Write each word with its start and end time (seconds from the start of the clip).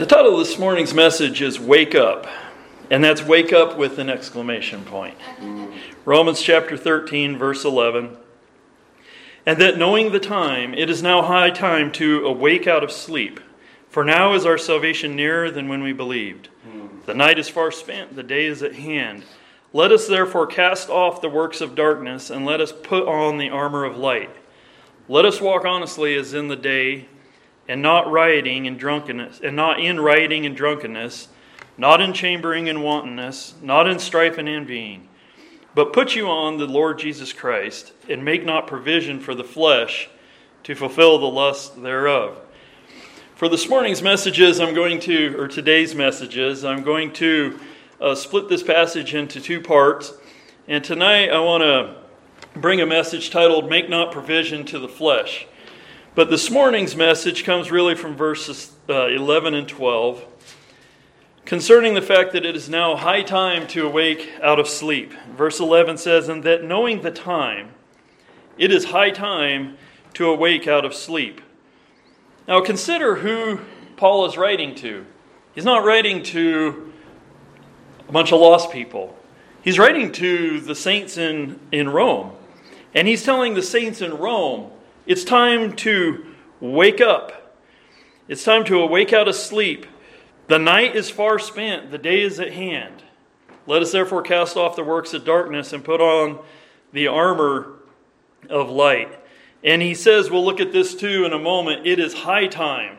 the 0.00 0.06
title 0.06 0.32
of 0.32 0.38
this 0.38 0.58
morning's 0.58 0.94
message 0.94 1.42
is 1.42 1.60
Wake 1.60 1.94
Up, 1.94 2.26
and 2.88 3.04
that's 3.04 3.22
Wake 3.22 3.52
Up 3.52 3.76
with 3.76 3.98
an 3.98 4.08
exclamation 4.08 4.82
point. 4.82 5.14
Romans 6.06 6.40
chapter 6.40 6.74
13, 6.74 7.36
verse 7.36 7.66
11. 7.66 8.16
And 9.44 9.60
that 9.60 9.76
knowing 9.76 10.10
the 10.10 10.18
time, 10.18 10.72
it 10.72 10.88
is 10.88 11.02
now 11.02 11.20
high 11.20 11.50
time 11.50 11.92
to 11.92 12.24
awake 12.24 12.66
out 12.66 12.82
of 12.82 12.90
sleep. 12.90 13.40
For 13.90 14.02
now 14.02 14.32
is 14.32 14.46
our 14.46 14.56
salvation 14.56 15.16
nearer 15.16 15.50
than 15.50 15.68
when 15.68 15.82
we 15.82 15.92
believed. 15.92 16.48
The 17.04 17.12
night 17.12 17.38
is 17.38 17.50
far 17.50 17.70
spent, 17.70 18.16
the 18.16 18.22
day 18.22 18.46
is 18.46 18.62
at 18.62 18.76
hand. 18.76 19.24
Let 19.74 19.92
us 19.92 20.08
therefore 20.08 20.46
cast 20.46 20.88
off 20.88 21.20
the 21.20 21.28
works 21.28 21.60
of 21.60 21.74
darkness, 21.74 22.30
and 22.30 22.46
let 22.46 22.62
us 22.62 22.72
put 22.72 23.06
on 23.06 23.36
the 23.36 23.50
armor 23.50 23.84
of 23.84 23.98
light. 23.98 24.30
Let 25.08 25.26
us 25.26 25.42
walk 25.42 25.66
honestly 25.66 26.14
as 26.14 26.32
in 26.32 26.48
the 26.48 26.56
day, 26.56 27.04
and 27.70 27.80
not 27.80 28.10
rioting 28.10 28.66
and 28.66 28.80
drunkenness, 28.80 29.40
and 29.44 29.54
not 29.54 29.78
in 29.78 30.00
rioting 30.00 30.44
and 30.44 30.56
drunkenness, 30.56 31.28
not 31.78 32.00
in 32.00 32.12
chambering 32.12 32.68
and 32.68 32.82
wantonness, 32.82 33.54
not 33.62 33.86
in 33.86 33.96
strife 34.00 34.38
and 34.38 34.48
envying. 34.48 35.08
But 35.72 35.92
put 35.92 36.16
you 36.16 36.26
on 36.26 36.58
the 36.58 36.66
Lord 36.66 36.98
Jesus 36.98 37.32
Christ, 37.32 37.92
and 38.08 38.24
make 38.24 38.44
not 38.44 38.66
provision 38.66 39.20
for 39.20 39.36
the 39.36 39.44
flesh 39.44 40.10
to 40.64 40.74
fulfill 40.74 41.18
the 41.18 41.26
lust 41.26 41.80
thereof. 41.80 42.40
For 43.36 43.48
this 43.48 43.68
morning's 43.68 44.02
messages, 44.02 44.58
I'm 44.58 44.74
going 44.74 44.98
to, 45.02 45.40
or 45.40 45.46
today's 45.46 45.94
messages, 45.94 46.64
I'm 46.64 46.82
going 46.82 47.12
to 47.14 47.60
uh, 48.00 48.16
split 48.16 48.48
this 48.48 48.64
passage 48.64 49.14
into 49.14 49.40
two 49.40 49.60
parts. 49.60 50.12
And 50.66 50.82
tonight 50.82 51.30
I 51.30 51.38
want 51.38 51.62
to 51.62 52.58
bring 52.58 52.80
a 52.80 52.86
message 52.86 53.30
titled 53.30 53.70
Make 53.70 53.88
Not 53.88 54.10
Provision 54.10 54.64
to 54.66 54.80
the 54.80 54.88
Flesh. 54.88 55.46
But 56.12 56.28
this 56.28 56.50
morning's 56.50 56.96
message 56.96 57.44
comes 57.44 57.70
really 57.70 57.94
from 57.94 58.16
verses 58.16 58.72
uh, 58.88 59.06
11 59.06 59.54
and 59.54 59.68
12 59.68 60.24
concerning 61.44 61.94
the 61.94 62.02
fact 62.02 62.32
that 62.32 62.44
it 62.44 62.56
is 62.56 62.68
now 62.68 62.96
high 62.96 63.22
time 63.22 63.68
to 63.68 63.86
awake 63.86 64.28
out 64.42 64.58
of 64.58 64.66
sleep. 64.66 65.14
Verse 65.36 65.60
11 65.60 65.98
says, 65.98 66.28
And 66.28 66.42
that 66.42 66.64
knowing 66.64 67.02
the 67.02 67.12
time, 67.12 67.74
it 68.58 68.72
is 68.72 68.86
high 68.86 69.10
time 69.10 69.78
to 70.14 70.28
awake 70.28 70.66
out 70.66 70.84
of 70.84 70.94
sleep. 70.94 71.40
Now 72.48 72.60
consider 72.60 73.14
who 73.14 73.60
Paul 73.96 74.26
is 74.26 74.36
writing 74.36 74.74
to. 74.76 75.06
He's 75.54 75.64
not 75.64 75.84
writing 75.84 76.24
to 76.24 76.92
a 78.08 78.12
bunch 78.12 78.32
of 78.32 78.40
lost 78.40 78.72
people. 78.72 79.16
He's 79.62 79.78
writing 79.78 80.10
to 80.12 80.58
the 80.58 80.74
saints 80.74 81.16
in, 81.16 81.60
in 81.70 81.88
Rome. 81.88 82.32
And 82.94 83.06
he's 83.06 83.22
telling 83.22 83.54
the 83.54 83.62
saints 83.62 84.00
in 84.00 84.18
Rome, 84.18 84.72
it's 85.10 85.24
time 85.24 85.74
to 85.74 86.24
wake 86.60 87.00
up. 87.00 87.56
It's 88.28 88.44
time 88.44 88.64
to 88.66 88.78
awake 88.78 89.12
out 89.12 89.26
of 89.26 89.34
sleep. 89.34 89.86
The 90.46 90.56
night 90.56 90.94
is 90.94 91.10
far 91.10 91.40
spent, 91.40 91.90
the 91.90 91.98
day 91.98 92.20
is 92.20 92.38
at 92.38 92.52
hand. 92.52 93.02
Let 93.66 93.82
us 93.82 93.90
therefore 93.90 94.22
cast 94.22 94.56
off 94.56 94.76
the 94.76 94.84
works 94.84 95.12
of 95.12 95.24
darkness 95.24 95.72
and 95.72 95.82
put 95.82 96.00
on 96.00 96.38
the 96.92 97.08
armor 97.08 97.72
of 98.48 98.70
light. 98.70 99.18
And 99.64 99.82
he 99.82 99.94
says, 99.94 100.30
we'll 100.30 100.44
look 100.44 100.60
at 100.60 100.70
this 100.70 100.94
too 100.94 101.24
in 101.24 101.32
a 101.32 101.40
moment, 101.40 101.88
it 101.88 101.98
is 101.98 102.14
high 102.14 102.46
time 102.46 102.96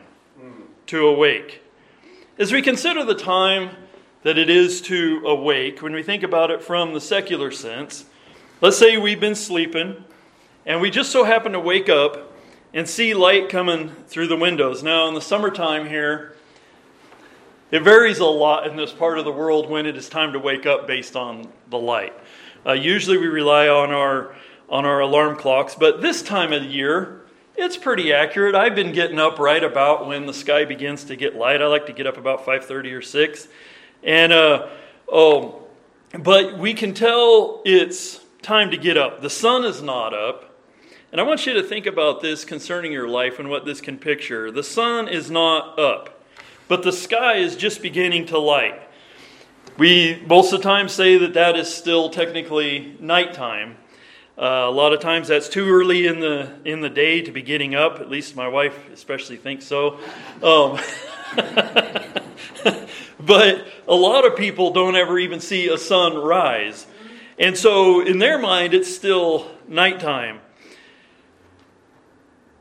to 0.88 1.06
awake. 1.06 1.62
As 2.38 2.52
we 2.52 2.60
consider 2.60 3.06
the 3.06 3.14
time 3.14 3.70
that 4.22 4.36
it 4.36 4.50
is 4.50 4.82
to 4.82 5.22
awake, 5.24 5.80
when 5.80 5.94
we 5.94 6.02
think 6.02 6.22
about 6.22 6.50
it 6.50 6.62
from 6.62 6.92
the 6.92 7.00
secular 7.00 7.50
sense, 7.50 8.04
let's 8.60 8.76
say 8.76 8.98
we've 8.98 9.18
been 9.18 9.34
sleeping 9.34 10.04
and 10.64 10.80
we 10.80 10.90
just 10.90 11.10
so 11.10 11.24
happen 11.24 11.52
to 11.52 11.60
wake 11.60 11.88
up 11.88 12.32
and 12.74 12.88
see 12.88 13.14
light 13.14 13.48
coming 13.48 13.90
through 14.06 14.28
the 14.28 14.36
windows. 14.36 14.82
Now, 14.82 15.08
in 15.08 15.14
the 15.14 15.20
summertime 15.20 15.88
here, 15.88 16.36
it 17.70 17.82
varies 17.82 18.18
a 18.18 18.26
lot 18.26 18.66
in 18.66 18.76
this 18.76 18.92
part 18.92 19.18
of 19.18 19.24
the 19.24 19.32
world 19.32 19.68
when 19.68 19.86
it 19.86 19.96
is 19.96 20.08
time 20.08 20.32
to 20.34 20.38
wake 20.38 20.66
up 20.66 20.86
based 20.86 21.16
on 21.16 21.50
the 21.70 21.78
light. 21.78 22.12
Uh, 22.64 22.72
usually 22.72 23.16
we 23.16 23.26
rely 23.26 23.68
on 23.68 23.90
our 23.90 24.34
on 24.68 24.86
our 24.86 25.00
alarm 25.00 25.36
clocks, 25.36 25.74
but 25.74 26.00
this 26.00 26.22
time 26.22 26.52
of 26.52 26.62
the 26.62 26.68
year, 26.68 27.22
it's 27.56 27.76
pretty 27.76 28.12
accurate. 28.12 28.54
I've 28.54 28.74
been 28.74 28.92
getting 28.92 29.18
up 29.18 29.38
right 29.38 29.62
about 29.62 30.06
when 30.06 30.24
the 30.24 30.32
sky 30.32 30.64
begins 30.64 31.04
to 31.04 31.16
get 31.16 31.36
light. 31.36 31.60
I 31.60 31.66
like 31.66 31.86
to 31.86 31.92
get 31.92 32.06
up 32.06 32.16
about 32.16 32.46
5:30 32.46 32.92
or 32.92 33.02
6. 33.02 33.48
And 34.02 34.32
uh, 34.32 34.68
oh, 35.10 35.62
but 36.18 36.58
we 36.58 36.72
can 36.72 36.94
tell 36.94 37.60
it's 37.64 38.20
time 38.42 38.70
to 38.70 38.76
get 38.76 38.96
up. 38.96 39.20
The 39.20 39.30
sun 39.30 39.64
is 39.64 39.82
not 39.82 40.14
up. 40.14 40.51
And 41.12 41.20
I 41.20 41.24
want 41.24 41.44
you 41.44 41.52
to 41.52 41.62
think 41.62 41.84
about 41.84 42.22
this 42.22 42.42
concerning 42.42 42.90
your 42.90 43.06
life 43.06 43.38
and 43.38 43.50
what 43.50 43.66
this 43.66 43.82
can 43.82 43.98
picture. 43.98 44.50
The 44.50 44.62
sun 44.62 45.08
is 45.08 45.30
not 45.30 45.78
up, 45.78 46.24
but 46.68 46.82
the 46.82 46.90
sky 46.90 47.34
is 47.34 47.54
just 47.54 47.82
beginning 47.82 48.24
to 48.28 48.38
light. 48.38 48.80
We 49.76 50.24
most 50.26 50.54
of 50.54 50.62
the 50.62 50.64
time 50.64 50.88
say 50.88 51.18
that 51.18 51.34
that 51.34 51.54
is 51.54 51.72
still 51.72 52.08
technically 52.08 52.96
nighttime. 52.98 53.76
Uh, 54.38 54.64
a 54.66 54.70
lot 54.70 54.94
of 54.94 55.00
times 55.00 55.28
that's 55.28 55.50
too 55.50 55.68
early 55.68 56.06
in 56.06 56.20
the 56.20 56.50
in 56.64 56.80
the 56.80 56.88
day 56.88 57.20
to 57.20 57.30
be 57.30 57.42
getting 57.42 57.74
up. 57.74 58.00
At 58.00 58.08
least 58.08 58.34
my 58.34 58.48
wife 58.48 58.88
especially 58.90 59.36
thinks 59.36 59.66
so. 59.66 59.98
Um, 60.42 60.80
but 63.20 63.66
a 63.86 63.94
lot 63.94 64.24
of 64.24 64.34
people 64.34 64.72
don't 64.72 64.96
ever 64.96 65.18
even 65.18 65.40
see 65.40 65.68
a 65.68 65.76
sun 65.76 66.16
rise, 66.16 66.86
and 67.38 67.54
so 67.54 68.00
in 68.00 68.18
their 68.18 68.38
mind 68.38 68.72
it's 68.72 68.94
still 68.94 69.50
nighttime. 69.68 70.40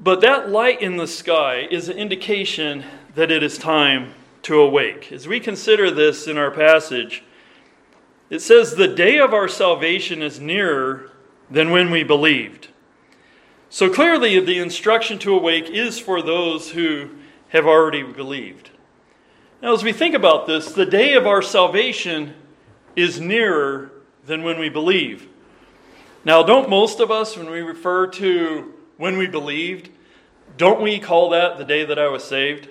But 0.03 0.22
that 0.22 0.50
light 0.50 0.81
in 0.81 0.97
the 0.97 1.07
sky 1.07 1.67
is 1.69 1.88
an 1.88 1.97
indication 1.97 2.84
that 3.13 3.29
it 3.29 3.44
is 3.44 3.59
time 3.59 4.16
to 4.44 4.59
awake. 4.59 5.12
As 5.12 5.28
we 5.28 5.39
consider 5.39 5.91
this 5.91 6.28
in 6.28 6.39
our 6.39 6.50
passage, 6.50 7.23
it 8.31 8.39
says, 8.39 8.75
The 8.75 8.88
day 8.88 9.19
of 9.19 9.31
our 9.31 9.47
salvation 9.47 10.23
is 10.23 10.39
nearer 10.39 11.12
than 11.51 11.69
when 11.69 11.91
we 11.91 12.03
believed. 12.03 12.69
So 13.69 13.94
clearly, 13.94 14.39
the 14.39 14.57
instruction 14.57 15.19
to 15.19 15.35
awake 15.35 15.69
is 15.69 16.00
for 16.00 16.23
those 16.23 16.72
who 16.72 17.12
have 17.50 17.68
already 17.68 18.01
believed. 18.01 18.72
Now, 19.62 19.73
as 19.73 19.83
we 19.83 19.94
think 19.94 20.16
about 20.16 20.47
this, 20.47 20.72
the 20.72 20.85
day 20.85 21.13
of 21.13 21.28
our 21.28 21.44
salvation 21.44 22.33
is 22.95 23.22
nearer 23.22 23.91
than 24.25 24.41
when 24.41 24.57
we 24.57 24.69
believe. 24.69 25.28
Now, 26.25 26.41
don't 26.41 26.69
most 26.69 27.00
of 27.00 27.12
us, 27.12 27.38
when 27.38 27.51
we 27.51 27.62
refer 27.62 28.07
to 28.07 28.73
when 29.01 29.17
we 29.17 29.25
believed, 29.25 29.89
don't 30.57 30.79
we 30.79 31.00
call 31.00 31.31
that 31.31 31.57
the 31.57 31.66
day 31.66 31.84
that 31.84 31.97
I 31.97 32.07
was 32.07 32.23
saved? 32.23 32.69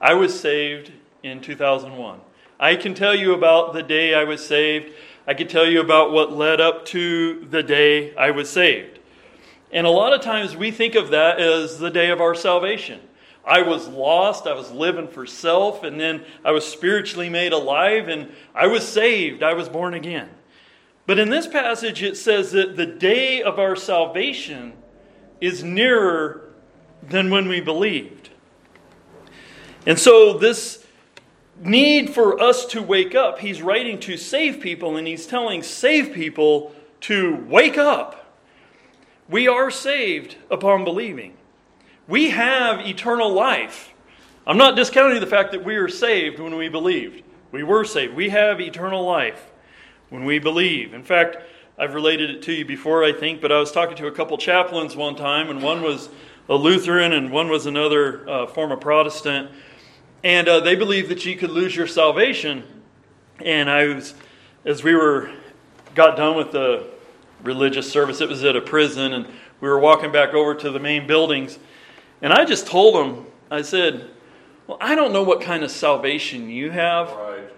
I 0.00 0.14
was 0.14 0.40
saved 0.40 0.90
in 1.22 1.42
2001. 1.42 2.18
I 2.58 2.76
can 2.76 2.94
tell 2.94 3.14
you 3.14 3.34
about 3.34 3.74
the 3.74 3.82
day 3.82 4.14
I 4.14 4.24
was 4.24 4.42
saved. 4.42 4.94
I 5.26 5.34
can 5.34 5.46
tell 5.46 5.66
you 5.66 5.82
about 5.82 6.12
what 6.12 6.32
led 6.32 6.62
up 6.62 6.86
to 6.86 7.44
the 7.50 7.62
day 7.62 8.16
I 8.16 8.30
was 8.30 8.48
saved. 8.48 9.00
And 9.70 9.86
a 9.86 9.90
lot 9.90 10.14
of 10.14 10.22
times 10.22 10.56
we 10.56 10.70
think 10.70 10.94
of 10.94 11.10
that 11.10 11.38
as 11.38 11.78
the 11.78 11.90
day 11.90 12.08
of 12.08 12.22
our 12.22 12.34
salvation. 12.34 13.00
I 13.44 13.60
was 13.60 13.86
lost, 13.86 14.46
I 14.46 14.54
was 14.54 14.70
living 14.70 15.08
for 15.08 15.26
self, 15.26 15.84
and 15.84 16.00
then 16.00 16.24
I 16.42 16.52
was 16.52 16.66
spiritually 16.66 17.28
made 17.28 17.52
alive, 17.52 18.08
and 18.08 18.32
I 18.54 18.66
was 18.68 18.88
saved, 18.88 19.42
I 19.42 19.52
was 19.52 19.68
born 19.68 19.92
again. 19.92 20.30
But 21.04 21.18
in 21.18 21.28
this 21.28 21.46
passage, 21.46 22.02
it 22.02 22.16
says 22.16 22.52
that 22.52 22.76
the 22.76 22.86
day 22.86 23.42
of 23.42 23.58
our 23.58 23.76
salvation 23.76 24.72
is 25.44 25.62
nearer 25.62 26.52
than 27.02 27.30
when 27.30 27.48
we 27.48 27.60
believed. 27.60 28.30
And 29.86 29.98
so, 29.98 30.38
this 30.38 30.84
need 31.60 32.10
for 32.10 32.40
us 32.40 32.66
to 32.66 32.82
wake 32.82 33.14
up, 33.14 33.38
he's 33.38 33.62
writing 33.62 34.00
to 34.00 34.16
save 34.16 34.60
people, 34.60 34.96
and 34.96 35.06
he's 35.06 35.26
telling 35.26 35.62
save 35.62 36.12
people 36.12 36.74
to 37.02 37.36
wake 37.48 37.78
up. 37.78 38.34
We 39.28 39.48
are 39.48 39.70
saved 39.70 40.36
upon 40.50 40.84
believing. 40.84 41.36
We 42.06 42.30
have 42.30 42.86
eternal 42.86 43.32
life. 43.32 43.92
I'm 44.46 44.58
not 44.58 44.76
discounting 44.76 45.20
the 45.20 45.26
fact 45.26 45.52
that 45.52 45.64
we 45.64 45.76
are 45.76 45.88
saved 45.88 46.38
when 46.38 46.56
we 46.56 46.68
believed. 46.68 47.22
We 47.50 47.62
were 47.62 47.84
saved. 47.84 48.14
We 48.14 48.28
have 48.30 48.60
eternal 48.60 49.04
life 49.04 49.50
when 50.10 50.24
we 50.24 50.38
believe. 50.38 50.92
In 50.92 51.02
fact, 51.02 51.38
I've 51.76 51.94
related 51.94 52.30
it 52.30 52.42
to 52.42 52.52
you 52.52 52.64
before, 52.64 53.02
I 53.02 53.12
think, 53.12 53.40
but 53.40 53.50
I 53.50 53.58
was 53.58 53.72
talking 53.72 53.96
to 53.96 54.06
a 54.06 54.12
couple 54.12 54.38
chaplains 54.38 54.94
one 54.94 55.16
time, 55.16 55.50
and 55.50 55.60
one 55.60 55.82
was 55.82 56.08
a 56.48 56.54
Lutheran 56.54 57.12
and 57.12 57.32
one 57.32 57.48
was 57.48 57.66
another 57.66 58.28
uh, 58.28 58.46
form 58.46 58.70
of 58.70 58.80
Protestant. 58.80 59.50
And 60.22 60.48
uh, 60.48 60.60
they 60.60 60.76
believed 60.76 61.08
that 61.10 61.24
you 61.24 61.36
could 61.36 61.50
lose 61.50 61.74
your 61.74 61.88
salvation. 61.88 62.62
And 63.44 63.68
I 63.68 63.86
was, 63.86 64.14
as 64.64 64.84
we 64.84 64.94
were, 64.94 65.32
got 65.96 66.16
done 66.16 66.36
with 66.36 66.52
the 66.52 66.86
religious 67.42 67.90
service, 67.90 68.20
it 68.20 68.28
was 68.28 68.44
at 68.44 68.54
a 68.54 68.60
prison, 68.60 69.12
and 69.12 69.26
we 69.60 69.68
were 69.68 69.80
walking 69.80 70.12
back 70.12 70.32
over 70.32 70.54
to 70.54 70.70
the 70.70 70.78
main 70.78 71.08
buildings. 71.08 71.58
And 72.22 72.32
I 72.32 72.44
just 72.44 72.68
told 72.68 72.94
them, 72.94 73.26
I 73.50 73.62
said, 73.62 74.08
Well, 74.68 74.78
I 74.80 74.94
don't 74.94 75.12
know 75.12 75.24
what 75.24 75.40
kind 75.40 75.64
of 75.64 75.70
salvation 75.70 76.48
you 76.48 76.70
have. 76.70 77.10
Right. 77.10 77.50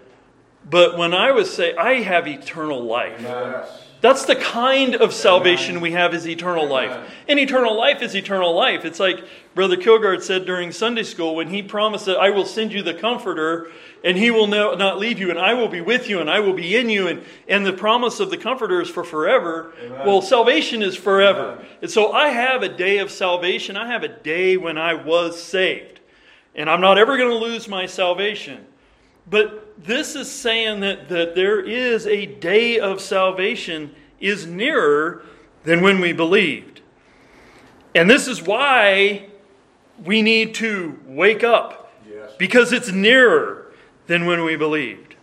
But 0.69 0.97
when 0.97 1.13
I 1.13 1.31
was 1.31 1.53
say 1.53 1.75
I 1.75 2.01
have 2.01 2.27
eternal 2.27 2.83
life. 2.83 3.21
Yes. 3.21 3.86
That's 4.07 4.23
the 4.23 4.37
kind 4.37 4.95
of 4.95 5.13
salvation 5.13 5.81
we 5.81 5.91
have 5.91 6.13
is 6.13 6.25
eternal 6.25 6.65
life. 6.65 6.97
And 7.27 7.37
eternal 7.37 7.75
life 7.75 8.01
is 8.01 8.15
eternal 8.15 8.55
life. 8.55 8.85
It's 8.85 9.01
like 9.01 9.21
Brother 9.53 9.75
Kilgard 9.75 10.21
said 10.21 10.45
during 10.45 10.71
Sunday 10.71 11.03
school 11.03 11.35
when 11.35 11.49
he 11.49 11.61
promised 11.61 12.05
that 12.05 12.15
I 12.15 12.29
will 12.29 12.45
send 12.45 12.71
you 12.71 12.81
the 12.81 12.93
Comforter 12.93 13.69
and 14.05 14.17
he 14.17 14.31
will 14.31 14.47
no, 14.47 14.75
not 14.75 14.97
leave 14.97 15.19
you 15.19 15.29
and 15.29 15.37
I 15.37 15.55
will 15.55 15.67
be 15.67 15.81
with 15.81 16.07
you 16.07 16.21
and 16.21 16.29
I 16.29 16.39
will 16.39 16.53
be 16.53 16.77
in 16.77 16.89
you. 16.89 17.09
And, 17.09 17.21
and 17.49 17.65
the 17.65 17.73
promise 17.73 18.21
of 18.21 18.29
the 18.29 18.37
Comforter 18.37 18.79
is 18.79 18.89
for 18.89 19.03
forever. 19.03 19.73
Amen. 19.83 20.07
Well, 20.07 20.21
salvation 20.21 20.81
is 20.81 20.95
forever. 20.95 21.55
Amen. 21.55 21.65
And 21.81 21.91
so 21.91 22.13
I 22.13 22.29
have 22.29 22.63
a 22.63 22.69
day 22.69 22.99
of 22.99 23.11
salvation. 23.11 23.75
I 23.75 23.87
have 23.87 24.03
a 24.03 24.07
day 24.07 24.55
when 24.55 24.77
I 24.77 24.93
was 24.93 25.43
saved. 25.43 25.99
And 26.55 26.69
I'm 26.69 26.79
not 26.79 26.97
ever 26.97 27.17
going 27.17 27.29
to 27.29 27.35
lose 27.35 27.67
my 27.67 27.85
salvation. 27.85 28.67
But 29.29 29.66
this 29.77 30.15
is 30.15 30.29
saying 30.29 30.79
that, 30.81 31.09
that 31.09 31.35
there 31.35 31.59
is 31.59 32.07
a 32.07 32.25
day 32.25 32.79
of 32.79 32.99
salvation 32.99 33.93
is 34.19 34.45
nearer 34.45 35.23
than 35.63 35.81
when 35.81 35.99
we 35.99 36.13
believed. 36.13 36.81
And 37.93 38.09
this 38.09 38.27
is 38.27 38.41
why 38.41 39.27
we 40.03 40.21
need 40.21 40.53
to 40.55 40.99
wake 41.05 41.43
up 41.43 41.93
Yes. 42.09 42.31
because 42.37 42.71
it's 42.71 42.91
nearer 42.91 43.71
than 44.07 44.25
when 44.25 44.43
we 44.43 44.55
believed. 44.55 45.15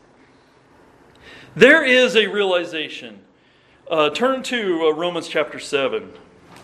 There 1.57 1.85
is 1.85 2.17
a 2.17 2.27
realization. 2.27 3.21
Uh, 3.91 4.11
turn 4.11 4.43
to 4.45 4.89
uh, 4.89 4.91
Romans 4.93 5.29
chapter 5.29 5.59
7. 5.59 6.11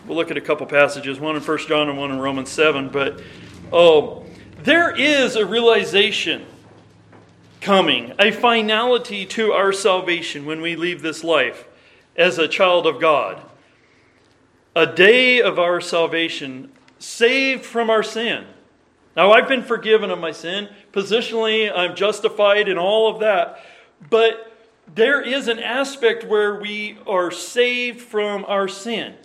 We'll 0.05 0.17
look 0.17 0.31
at 0.31 0.37
a 0.37 0.41
couple 0.41 0.65
passages, 0.65 1.19
one 1.19 1.35
in 1.35 1.41
1 1.41 1.57
John 1.67 1.87
and 1.89 1.97
one 1.97 2.11
in 2.11 2.19
Romans 2.19 2.49
7. 2.49 2.89
But 2.89 3.21
oh, 3.71 4.25
there 4.63 4.93
is 4.95 5.35
a 5.35 5.45
realization 5.45 6.45
coming, 7.61 8.13
a 8.19 8.31
finality 8.31 9.25
to 9.27 9.53
our 9.53 9.71
salvation 9.71 10.45
when 10.45 10.61
we 10.61 10.75
leave 10.75 11.01
this 11.01 11.23
life 11.23 11.65
as 12.17 12.37
a 12.37 12.47
child 12.47 12.85
of 12.85 12.99
God. 12.99 13.41
A 14.75 14.85
day 14.85 15.41
of 15.41 15.59
our 15.59 15.79
salvation, 15.79 16.71
saved 16.97 17.63
from 17.65 17.89
our 17.89 18.03
sin. 18.03 18.45
Now, 19.15 19.31
I've 19.31 19.47
been 19.47 19.63
forgiven 19.63 20.09
of 20.09 20.19
my 20.19 20.31
sin. 20.31 20.69
Positionally, 20.93 21.71
I'm 21.73 21.95
justified 21.95 22.67
in 22.67 22.77
all 22.77 23.13
of 23.13 23.19
that. 23.19 23.59
But 24.09 24.51
there 24.93 25.21
is 25.21 25.47
an 25.47 25.59
aspect 25.59 26.23
where 26.23 26.55
we 26.55 26.97
are 27.05 27.31
saved 27.31 28.01
from 28.01 28.45
our 28.45 28.67
sin. 28.67 29.15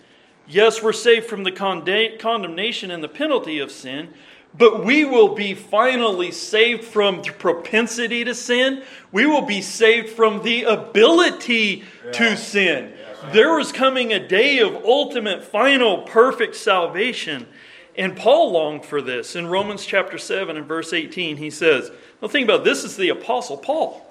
Yes, 0.47 0.81
we're 0.83 0.93
saved 0.93 1.25
from 1.27 1.43
the 1.43 1.51
condemnation 1.51 2.91
and 2.91 3.03
the 3.03 3.09
penalty 3.09 3.59
of 3.59 3.71
sin, 3.71 4.13
but 4.57 4.83
we 4.85 5.05
will 5.05 5.35
be 5.35 5.53
finally 5.53 6.31
saved 6.31 6.83
from 6.83 7.21
the 7.21 7.31
propensity 7.31 8.23
to 8.23 8.33
sin. 8.35 8.83
We 9.11 9.25
will 9.25 9.41
be 9.43 9.61
saved 9.61 10.09
from 10.09 10.43
the 10.43 10.63
ability 10.63 11.83
Yeah. 12.05 12.11
to 12.11 12.37
sin. 12.37 12.93
Yes. 12.97 13.33
There 13.33 13.55
was 13.55 13.71
coming 13.71 14.13
a 14.13 14.25
day 14.25 14.59
of 14.59 14.75
ultimate, 14.85 15.43
final, 15.43 15.99
perfect 15.99 16.55
salvation. 16.55 17.47
And 17.95 18.15
Paul 18.15 18.51
longed 18.51 18.85
for 18.85 19.01
this. 19.01 19.35
In 19.35 19.47
Romans 19.47 19.85
chapter 19.85 20.17
7 20.19 20.55
and 20.55 20.67
verse 20.67 20.93
18, 20.93 21.37
he 21.37 21.49
says, 21.49 21.91
Now 22.21 22.27
think 22.27 22.45
about 22.47 22.61
it. 22.61 22.65
this 22.65 22.83
is 22.83 22.95
the 22.95 23.09
Apostle 23.09 23.57
Paul. 23.57 24.07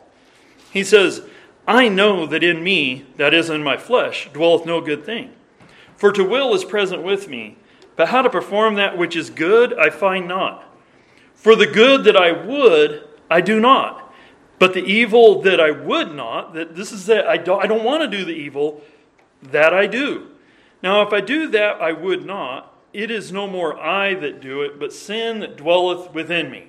He 0.72 0.82
says, 0.82 1.22
I 1.68 1.88
know 1.88 2.26
that 2.26 2.42
in 2.44 2.62
me, 2.62 3.06
that 3.16 3.32
is 3.34 3.48
in 3.50 3.62
my 3.62 3.76
flesh, 3.76 4.28
dwelleth 4.32 4.66
no 4.66 4.80
good 4.80 5.04
thing. 5.04 5.30
For 5.96 6.12
to 6.12 6.22
will 6.24 6.54
is 6.54 6.64
present 6.64 7.02
with 7.02 7.28
me, 7.28 7.56
but 7.96 8.08
how 8.08 8.22
to 8.22 8.30
perform 8.30 8.74
that 8.74 8.96
which 8.96 9.16
is 9.16 9.30
good 9.30 9.76
I 9.78 9.90
find 9.90 10.28
not. 10.28 10.64
For 11.34 11.56
the 11.56 11.66
good 11.66 12.04
that 12.04 12.16
I 12.16 12.32
would, 12.32 13.08
I 13.30 13.40
do 13.40 13.60
not. 13.60 14.12
But 14.58 14.74
the 14.74 14.84
evil 14.84 15.42
that 15.42 15.60
I 15.60 15.70
would 15.70 16.14
not, 16.14 16.54
that 16.54 16.76
this 16.76 16.92
is 16.92 17.06
that 17.06 17.26
I 17.26 17.36
don't, 17.36 17.62
I 17.62 17.66
don't 17.66 17.84
want 17.84 18.02
to 18.02 18.16
do 18.16 18.24
the 18.24 18.32
evil, 18.32 18.82
that 19.42 19.74
I 19.74 19.86
do. 19.86 20.28
Now, 20.82 21.02
if 21.02 21.12
I 21.12 21.20
do 21.20 21.48
that 21.48 21.80
I 21.80 21.92
would 21.92 22.24
not, 22.24 22.74
it 22.92 23.10
is 23.10 23.32
no 23.32 23.46
more 23.46 23.78
I 23.78 24.14
that 24.14 24.40
do 24.40 24.62
it, 24.62 24.78
but 24.78 24.92
sin 24.92 25.40
that 25.40 25.56
dwelleth 25.56 26.14
within 26.14 26.50
me. 26.50 26.68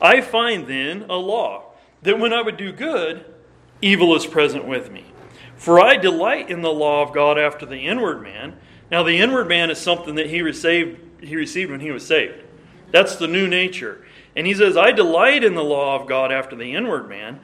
I 0.00 0.20
find 0.20 0.66
then 0.66 1.06
a 1.08 1.16
law 1.16 1.72
that 2.02 2.18
when 2.18 2.32
I 2.32 2.42
would 2.42 2.56
do 2.56 2.72
good, 2.72 3.24
evil 3.80 4.14
is 4.14 4.26
present 4.26 4.66
with 4.66 4.90
me. 4.90 5.04
For 5.56 5.80
I 5.80 5.96
delight 5.96 6.50
in 6.50 6.62
the 6.62 6.72
law 6.72 7.02
of 7.02 7.12
God 7.12 7.38
after 7.38 7.66
the 7.66 7.86
inward 7.86 8.22
man. 8.22 8.56
Now, 8.90 9.02
the 9.02 9.18
inward 9.18 9.48
man 9.48 9.70
is 9.70 9.78
something 9.78 10.16
that 10.16 10.30
he 10.30 10.42
received, 10.42 10.98
he 11.22 11.36
received 11.36 11.70
when 11.70 11.80
he 11.80 11.90
was 11.90 12.06
saved. 12.06 12.42
That's 12.90 13.16
the 13.16 13.28
new 13.28 13.46
nature. 13.46 14.04
And 14.34 14.46
he 14.46 14.54
says, 14.54 14.76
I 14.76 14.92
delight 14.92 15.44
in 15.44 15.54
the 15.54 15.64
law 15.64 16.00
of 16.00 16.08
God 16.08 16.32
after 16.32 16.56
the 16.56 16.74
inward 16.74 17.08
man, 17.08 17.40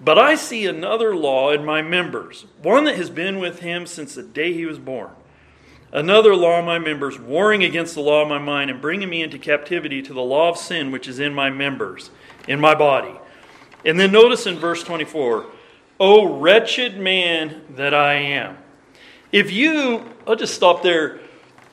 but 0.00 0.18
I 0.18 0.34
see 0.34 0.66
another 0.66 1.14
law 1.14 1.50
in 1.52 1.64
my 1.64 1.82
members, 1.82 2.46
one 2.62 2.84
that 2.84 2.96
has 2.96 3.10
been 3.10 3.38
with 3.38 3.60
him 3.60 3.86
since 3.86 4.14
the 4.14 4.22
day 4.22 4.52
he 4.52 4.66
was 4.66 4.78
born. 4.78 5.10
Another 5.92 6.34
law 6.34 6.58
in 6.58 6.66
my 6.66 6.78
members, 6.78 7.18
warring 7.18 7.62
against 7.62 7.94
the 7.94 8.00
law 8.00 8.22
of 8.22 8.28
my 8.28 8.38
mind 8.38 8.70
and 8.70 8.82
bringing 8.82 9.08
me 9.08 9.22
into 9.22 9.38
captivity 9.38 10.02
to 10.02 10.12
the 10.12 10.20
law 10.20 10.50
of 10.50 10.58
sin 10.58 10.90
which 10.90 11.08
is 11.08 11.18
in 11.18 11.32
my 11.32 11.48
members, 11.48 12.10
in 12.48 12.60
my 12.60 12.74
body. 12.74 13.14
And 13.84 13.98
then 13.98 14.12
notice 14.12 14.46
in 14.46 14.58
verse 14.58 14.82
24, 14.82 15.46
O 15.98 16.38
wretched 16.38 16.98
man 16.98 17.62
that 17.76 17.94
I 17.94 18.14
am. 18.14 18.58
If 19.32 19.52
you, 19.52 20.04
I'll 20.26 20.36
just 20.36 20.54
stop 20.54 20.82
there. 20.82 21.20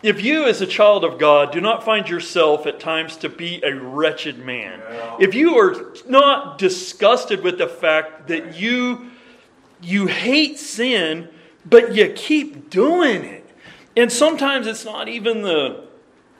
If 0.01 0.21
you, 0.21 0.45
as 0.45 0.61
a 0.61 0.67
child 0.67 1.05
of 1.05 1.17
God, 1.17 1.51
do 1.51 1.61
not 1.61 1.83
find 1.83 2.09
yourself 2.09 2.67
at 2.67 2.79
times 2.79 3.15
to 3.17 3.29
be 3.29 3.61
a 3.63 3.73
wretched 3.73 4.37
man, 4.37 4.81
if 5.19 5.33
you 5.33 5.57
are 5.57 5.93
not 6.07 6.57
disgusted 6.57 7.41
with 7.41 7.57
the 7.57 7.67
fact 7.67 8.27
that 8.27 8.57
you 8.57 9.09
you 9.81 10.07
hate 10.07 10.57
sin, 10.57 11.29
but 11.65 11.93
you 11.95 12.11
keep 12.13 12.69
doing 12.69 13.23
it, 13.23 13.49
and 13.95 14.11
sometimes 14.11 14.67
it's 14.67 14.85
not 14.85 15.07
even 15.07 15.41
the 15.41 15.85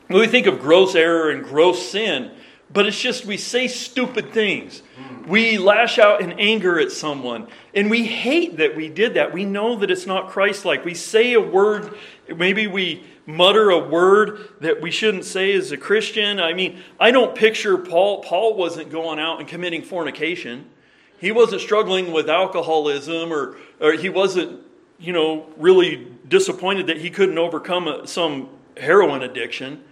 we 0.09 0.27
think 0.27 0.45
of 0.48 0.59
gross 0.59 0.95
error 0.95 1.31
and 1.31 1.44
gross 1.44 1.89
sin, 1.89 2.31
but 2.74 2.86
it's 2.88 3.00
just 3.00 3.25
we 3.25 3.38
say 3.38 3.68
stupid 3.68 4.34
things. 4.34 4.81
We 5.28 5.58
lash 5.58 6.00
out 6.00 6.22
in 6.22 6.34
anger 6.34 6.80
at 6.80 6.92
someone, 6.92 7.48
and 7.74 7.90
we 7.90 8.04
hate 8.06 8.58
that 8.58 8.75
we 8.75 8.90
did 8.90 9.14
that. 9.14 9.31
We 9.31 9.46
know 9.46 9.78
that 9.78 9.90
it's 9.90 10.06
not 10.06 10.30
Christ 10.30 10.66
like. 10.66 10.84
We 10.84 10.94
say 10.96 11.34
a 11.34 11.40
word, 11.40 11.96
maybe 12.36 12.68
we 12.68 13.04
mutter 13.25 13.70
a 13.70 13.80
word 13.80 14.50
that 14.60 14.81
we 14.81 14.92
shouldn't 14.92 15.24
say 15.24 15.54
as 15.54 15.72
a 15.72 15.78
Christian. 15.78 16.42
I 16.42 16.54
mean, 16.54 16.81
I 17.00 17.12
don't 17.12 17.36
picture 17.36 17.78
Paul. 17.78 18.22
Paul 18.24 18.56
wasn't 18.56 18.90
going 18.92 19.18
out 19.18 19.40
and 19.40 19.48
committing 19.48 19.81
fornication. 19.81 20.66
He 21.19 21.31
wasn't 21.31 21.62
struggling 21.62 22.12
with 22.12 22.30
alcoholism, 22.30 23.31
or, 23.31 23.56
or 23.80 23.94
he 23.94 24.10
wasn't, 24.10 24.60
you 25.00 25.14
know, 25.14 25.48
really 25.56 26.06
disappointed 26.28 26.88
that 26.88 26.98
he 26.98 27.10
couldn't 27.10 27.38
overcome 27.38 28.06
some 28.08 28.50
heroin 28.76 29.22
addiction. 29.24 29.84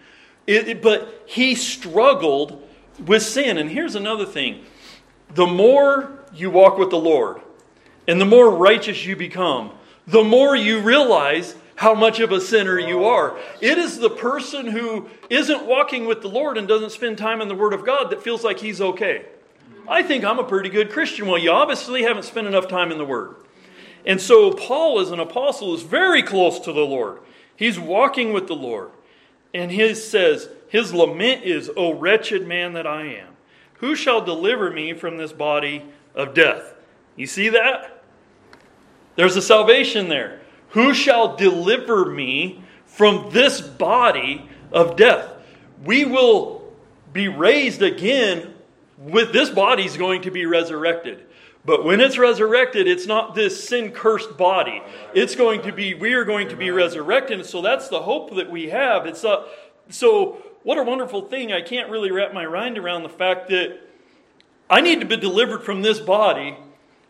It, 0.46 0.68
it- 0.68 0.82
but 0.82 1.24
he 1.26 1.56
struggled 1.56 2.61
with 3.06 3.24
sin. 3.24 3.58
And 3.58 3.70
here's 3.70 3.96
another 3.96 4.26
thing 4.26 4.64
the 5.34 5.48
more 5.48 6.20
you 6.34 6.50
walk 6.50 6.78
with 6.78 6.90
the 6.90 7.00
Lord 7.00 7.42
and 8.08 8.20
the 8.20 8.26
more 8.26 8.50
righteous 8.50 9.06
you 9.06 9.16
become, 9.16 9.72
the 10.08 10.24
more 10.24 10.56
you 10.56 10.80
realize 10.80 11.56
how 11.76 11.96
much 11.96 12.20
of 12.20 12.32
a 12.32 12.40
sinner 12.40 12.78
you 12.78 13.06
are. 13.06 13.38
It 13.60 13.78
is 13.78 13.98
the 13.98 14.10
person 14.10 14.68
who 14.68 15.10
isn't 15.30 15.66
walking 15.66 16.06
with 16.06 16.22
the 16.22 16.28
Lord 16.28 16.58
and 16.58 16.68
doesn't 16.68 16.92
spend 16.92 17.18
time 17.18 17.42
in 17.42 17.48
the 17.48 17.56
Word 17.56 17.74
of 17.74 17.86
God 17.86 18.12
that 18.12 18.22
feels 18.22 18.44
like 18.44 18.60
he's 18.60 18.82
okay. 18.82 19.26
I 19.88 20.04
think 20.04 20.24
I'm 20.24 20.38
a 20.38 20.44
pretty 20.44 20.70
good 20.70 20.92
Christian. 20.92 21.28
Well, 21.28 21.40
you 21.40 21.50
obviously 21.52 22.04
haven't 22.04 22.24
spent 22.24 22.46
enough 22.46 22.68
time 22.68 22.92
in 22.92 23.00
the 23.00 23.06
Word. 23.06 23.36
And 24.06 24.22
so, 24.22 24.52
Paul, 24.52 25.00
as 25.00 25.12
an 25.12 25.20
apostle, 25.20 25.74
is 25.74 25.82
very 25.82 26.22
close 26.22 26.60
to 26.60 26.72
the 26.72 26.82
Lord. 26.82 27.20
He's 27.56 27.80
walking 27.80 28.34
with 28.34 28.48
the 28.48 28.56
Lord. 28.56 28.92
And 29.54 29.72
he 29.72 29.94
says, 29.96 30.50
His 30.72 30.94
lament 30.94 31.44
is, 31.44 31.70
O 31.76 31.94
wretched 31.94 32.48
man 32.48 32.72
that 32.74 32.88
I 32.88 33.06
am, 33.08 33.28
who 33.80 33.94
shall 33.94 34.24
deliver 34.24 34.72
me 34.72 34.94
from 34.94 35.18
this 35.18 35.34
body 35.34 35.84
of 36.16 36.34
death? 36.34 36.74
You 37.18 37.28
see 37.28 37.50
that? 37.50 38.02
There's 39.18 39.36
a 39.36 39.42
salvation 39.42 40.08
there. 40.08 40.40
Who 40.70 40.94
shall 40.94 41.36
deliver 41.36 42.06
me 42.06 42.64
from 42.86 43.32
this 43.32 43.60
body 43.60 44.50
of 44.72 44.96
death? 44.96 45.34
We 45.84 46.06
will 46.06 46.72
be 47.12 47.28
raised 47.28 47.82
again 47.82 48.54
with 48.98 49.34
this 49.34 49.50
body's 49.50 49.98
going 49.98 50.22
to 50.22 50.32
be 50.32 50.46
resurrected. 50.46 51.26
But 51.66 51.84
when 51.84 52.00
it's 52.00 52.18
resurrected, 52.18 52.88
it's 52.88 53.08
not 53.08 53.36
this 53.36 53.68
sin 53.68 53.92
cursed 53.92 54.38
body. 54.38 54.82
It's 55.14 55.36
going 55.36 55.64
to 55.64 55.74
be, 55.74 55.96
we 55.96 56.14
are 56.14 56.24
going 56.24 56.48
to 56.48 56.56
be 56.56 56.72
resurrected. 56.72 57.46
So 57.46 57.62
that's 57.62 57.90
the 57.90 58.00
hope 58.00 58.38
that 58.38 58.50
we 58.50 58.70
have. 58.70 59.06
It's 59.06 59.26
a, 59.26 59.48
so 59.90 60.42
what 60.64 60.78
a 60.78 60.84
wonderful 60.84 61.22
thing. 61.24 61.52
I 61.52 61.62
can't 61.62 61.90
really 61.90 62.12
wrap 62.12 62.34
my 62.34 62.46
mind 62.46 62.78
around 62.78 63.04
the 63.04 63.10
fact 63.10 63.50
that 63.50 63.80
I 64.70 64.82
need 64.82 65.02
to 65.02 65.06
be 65.06 65.18
delivered 65.18 65.64
from 65.64 65.82
this 65.82 66.00
body, 66.00 66.56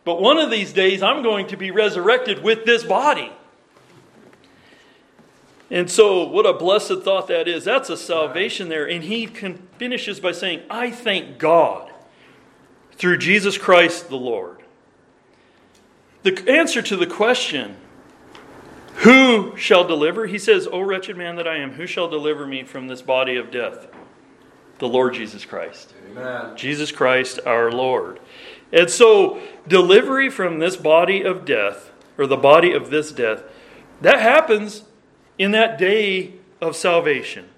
but 0.04 0.20
one 0.20 0.38
of 0.38 0.50
these 0.50 0.72
days 0.72 1.02
I'm 1.02 1.22
going 1.22 1.46
to 1.48 1.56
be 1.56 1.70
resurrected 1.70 2.42
with 2.42 2.64
this 2.64 2.82
body. 2.82 3.32
And 5.70 5.90
so, 5.90 6.24
what 6.24 6.44
a 6.44 6.52
blessed 6.52 7.00
thought 7.02 7.28
that 7.28 7.48
is. 7.48 7.64
That's 7.64 7.88
a 7.88 7.96
salvation 7.96 8.68
there. 8.68 8.86
And 8.86 9.02
he 9.02 9.26
finishes 9.26 10.20
by 10.20 10.32
saying, 10.32 10.62
I 10.68 10.90
thank 10.90 11.38
God 11.38 11.90
through 12.92 13.16
Jesus 13.16 13.56
Christ 13.56 14.08
the 14.10 14.16
Lord. 14.16 14.58
the 16.24 16.44
answer 16.48 16.82
to 16.82 16.96
the 16.96 17.06
question, 17.06 17.76
who 18.96 19.56
shall 19.56 19.84
deliver? 19.84 20.26
He 20.26 20.38
says, 20.38 20.68
O 20.70 20.80
wretched 20.80 21.16
man 21.16 21.36
that 21.36 21.48
I 21.48 21.58
am, 21.58 21.72
who 21.72 21.86
shall 21.86 22.08
deliver 22.08 22.46
me 22.46 22.62
from 22.64 22.88
this 22.88 23.02
body 23.02 23.36
of 23.36 23.50
death? 23.50 23.86
The 24.78 24.88
Lord 24.88 25.14
Jesus 25.14 25.44
Christ. 25.44 25.94
Amen. 26.10 26.56
Jesus 26.56 26.92
Christ 26.92 27.40
our 27.46 27.70
Lord. 27.70 28.20
And 28.72 28.88
so, 28.88 29.40
delivery 29.68 30.30
from 30.30 30.58
this 30.58 30.76
body 30.76 31.22
of 31.22 31.44
death, 31.44 31.90
or 32.16 32.26
the 32.26 32.36
body 32.36 32.72
of 32.72 32.90
this 32.90 33.12
death, 33.12 33.42
that 34.00 34.20
happens 34.20 34.84
in 35.38 35.50
that 35.52 35.78
day 35.78 36.34
of 36.60 36.76
salvation. 36.76 37.48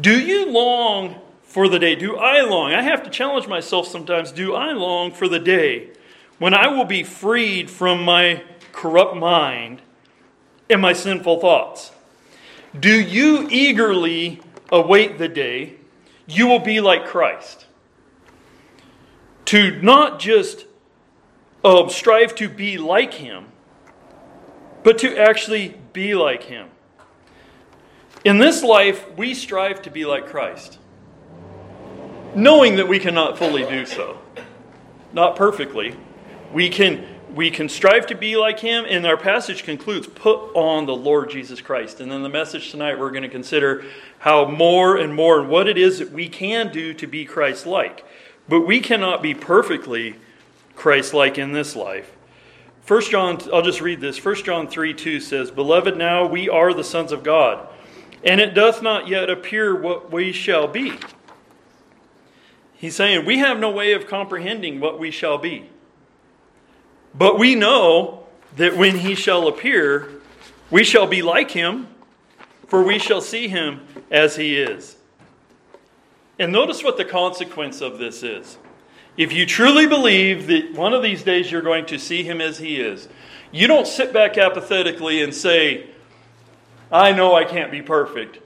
Do 0.00 0.18
you 0.18 0.50
long 0.50 1.20
for 1.42 1.68
the 1.68 1.78
day? 1.78 1.94
Do 1.94 2.16
I 2.16 2.40
long? 2.42 2.72
I 2.72 2.82
have 2.82 3.02
to 3.02 3.10
challenge 3.10 3.46
myself 3.46 3.86
sometimes. 3.86 4.32
Do 4.32 4.54
I 4.54 4.72
long 4.72 5.12
for 5.12 5.28
the 5.28 5.38
day 5.38 5.90
when 6.38 6.54
I 6.54 6.68
will 6.68 6.84
be 6.84 7.02
freed 7.02 7.70
from 7.70 8.02
my 8.04 8.42
corrupt 8.72 9.16
mind 9.16 9.82
and 10.68 10.80
my 10.80 10.92
sinful 10.92 11.40
thoughts? 11.40 11.92
Do 12.78 13.00
you 13.00 13.48
eagerly 13.50 14.40
await 14.70 15.18
the 15.18 15.28
day 15.28 15.74
you 16.26 16.46
will 16.46 16.60
be 16.60 16.80
like 16.80 17.06
Christ? 17.06 17.66
To 19.46 19.82
not 19.82 20.18
just 20.18 20.64
um, 21.64 21.90
strive 21.90 22.34
to 22.36 22.48
be 22.48 22.78
like 22.78 23.14
Him, 23.14 23.46
but 24.82 24.98
to 24.98 25.16
actually 25.16 25.76
be 25.92 26.14
like 26.14 26.44
Him. 26.44 26.68
In 28.24 28.38
this 28.38 28.62
life, 28.62 29.04
we 29.16 29.34
strive 29.34 29.82
to 29.82 29.90
be 29.90 30.04
like 30.04 30.26
Christ, 30.26 30.78
knowing 32.34 32.76
that 32.76 32.88
we 32.88 32.98
cannot 32.98 33.36
fully 33.36 33.64
do 33.64 33.84
so. 33.84 34.18
Not 35.12 35.36
perfectly. 35.36 35.96
We 36.52 36.68
can, 36.68 37.04
we 37.34 37.50
can 37.50 37.68
strive 37.68 38.06
to 38.06 38.14
be 38.14 38.36
like 38.36 38.60
Him, 38.60 38.84
and 38.88 39.06
our 39.06 39.16
passage 39.16 39.64
concludes 39.64 40.06
put 40.06 40.54
on 40.54 40.86
the 40.86 40.94
Lord 40.94 41.30
Jesus 41.30 41.60
Christ. 41.60 42.00
And 42.00 42.10
then 42.10 42.22
the 42.22 42.28
message 42.28 42.70
tonight, 42.70 42.98
we're 42.98 43.10
going 43.10 43.22
to 43.22 43.28
consider 43.28 43.84
how 44.18 44.46
more 44.46 44.96
and 44.96 45.14
more 45.14 45.40
and 45.40 45.48
what 45.48 45.68
it 45.68 45.78
is 45.78 45.98
that 45.98 46.12
we 46.12 46.28
can 46.28 46.72
do 46.72 46.94
to 46.94 47.06
be 47.06 47.24
Christ 47.24 47.66
like. 47.66 48.04
But 48.48 48.62
we 48.62 48.80
cannot 48.80 49.22
be 49.22 49.34
perfectly 49.34 50.16
Christ 50.74 51.14
like 51.14 51.38
in 51.38 51.52
this 51.52 51.76
life. 51.76 52.16
1 52.86 53.02
John, 53.10 53.38
I'll 53.52 53.62
just 53.62 53.80
read 53.80 54.00
this. 54.00 54.22
1 54.22 54.34
John 54.36 54.68
3 54.68 54.92
2 54.94 55.20
says, 55.20 55.50
Beloved, 55.50 55.96
now 55.96 56.26
we 56.26 56.48
are 56.48 56.74
the 56.74 56.84
sons 56.84 57.12
of 57.12 57.22
God 57.22 57.68
and 58.24 58.40
it 58.40 58.54
doth 58.54 58.82
not 58.82 59.08
yet 59.08 59.28
appear 59.28 59.74
what 59.74 60.12
we 60.12 60.32
shall 60.32 60.68
be. 60.68 60.98
He's 62.74 62.96
saying, 62.96 63.24
We 63.24 63.38
have 63.38 63.58
no 63.58 63.70
way 63.70 63.92
of 63.92 64.06
comprehending 64.06 64.80
what 64.80 64.98
we 64.98 65.10
shall 65.10 65.38
be. 65.38 65.68
But 67.14 67.38
we 67.38 67.54
know 67.54 68.26
that 68.56 68.76
when 68.76 68.98
he 68.98 69.14
shall 69.14 69.48
appear, 69.48 70.08
we 70.70 70.84
shall 70.84 71.06
be 71.06 71.22
like 71.22 71.50
him, 71.50 71.88
for 72.66 72.82
we 72.82 72.98
shall 72.98 73.20
see 73.20 73.48
him 73.48 73.80
as 74.10 74.36
he 74.36 74.56
is. 74.56 74.96
And 76.38 76.52
notice 76.52 76.82
what 76.82 76.96
the 76.96 77.04
consequence 77.04 77.80
of 77.80 77.98
this 77.98 78.22
is. 78.22 78.56
If 79.16 79.32
you 79.32 79.44
truly 79.44 79.86
believe 79.86 80.46
that 80.46 80.72
one 80.72 80.94
of 80.94 81.02
these 81.02 81.22
days 81.22 81.50
you're 81.50 81.60
going 81.60 81.84
to 81.86 81.98
see 81.98 82.22
him 82.22 82.40
as 82.40 82.58
he 82.58 82.80
is, 82.80 83.08
you 83.50 83.66
don't 83.66 83.86
sit 83.86 84.12
back 84.12 84.38
apathetically 84.38 85.22
and 85.22 85.34
say, 85.34 85.90
I 86.90 87.12
know 87.12 87.34
I 87.34 87.44
can't 87.44 87.70
be 87.70 87.82
perfect, 87.82 88.38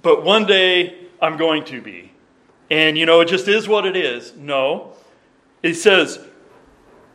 but 0.00 0.24
one 0.24 0.46
day 0.46 1.08
I'm 1.20 1.36
going 1.36 1.64
to 1.66 1.82
be. 1.82 2.12
And, 2.70 2.96
you 2.96 3.04
know, 3.04 3.20
it 3.20 3.28
just 3.28 3.48
is 3.48 3.68
what 3.68 3.84
it 3.84 3.96
is. 3.96 4.34
No. 4.34 4.94
It 5.62 5.74
says, 5.74 6.18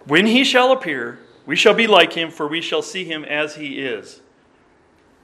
When 0.08 0.26
he 0.26 0.44
shall 0.44 0.72
appear, 0.72 1.20
we 1.46 1.56
shall 1.56 1.74
be 1.74 1.88
like 1.88 2.14
him, 2.14 2.32
for 2.32 2.48
we 2.48 2.62
shall 2.62 2.82
see 2.82 3.04
him 3.04 3.26
as 3.26 3.56
he 3.56 3.80
is. 3.80 4.22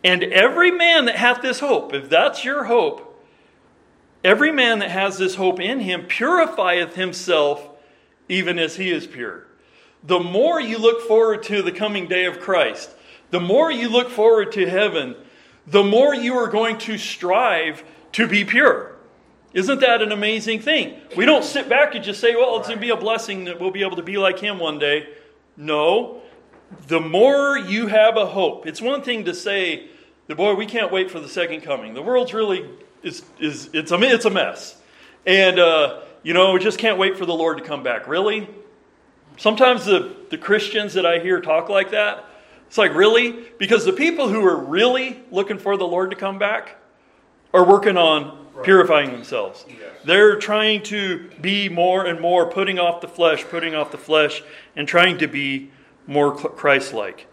And 0.03 0.23
every 0.23 0.71
man 0.71 1.05
that 1.05 1.15
hath 1.15 1.41
this 1.41 1.61
hope, 1.61 1.93
if 1.93 2.09
that's 2.09 2.43
your 2.43 2.65
hope, 2.65 3.09
every 4.23 4.51
man 4.51 4.79
that 4.79 4.91
has 4.91 5.17
this 5.17 5.35
hope 5.35 5.61
in 5.61 5.79
him 5.79 6.03
purifieth 6.03 6.95
himself 6.95 7.69
even 8.27 8.59
as 8.59 8.75
he 8.75 8.91
is 8.91 9.07
pure. 9.07 9.47
The 10.03 10.19
more 10.19 10.59
you 10.59 10.77
look 10.77 11.01
forward 11.07 11.43
to 11.43 11.61
the 11.61 11.71
coming 11.71 12.07
day 12.07 12.25
of 12.25 12.41
Christ, 12.41 12.89
the 13.31 13.39
more 13.39 13.71
you 13.71 13.87
look 13.87 14.09
forward 14.09 14.51
to 14.53 14.69
heaven, 14.69 15.15
the 15.65 15.83
more 15.83 16.13
you 16.13 16.35
are 16.35 16.49
going 16.49 16.77
to 16.79 16.97
strive 16.97 17.83
to 18.13 18.27
be 18.27 18.43
pure. 18.43 18.92
Isn't 19.53 19.81
that 19.81 20.01
an 20.01 20.12
amazing 20.12 20.62
thing? 20.62 21.00
We 21.15 21.25
don't 21.25 21.43
sit 21.43 21.69
back 21.69 21.93
and 21.95 22.03
just 22.03 22.19
say, 22.19 22.36
well, 22.36 22.57
it's 22.57 22.67
going 22.67 22.79
to 22.79 22.81
be 22.81 22.89
a 22.89 22.98
blessing 22.98 23.45
that 23.45 23.60
we'll 23.60 23.72
be 23.72 23.83
able 23.83 23.98
to 23.98 24.03
be 24.03 24.17
like 24.17 24.39
him 24.39 24.57
one 24.57 24.79
day. 24.79 25.07
No. 25.55 26.22
The 26.88 27.00
more 27.00 27.57
you 27.57 27.88
have 27.88 28.17
a 28.17 28.25
hope, 28.25 28.65
it's 28.65 28.81
one 28.81 29.03
thing 29.03 29.25
to 29.25 29.33
say, 29.36 29.89
the 30.27 30.36
boy, 30.36 30.55
we 30.55 30.65
can't 30.65 30.91
wait 30.91 31.12
for 31.12 31.19
the 31.19 31.29
second 31.29 31.62
coming. 31.62 31.93
The 31.93 32.01
world's 32.01 32.33
really 32.33 32.67
is 33.03 33.24
is 33.39 33.69
it's 33.74 33.91
a 33.91 34.01
it's 34.01 34.25
a 34.25 34.29
mess, 34.29 34.77
and 35.25 35.60
uh, 35.60 36.01
you 36.24 36.33
know 36.33 36.53
we 36.53 36.60
just 36.60 36.79
can't 36.79 36.98
wait 36.98 37.17
for 37.17 37.25
the 37.25 37.33
Lord 37.33 37.57
to 37.57 37.63
come 37.63 37.83
back. 37.83 38.07
Really, 38.07 38.48
sometimes 39.38 39.86
the 39.86 40.15
the 40.29 40.38
Christians 40.38 40.93
that 40.93 41.05
I 41.05 41.19
hear 41.19 41.41
talk 41.41 41.69
like 41.69 41.91
that, 41.91 42.25
it's 42.67 42.77
like, 42.77 42.95
really? 42.95 43.45
Because 43.60 43.86
the 43.86 43.93
people 43.93 44.29
who 44.29 44.45
are 44.45 44.57
really 44.57 45.22
looking 45.29 45.60
for 45.60 45.77
the 45.77 45.86
Lord 45.86 46.10
to 46.12 46.15
come 46.15 46.39
back 46.39 46.77
are 47.53 47.65
working 47.65 47.98
on 47.98 48.42
purifying 48.62 49.12
themselves. 49.12 49.65
Yes. 49.67 49.77
They're 50.03 50.38
trying 50.38 50.83
to 50.83 51.29
be 51.41 51.69
more 51.69 52.05
and 52.05 52.19
more, 52.19 52.45
putting 52.50 52.77
off 52.77 53.01
the 53.01 53.07
flesh, 53.07 53.43
putting 53.45 53.74
off 53.74 53.91
the 53.91 53.98
flesh, 53.98 54.43
and 54.75 54.88
trying 54.88 55.17
to 55.19 55.27
be 55.27 55.72
more 56.05 56.36
Christ 56.36 56.93
like. 56.93 57.27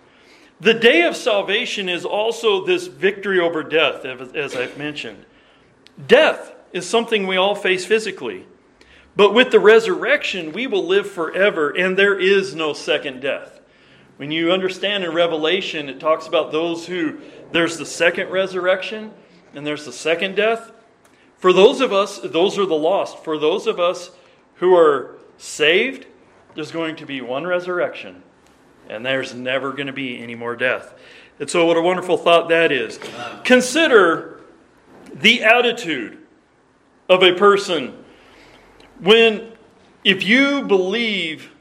The 0.61 0.75
day 0.75 1.03
of 1.03 1.17
salvation 1.17 1.89
is 1.89 2.05
also 2.05 2.65
this 2.65 2.87
victory 2.87 3.41
over 3.41 3.63
death, 3.63 4.05
as 4.05 4.55
I've 4.55 4.79
mentioned. 4.79 5.25
Death 6.07 6.55
is 6.73 6.89
something 6.89 7.27
we 7.27 7.37
all 7.37 7.55
face 7.55 7.85
physically. 7.85 8.47
But 9.17 9.35
with 9.35 9.51
the 9.51 9.61
resurrection, 9.61 10.53
we 10.53 10.67
will 10.67 10.87
live 10.87 11.11
forever, 11.11 11.71
and 11.71 11.99
there 11.99 12.19
is 12.19 12.55
no 12.55 12.73
second 12.73 13.21
death. 13.21 13.61
When 14.17 14.31
you 14.31 14.53
understand 14.53 15.03
in 15.03 15.13
Revelation, 15.13 15.89
it 15.89 15.99
talks 15.99 16.27
about 16.27 16.53
those 16.53 16.87
who, 16.87 17.21
there's 17.53 17.79
the 17.79 17.87
second 17.87 18.29
resurrection 18.29 19.13
and 19.55 19.67
there's 19.67 19.87
the 19.87 19.93
second 19.93 20.37
death. 20.37 20.71
For 21.41 21.53
those 21.53 21.81
of 21.81 21.93
us, 21.93 22.19
those 22.19 22.59
are 22.59 22.67
the 22.67 22.75
lost. 22.75 23.25
For 23.25 23.39
those 23.39 23.67
of 23.67 23.81
us 23.81 24.11
who 24.57 24.77
are 24.77 25.17
saved, 25.39 26.07
there's 26.55 26.71
going 26.71 26.97
to 26.97 27.07
be 27.07 27.21
one 27.21 27.47
resurrection 27.47 28.23
and 28.91 29.07
there's 29.07 29.33
never 29.33 29.73
going 29.73 29.87
to 29.87 29.93
be 29.93 30.21
any 30.21 30.35
more 30.35 30.57
death. 30.57 30.93
And 31.39 31.49
so, 31.49 31.65
what 31.65 31.77
a 31.77 31.81
wonderful 31.81 32.19
thought 32.19 32.49
that 32.51 32.73
is. 32.73 32.99
Consider 33.45 34.41
the 35.15 35.43
attitude 35.45 36.19
of 37.09 37.23
a 37.23 37.33
person 37.35 38.05
when, 38.99 39.53
if 40.05 40.23
you 40.25 40.63
believe 40.63 41.53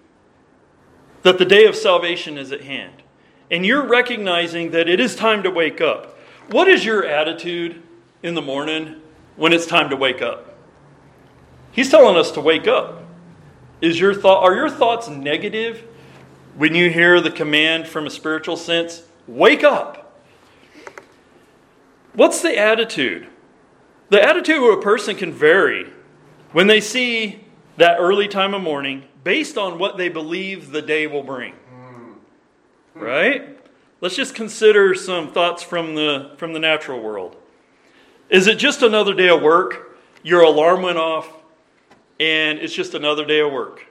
that 1.21 1.37
the 1.37 1.45
day 1.45 1.65
of 1.65 1.75
salvation 1.75 2.37
is 2.37 2.51
at 2.51 2.61
hand. 2.61 3.03
And 3.51 3.65
you're 3.65 3.85
recognizing 3.85 4.71
that 4.71 4.87
it 4.87 4.99
is 4.99 5.15
time 5.15 5.43
to 5.43 5.49
wake 5.49 5.81
up. 5.81 6.17
What 6.49 6.67
is 6.67 6.85
your 6.85 7.05
attitude 7.05 7.81
in 8.21 8.35
the 8.35 8.41
morning 8.41 9.01
when 9.39 9.53
it's 9.53 9.65
time 9.65 9.89
to 9.89 9.95
wake 9.95 10.21
up? 10.21 10.53
He's 11.71 11.89
telling 11.89 12.17
us 12.17 12.29
to 12.31 12.41
wake 12.41 12.67
up. 12.67 13.03
Is 13.81 13.99
your 13.99 14.13
thought 14.13 14.43
are 14.43 14.53
your 14.53 14.69
thoughts 14.69 15.07
negative 15.07 15.87
when 16.55 16.75
you 16.75 16.89
hear 16.89 17.21
the 17.21 17.31
command 17.31 17.87
from 17.87 18.05
a 18.05 18.09
spiritual 18.09 18.57
sense? 18.57 19.03
Wake 19.27 19.63
up. 19.63 20.21
What's 22.13 22.41
the 22.41 22.57
attitude? 22.57 23.27
The 24.09 24.21
attitude 24.21 24.57
of 24.57 24.77
a 24.77 24.81
person 24.81 25.15
can 25.15 25.31
vary 25.31 25.89
when 26.51 26.67
they 26.67 26.81
see 26.81 27.45
that 27.77 27.97
early 27.97 28.27
time 28.27 28.53
of 28.53 28.61
morning 28.61 29.05
based 29.23 29.57
on 29.57 29.79
what 29.79 29.97
they 29.97 30.09
believe 30.09 30.71
the 30.71 30.81
day 30.81 31.07
will 31.07 31.23
bring. 31.23 31.53
Mm-hmm. 31.53 32.99
Right? 32.99 33.57
Let's 34.01 34.17
just 34.17 34.35
consider 34.35 34.95
some 34.95 35.31
thoughts 35.31 35.63
from 35.63 35.95
the 35.95 36.33
from 36.35 36.51
the 36.51 36.59
natural 36.59 36.99
world. 36.99 37.37
Is 38.29 38.45
it 38.45 38.59
just 38.59 38.83
another 38.83 39.15
day 39.15 39.29
of 39.29 39.41
work? 39.41 39.97
Your 40.21 40.43
alarm 40.43 40.83
went 40.83 40.99
off 40.99 41.27
and 42.19 42.59
it's 42.59 42.73
just 42.73 42.93
another 42.93 43.25
day 43.25 43.39
of 43.39 43.51
work. 43.51 43.87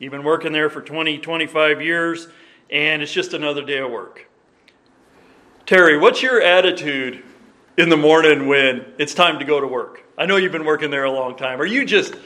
You've 0.00 0.10
been 0.10 0.24
working 0.24 0.50
there 0.52 0.68
for 0.68 0.82
20, 0.82 1.18
25 1.18 1.80
years 1.80 2.26
and 2.70 3.02
it's 3.02 3.12
just 3.12 3.34
another 3.34 3.64
day 3.64 3.78
of 3.78 3.90
work. 3.92 4.28
Terry, 5.64 5.96
what's 5.96 6.22
your 6.22 6.42
attitude 6.42 7.22
in 7.76 7.88
the 7.88 7.96
morning 7.96 8.48
when 8.48 8.84
it's 8.98 9.14
time 9.14 9.38
to 9.38 9.44
go 9.44 9.60
to 9.60 9.66
work? 9.68 10.02
I 10.16 10.26
know 10.26 10.36
you've 10.36 10.50
been 10.50 10.64
working 10.64 10.90
there 10.90 11.04
a 11.04 11.12
long 11.12 11.36
time. 11.36 11.60
Are 11.60 11.66
you 11.66 11.84
just 11.84 12.16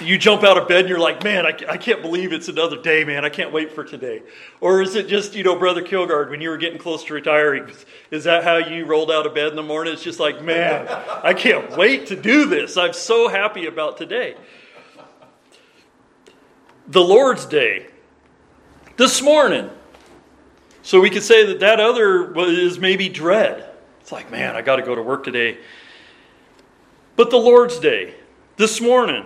you 0.00 0.18
jump 0.18 0.42
out 0.42 0.56
of 0.56 0.68
bed 0.68 0.80
and 0.80 0.88
you're 0.88 0.98
like, 0.98 1.22
man, 1.22 1.46
I, 1.46 1.56
I 1.68 1.76
can't 1.76 2.02
believe 2.02 2.32
it's 2.32 2.48
another 2.48 2.80
day, 2.80 3.04
man. 3.04 3.24
I 3.24 3.28
can't 3.28 3.52
wait 3.52 3.72
for 3.72 3.84
today. 3.84 4.22
Or 4.60 4.82
is 4.82 4.94
it 4.94 5.08
just, 5.08 5.34
you 5.34 5.42
know, 5.42 5.56
Brother 5.56 5.82
Kilgard, 5.82 6.30
when 6.30 6.40
you 6.40 6.50
were 6.50 6.56
getting 6.56 6.78
close 6.78 7.04
to 7.04 7.14
retiring, 7.14 7.70
is 8.10 8.24
that 8.24 8.44
how 8.44 8.56
you 8.56 8.84
rolled 8.84 9.10
out 9.10 9.26
of 9.26 9.34
bed 9.34 9.48
in 9.48 9.56
the 9.56 9.62
morning? 9.62 9.92
It's 9.92 10.02
just 10.02 10.20
like, 10.20 10.42
man, 10.42 10.86
I 11.22 11.34
can't 11.34 11.76
wait 11.76 12.06
to 12.06 12.16
do 12.16 12.46
this. 12.46 12.76
I'm 12.76 12.92
so 12.92 13.28
happy 13.28 13.66
about 13.66 13.96
today. 13.96 14.36
The 16.88 17.02
Lord's 17.02 17.46
Day. 17.46 17.86
This 18.96 19.22
morning. 19.22 19.70
So 20.82 21.00
we 21.00 21.10
could 21.10 21.22
say 21.22 21.46
that 21.46 21.60
that 21.60 21.80
other 21.80 22.36
is 22.48 22.78
maybe 22.78 23.08
dread. 23.08 23.66
It's 24.00 24.12
like, 24.12 24.30
man, 24.30 24.56
I 24.56 24.62
got 24.62 24.76
to 24.76 24.82
go 24.82 24.94
to 24.94 25.02
work 25.02 25.24
today. 25.24 25.58
But 27.16 27.30
the 27.30 27.36
Lord's 27.36 27.78
Day, 27.78 28.14
this 28.56 28.80
morning, 28.80 29.24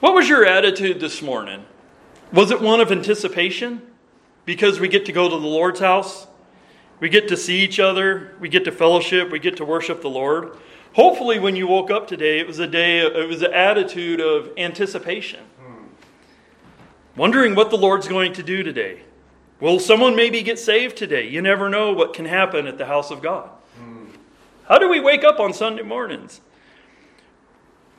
what 0.00 0.14
was 0.14 0.28
your 0.28 0.44
attitude 0.44 1.00
this 1.00 1.22
morning? 1.22 1.64
Was 2.32 2.50
it 2.50 2.60
one 2.60 2.80
of 2.80 2.92
anticipation? 2.92 3.82
Because 4.44 4.80
we 4.80 4.88
get 4.88 5.06
to 5.06 5.12
go 5.12 5.28
to 5.28 5.36
the 5.38 5.46
Lord's 5.46 5.80
house? 5.80 6.26
We 7.00 7.08
get 7.08 7.28
to 7.28 7.36
see 7.36 7.60
each 7.60 7.78
other, 7.78 8.34
we 8.40 8.48
get 8.48 8.64
to 8.64 8.72
fellowship, 8.72 9.30
we 9.30 9.38
get 9.38 9.56
to 9.58 9.64
worship 9.64 10.00
the 10.02 10.10
Lord. 10.10 10.56
Hopefully, 10.94 11.38
when 11.38 11.54
you 11.54 11.66
woke 11.66 11.90
up 11.90 12.08
today, 12.08 12.40
it 12.40 12.46
was 12.46 12.58
a 12.58 12.66
day, 12.66 12.98
it 12.98 13.28
was 13.28 13.42
an 13.42 13.52
attitude 13.52 14.20
of 14.20 14.50
anticipation. 14.56 15.40
Wondering 17.14 17.54
what 17.54 17.70
the 17.70 17.76
Lord's 17.76 18.08
going 18.08 18.32
to 18.34 18.42
do 18.42 18.62
today. 18.62 19.02
Will 19.60 19.80
someone 19.80 20.14
maybe 20.14 20.42
get 20.42 20.58
saved 20.58 20.96
today? 20.96 21.28
You 21.28 21.42
never 21.42 21.68
know 21.68 21.92
what 21.92 22.14
can 22.14 22.24
happen 22.24 22.66
at 22.66 22.78
the 22.78 22.86
house 22.86 23.10
of 23.10 23.22
God. 23.22 23.50
How 24.68 24.78
do 24.78 24.88
we 24.88 25.00
wake 25.00 25.24
up 25.24 25.40
on 25.40 25.52
Sunday 25.52 25.82
mornings? 25.82 26.40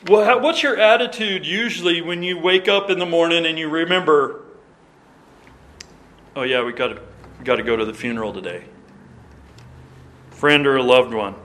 Well, 0.07 0.39
what's 0.39 0.63
your 0.63 0.77
attitude 0.77 1.45
usually 1.45 2.01
when 2.01 2.23
you 2.23 2.39
wake 2.39 2.69
up 2.69 2.89
in 2.89 2.99
the 2.99 3.05
morning 3.05 3.45
and 3.45 3.59
you 3.59 3.67
remember, 3.67 4.43
oh 6.37 6.43
yeah, 6.43 6.63
we 6.63 6.71
got 6.71 6.87
to, 6.87 7.01
we 7.37 7.43
got 7.43 7.57
to 7.57 7.63
go 7.63 7.75
to 7.75 7.83
the 7.83 7.93
funeral 7.93 8.31
today? 8.31 8.63
Friend 10.31 10.65
or 10.65 10.77
a 10.77 10.83
loved 10.83 11.13
one. 11.13 11.35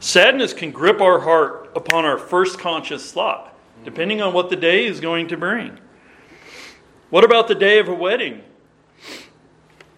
Sadness 0.00 0.52
can 0.52 0.72
grip 0.72 1.00
our 1.00 1.20
heart 1.20 1.70
upon 1.76 2.04
our 2.04 2.18
first 2.18 2.58
conscious 2.58 3.12
thought, 3.12 3.56
depending 3.84 4.20
on 4.20 4.32
what 4.32 4.50
the 4.50 4.56
day 4.56 4.84
is 4.84 4.98
going 4.98 5.28
to 5.28 5.36
bring. 5.36 5.78
What 7.10 7.22
about 7.22 7.46
the 7.46 7.54
day 7.54 7.78
of 7.78 7.86
a 7.86 7.94
wedding? 7.94 8.42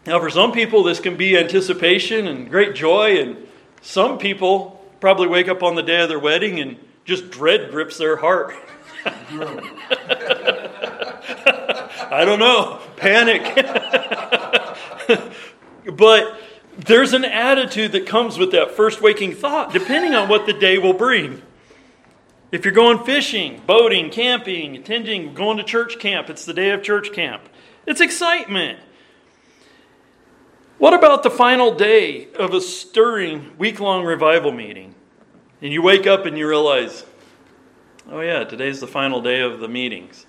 Now, 0.06 0.20
for 0.20 0.28
some 0.28 0.52
people, 0.52 0.82
this 0.82 1.00
can 1.00 1.16
be 1.16 1.38
anticipation 1.38 2.26
and 2.26 2.50
great 2.50 2.75
joy, 2.75 3.18
and 3.18 3.49
some 3.80 4.18
people 4.18 4.84
probably 5.00 5.26
wake 5.26 5.49
up 5.49 5.62
on 5.62 5.75
the 5.75 5.82
day 5.82 6.02
of 6.02 6.11
their 6.11 6.18
wedding 6.18 6.61
and 6.61 6.76
just 7.04 7.30
dread 7.30 7.70
grips 7.70 7.99
their 7.99 8.16
heart. 8.16 8.54
I 12.11 12.25
don't 12.25 12.38
know, 12.38 12.80
panic. 12.96 13.42
but 15.96 16.40
there's 16.78 17.12
an 17.12 17.25
attitude 17.25 17.92
that 17.92 18.06
comes 18.06 18.38
with 18.38 18.52
that 18.52 18.70
first 18.73 19.02
waking 19.02 19.34
thought, 19.34 19.73
depending 19.73 20.14
on 20.14 20.28
what 20.28 20.46
the 20.46 20.52
day 20.52 20.78
will 20.78 20.94
bring. 20.94 21.42
If 22.50 22.64
you're 22.64 22.73
going 22.73 23.04
fishing, 23.04 23.62
boating, 23.66 24.11
camping, 24.11 24.76
attending, 24.76 25.34
going 25.34 25.56
to 25.58 25.64
church 25.64 25.99
camp, 25.99 26.30
it's 26.30 26.44
the 26.44 26.54
day 26.54 26.70
of 26.70 26.82
church 26.82 27.12
camp. 27.12 27.42
It's 27.87 28.00
excitement. 28.00 28.78
What 30.78 30.94
about 30.94 31.23
the 31.23 31.30
final 31.30 31.75
day 31.75 32.28
of 32.34 32.54
a 32.54 32.61
stirring 32.61 33.56
week 33.58 33.80
long 33.80 34.04
revival 34.04 34.52
meeting? 34.52 34.94
And 35.64 35.73
you 35.73 35.80
wake 35.80 36.06
up 36.06 36.26
and 36.26 36.37
you 36.37 36.47
realize, 36.47 37.06
oh, 38.11 38.21
yeah, 38.21 38.44
today's 38.44 38.80
the 38.80 38.87
final 38.87 39.23
day 39.23 39.40
of 39.40 39.61
the 39.61 39.66
meetings. 39.66 40.26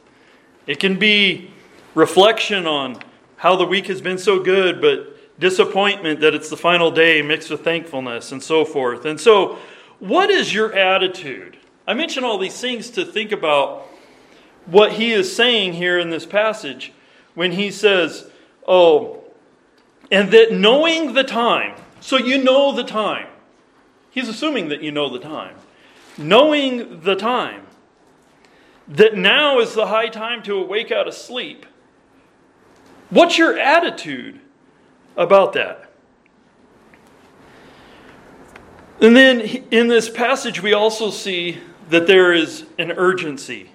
It 0.65 0.79
can 0.79 0.97
be 0.97 1.51
reflection 1.93 2.65
on 2.65 2.99
how 3.35 3.57
the 3.57 3.65
week 3.65 3.87
has 3.87 3.99
been 3.99 4.17
so 4.17 4.41
good, 4.41 4.79
but 4.79 5.37
disappointment 5.37 6.21
that 6.21 6.33
it's 6.33 6.49
the 6.49 6.55
final 6.55 6.89
day 6.89 7.21
mixed 7.21 7.51
with 7.51 7.65
thankfulness 7.65 8.31
and 8.31 8.41
so 8.41 8.63
forth. 8.63 9.03
And 9.03 9.19
so, 9.19 9.59
what 9.99 10.29
is 10.29 10.53
your 10.53 10.73
attitude? 10.73 11.57
I 11.85 11.95
mention 11.95 12.23
all 12.23 12.37
these 12.37 12.57
things 12.57 12.89
to 12.91 13.03
think 13.03 13.33
about 13.33 13.87
what 14.67 14.93
he 14.93 15.11
is 15.11 15.35
saying 15.35 15.73
here 15.73 15.99
in 15.99 16.11
this 16.11 16.25
passage 16.25 16.93
when 17.33 17.51
he 17.51 17.71
says, 17.71 18.31
Oh, 18.65 19.21
and 20.09 20.31
that 20.31 20.53
knowing 20.53 21.11
the 21.11 21.25
time, 21.25 21.75
so 21.99 22.15
you 22.15 22.41
know 22.41 22.71
the 22.71 22.85
time. 22.85 23.27
He's 24.15 24.27
assuming 24.27 24.69
that 24.69 24.81
you 24.81 24.91
know 24.91 25.09
the 25.09 25.19
time. 25.19 25.57
Knowing 26.17 27.01
the 27.01 27.15
time, 27.15 27.67
that 28.87 29.15
now 29.15 29.59
is 29.59 29.75
the 29.75 29.87
high 29.87 30.07
time 30.07 30.41
to 30.43 30.55
awake 30.55 30.91
out 30.91 31.07
of 31.07 31.13
sleep. 31.13 31.67
What's 33.11 33.37
your 33.37 33.59
attitude 33.59 34.39
about 35.15 35.53
that. 35.53 35.89
And 39.01 39.15
then 39.15 39.41
in 39.41 39.87
this 39.87 40.09
passage, 40.09 40.61
we 40.61 40.73
also 40.73 41.09
see 41.09 41.59
that 41.89 42.07
there 42.07 42.33
is 42.33 42.65
an 42.79 42.91
urgency. 42.91 43.71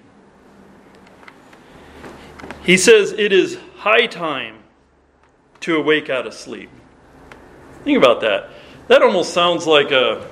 He 2.63 2.77
says 2.77 3.13
it 3.13 3.33
is 3.33 3.59
high 3.77 4.07
time 4.07 4.59
to 5.61 5.77
awake 5.77 6.11
out 6.11 6.27
of 6.27 6.35
sleep. 6.35 6.71
Think 7.85 7.99
about 7.99 8.21
that. 8.23 8.51
That 8.91 9.03
almost 9.03 9.33
sounds 9.33 9.69
like 9.69 9.93
a 9.93 10.29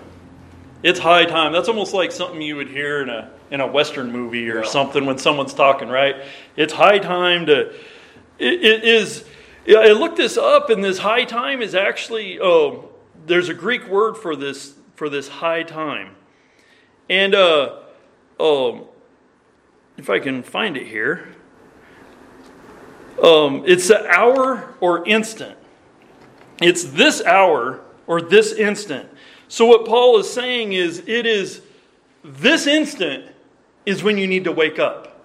it's 0.82 0.98
high 0.98 1.26
time. 1.26 1.52
That's 1.52 1.68
almost 1.68 1.94
like 1.94 2.10
something 2.10 2.42
you 2.42 2.56
would 2.56 2.68
hear 2.68 3.02
in 3.02 3.08
a 3.08 3.30
in 3.52 3.60
a 3.60 3.66
western 3.68 4.10
movie 4.10 4.50
or 4.50 4.64
yeah. 4.64 4.68
something 4.68 5.06
when 5.06 5.16
someone's 5.16 5.54
talking, 5.54 5.88
right? 5.88 6.16
It's 6.56 6.72
high 6.72 6.98
time 6.98 7.46
to 7.46 7.68
it, 7.68 8.64
it 8.64 8.82
is 8.82 9.24
I 9.68 9.92
looked 9.92 10.16
this 10.16 10.36
up, 10.36 10.70
and 10.70 10.82
this 10.82 10.98
high 10.98 11.22
time 11.22 11.62
is 11.62 11.76
actually 11.76 12.40
oh, 12.40 12.88
there's 13.26 13.48
a 13.48 13.54
Greek 13.54 13.86
word 13.86 14.16
for 14.16 14.34
this 14.34 14.74
for 14.96 15.08
this 15.08 15.28
high 15.28 15.62
time, 15.62 16.16
and 17.08 17.36
uh, 17.36 17.76
oh, 18.40 18.88
if 19.96 20.10
I 20.10 20.18
can 20.18 20.42
find 20.42 20.76
it 20.76 20.88
here, 20.88 21.28
um, 23.22 23.62
it's 23.68 23.88
an 23.90 24.04
hour 24.08 24.74
or 24.80 25.06
instant. 25.06 25.56
It's 26.60 26.82
this 26.82 27.22
hour 27.24 27.84
or 28.08 28.20
this 28.20 28.52
instant. 28.52 29.08
So 29.46 29.66
what 29.66 29.84
Paul 29.86 30.18
is 30.18 30.28
saying 30.28 30.72
is, 30.72 31.04
it 31.06 31.24
is 31.24 31.62
this 32.24 32.66
instant 32.66 33.26
is 33.86 34.02
when 34.02 34.18
you 34.18 34.26
need 34.26 34.44
to 34.44 34.52
wake 34.52 34.80
up. 34.80 35.24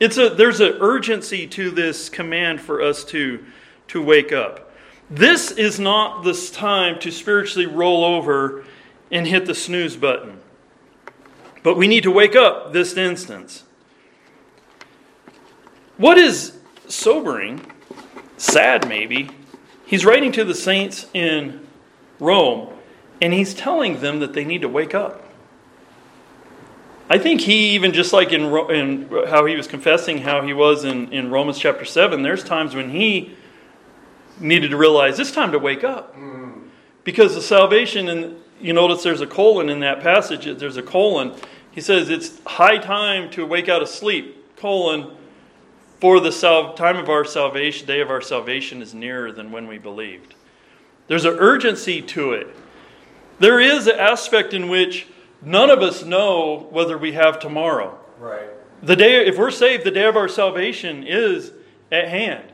It's 0.00 0.18
a 0.18 0.30
there's 0.30 0.60
an 0.60 0.78
urgency 0.80 1.46
to 1.46 1.70
this 1.70 2.08
command 2.08 2.60
for 2.60 2.82
us 2.82 3.04
to 3.04 3.44
to 3.88 4.02
wake 4.02 4.32
up. 4.32 4.72
This 5.08 5.52
is 5.52 5.78
not 5.78 6.24
this 6.24 6.50
time 6.50 6.98
to 7.00 7.12
spiritually 7.12 7.66
roll 7.66 8.04
over 8.04 8.64
and 9.10 9.26
hit 9.26 9.46
the 9.46 9.54
snooze 9.54 9.96
button. 9.96 10.40
But 11.62 11.76
we 11.76 11.86
need 11.86 12.02
to 12.02 12.10
wake 12.10 12.34
up 12.34 12.72
this 12.72 12.96
instance. 12.96 13.64
What 15.98 16.18
is 16.18 16.58
sobering, 16.88 17.60
sad 18.36 18.88
maybe, 18.88 19.30
he's 19.86 20.04
writing 20.04 20.32
to 20.32 20.44
the 20.44 20.54
saints 20.54 21.06
in 21.14 21.61
Rome, 22.22 22.68
and 23.20 23.32
he's 23.32 23.52
telling 23.52 24.00
them 24.00 24.20
that 24.20 24.32
they 24.32 24.44
need 24.44 24.62
to 24.62 24.68
wake 24.68 24.94
up. 24.94 25.22
I 27.10 27.18
think 27.18 27.42
he 27.42 27.70
even 27.70 27.92
just 27.92 28.12
like 28.12 28.32
in, 28.32 28.44
in 28.70 29.26
how 29.28 29.44
he 29.44 29.56
was 29.56 29.66
confessing 29.66 30.18
how 30.18 30.40
he 30.40 30.54
was 30.54 30.84
in, 30.84 31.12
in 31.12 31.30
Romans 31.30 31.58
chapter 31.58 31.84
7, 31.84 32.22
there's 32.22 32.44
times 32.44 32.74
when 32.74 32.90
he 32.90 33.34
needed 34.40 34.70
to 34.70 34.76
realize 34.76 35.18
it's 35.18 35.32
time 35.32 35.52
to 35.52 35.58
wake 35.58 35.84
up. 35.84 36.16
Because 37.04 37.34
the 37.34 37.42
salvation, 37.42 38.08
and 38.08 38.36
you 38.60 38.72
notice 38.72 39.02
there's 39.02 39.20
a 39.20 39.26
colon 39.26 39.68
in 39.68 39.80
that 39.80 40.00
passage, 40.00 40.44
there's 40.58 40.76
a 40.76 40.82
colon. 40.82 41.34
He 41.72 41.80
says 41.80 42.08
it's 42.08 42.40
high 42.46 42.78
time 42.78 43.30
to 43.32 43.44
wake 43.44 43.68
out 43.68 43.82
of 43.82 43.88
sleep, 43.88 44.56
colon, 44.56 45.16
for 46.00 46.20
the 46.20 46.32
sal- 46.32 46.74
time 46.74 46.96
of 46.96 47.08
our 47.08 47.24
salvation, 47.24 47.86
day 47.86 48.00
of 48.00 48.10
our 48.10 48.20
salvation 48.20 48.80
is 48.80 48.94
nearer 48.94 49.32
than 49.32 49.52
when 49.52 49.66
we 49.66 49.78
believed. 49.78 50.34
There's 51.12 51.26
an 51.26 51.36
urgency 51.40 52.00
to 52.00 52.32
it. 52.32 52.46
There 53.38 53.60
is 53.60 53.86
an 53.86 53.98
aspect 53.98 54.54
in 54.54 54.70
which 54.70 55.06
none 55.42 55.68
of 55.68 55.80
us 55.82 56.02
know 56.02 56.66
whether 56.70 56.96
we 56.96 57.12
have 57.12 57.38
tomorrow. 57.38 57.98
Right. 58.18 58.48
The 58.82 58.96
day, 58.96 59.26
if 59.26 59.36
we're 59.36 59.50
saved, 59.50 59.84
the 59.84 59.90
day 59.90 60.06
of 60.06 60.16
our 60.16 60.26
salvation 60.26 61.06
is 61.06 61.52
at 61.90 62.08
hand. 62.08 62.50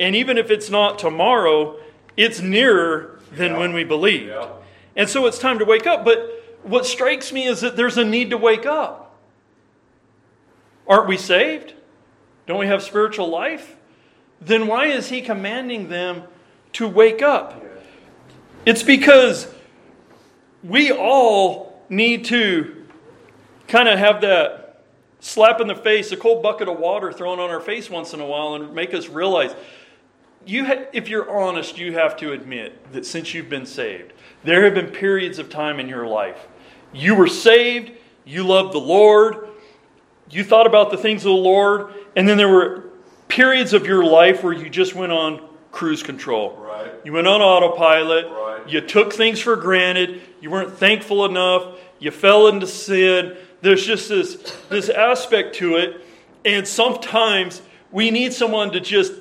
And 0.00 0.16
even 0.16 0.38
if 0.38 0.50
it's 0.50 0.70
not 0.70 0.98
tomorrow, 0.98 1.78
it's 2.16 2.40
nearer 2.40 3.20
than 3.30 3.52
yeah. 3.52 3.58
when 3.58 3.74
we 3.74 3.84
believed. 3.84 4.28
Yeah. 4.28 4.48
And 4.96 5.06
so 5.06 5.26
it's 5.26 5.38
time 5.38 5.58
to 5.58 5.66
wake 5.66 5.86
up. 5.86 6.06
But 6.06 6.42
what 6.62 6.86
strikes 6.86 7.34
me 7.34 7.46
is 7.46 7.60
that 7.60 7.76
there's 7.76 7.98
a 7.98 8.04
need 8.06 8.30
to 8.30 8.38
wake 8.38 8.64
up. 8.64 9.14
Aren't 10.86 11.06
we 11.06 11.18
saved? 11.18 11.74
Don't 12.46 12.60
we 12.60 12.66
have 12.66 12.82
spiritual 12.82 13.28
life? 13.28 13.76
Then 14.40 14.68
why 14.68 14.86
is 14.86 15.10
he 15.10 15.20
commanding 15.20 15.90
them 15.90 16.22
to 16.72 16.88
wake 16.88 17.20
up? 17.20 17.60
It's 18.66 18.82
because 18.82 19.52
we 20.62 20.90
all 20.90 21.82
need 21.88 22.24
to 22.26 22.86
kind 23.68 23.88
of 23.88 23.98
have 23.98 24.22
that 24.22 24.82
slap 25.20 25.60
in 25.60 25.66
the 25.66 25.74
face, 25.74 26.12
a 26.12 26.16
cold 26.16 26.42
bucket 26.42 26.68
of 26.68 26.78
water 26.78 27.12
thrown 27.12 27.38
on 27.38 27.50
our 27.50 27.60
face 27.60 27.90
once 27.90 28.14
in 28.14 28.20
a 28.20 28.26
while, 28.26 28.54
and 28.54 28.74
make 28.74 28.94
us 28.94 29.08
realize 29.08 29.54
you 30.46 30.64
ha- 30.66 30.86
if 30.92 31.08
you're 31.08 31.30
honest, 31.30 31.78
you 31.78 31.94
have 31.94 32.16
to 32.18 32.32
admit 32.32 32.92
that 32.92 33.06
since 33.06 33.34
you've 33.34 33.48
been 33.48 33.66
saved, 33.66 34.12
there 34.42 34.64
have 34.64 34.74
been 34.74 34.88
periods 34.88 35.38
of 35.38 35.48
time 35.48 35.80
in 35.80 35.88
your 35.88 36.06
life. 36.06 36.46
You 36.92 37.14
were 37.14 37.28
saved, 37.28 37.92
you 38.24 38.44
loved 38.44 38.74
the 38.74 38.80
Lord, 38.80 39.48
you 40.30 40.44
thought 40.44 40.66
about 40.66 40.90
the 40.90 40.96
things 40.96 41.22
of 41.22 41.30
the 41.30 41.36
Lord, 41.36 41.94
and 42.16 42.28
then 42.28 42.36
there 42.36 42.48
were 42.48 42.84
periods 43.28 43.72
of 43.72 43.86
your 43.86 44.04
life 44.04 44.42
where 44.42 44.52
you 44.52 44.68
just 44.68 44.94
went 44.94 45.12
on 45.12 45.48
cruise 45.72 46.02
control. 46.02 46.56
Right. 46.56 46.92
You 47.04 47.12
went 47.12 47.26
on 47.26 47.40
autopilot. 47.40 48.26
Right. 48.26 48.53
You 48.66 48.80
took 48.80 49.12
things 49.12 49.40
for 49.40 49.56
granted. 49.56 50.20
You 50.40 50.50
weren't 50.50 50.76
thankful 50.76 51.24
enough. 51.24 51.78
You 51.98 52.10
fell 52.10 52.48
into 52.48 52.66
sin. 52.66 53.36
There's 53.60 53.84
just 53.86 54.08
this, 54.08 54.36
this 54.68 54.88
aspect 54.88 55.56
to 55.56 55.76
it. 55.76 56.00
And 56.44 56.66
sometimes 56.66 57.62
we 57.90 58.10
need 58.10 58.32
someone 58.32 58.72
to 58.72 58.80
just 58.80 59.12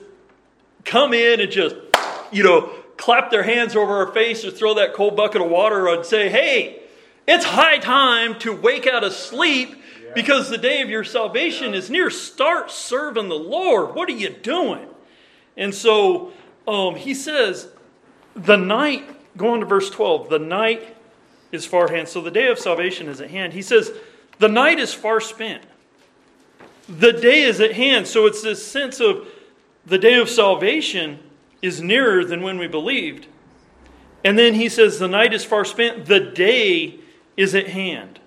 come 0.84 1.14
in 1.14 1.40
and 1.40 1.52
just, 1.52 1.76
you 2.32 2.44
know, 2.44 2.70
clap 2.98 3.32
their 3.32 3.44
hands 3.44 3.76
over 3.76 3.94
our 3.94 4.12
face 4.12 4.44
or 4.46 4.52
throw 4.52 4.74
that 4.76 4.94
cold 4.94 5.16
bucket 5.16 5.42
of 5.42 5.50
water 5.50 5.88
and 5.88 6.06
say, 6.06 6.30
hey, 6.30 6.82
it's 7.28 7.46
high 7.46 7.78
time 7.78 8.38
to 8.40 8.54
wake 8.54 8.86
out 8.88 9.04
of 9.04 9.14
sleep 9.14 9.82
because 10.14 10.50
the 10.50 10.58
day 10.58 10.82
of 10.82 10.90
your 10.90 11.04
salvation 11.04 11.74
is 11.74 11.90
near. 11.90 12.10
Start 12.10 12.70
serving 12.70 13.30
the 13.30 13.36
Lord. 13.36 13.96
What 13.96 14.10
are 14.10 14.14
you 14.14 14.30
doing? 14.30 14.88
And 15.56 15.74
so 15.74 16.34
um, 16.68 16.96
he 16.96 17.14
says, 17.14 17.70
the 18.36 18.58
night, 18.58 19.04
going 19.38 19.62
to 19.62 19.66
verse 19.66 19.90
12, 19.90 20.30
the 20.30 20.40
night 20.40 20.96
is 21.52 21.66
far 21.66 21.88
hand. 21.90 22.08
So 22.08 22.22
the 22.22 22.32
day 22.32 22.48
of 22.48 22.60
salvation 22.60 23.08
is 23.08 23.22
at 23.22 23.30
hand. 23.30 23.54
He 23.54 23.62
says, 23.62 23.92
the 24.40 24.48
night 24.48 24.80
is 24.80 24.94
far 24.94 25.20
spent. 25.22 25.64
The 26.90 27.14
day 27.14 27.44
is 27.44 27.62
at 27.62 27.74
hand. 27.74 28.08
So 28.08 28.26
it's 28.26 28.42
this 28.42 28.66
sense 28.66 29.00
of 29.00 29.28
the 29.86 29.98
day 29.98 30.16
of 30.16 30.30
salvation 30.30 31.20
is 31.62 31.82
nearer 31.82 32.26
than 32.26 32.42
when 32.42 32.58
we 32.58 32.68
believed. 32.68 33.28
And 34.24 34.38
then 34.38 34.54
he 34.54 34.70
says, 34.70 35.00
the 35.00 35.08
night 35.08 35.34
is 35.34 35.44
far 35.46 35.66
spent. 35.66 36.06
The 36.06 36.20
day 36.20 37.00
is 37.38 37.56
at 37.56 37.68
hand. 37.68 38.20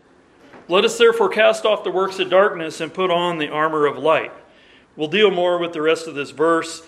Let 0.68 0.84
us 0.84 0.98
therefore 0.98 1.28
cast 1.28 1.64
off 1.64 1.84
the 1.84 1.90
works 1.90 2.18
of 2.18 2.28
darkness 2.28 2.80
and 2.80 2.92
put 2.92 3.10
on 3.10 3.38
the 3.38 3.48
armor 3.48 3.86
of 3.86 3.98
light. 3.98 4.32
We'll 4.96 5.08
deal 5.08 5.30
more 5.30 5.58
with 5.58 5.72
the 5.72 5.82
rest 5.82 6.06
of 6.06 6.14
this 6.14 6.30
verse 6.30 6.82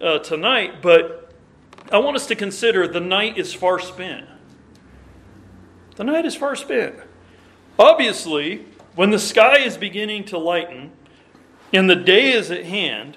uh, 0.00 0.18
tonight, 0.18 0.82
but 0.82 1.27
I 1.90 1.98
want 1.98 2.16
us 2.16 2.26
to 2.26 2.34
consider 2.34 2.86
the 2.86 3.00
night 3.00 3.38
is 3.38 3.54
far 3.54 3.78
spent. 3.78 4.26
The 5.96 6.04
night 6.04 6.26
is 6.26 6.34
far 6.34 6.54
spent. 6.54 6.96
Obviously, 7.78 8.66
when 8.94 9.10
the 9.10 9.18
sky 9.18 9.58
is 9.58 9.76
beginning 9.76 10.24
to 10.24 10.38
lighten 10.38 10.92
and 11.72 11.88
the 11.88 11.96
day 11.96 12.32
is 12.32 12.50
at 12.50 12.64
hand, 12.64 13.16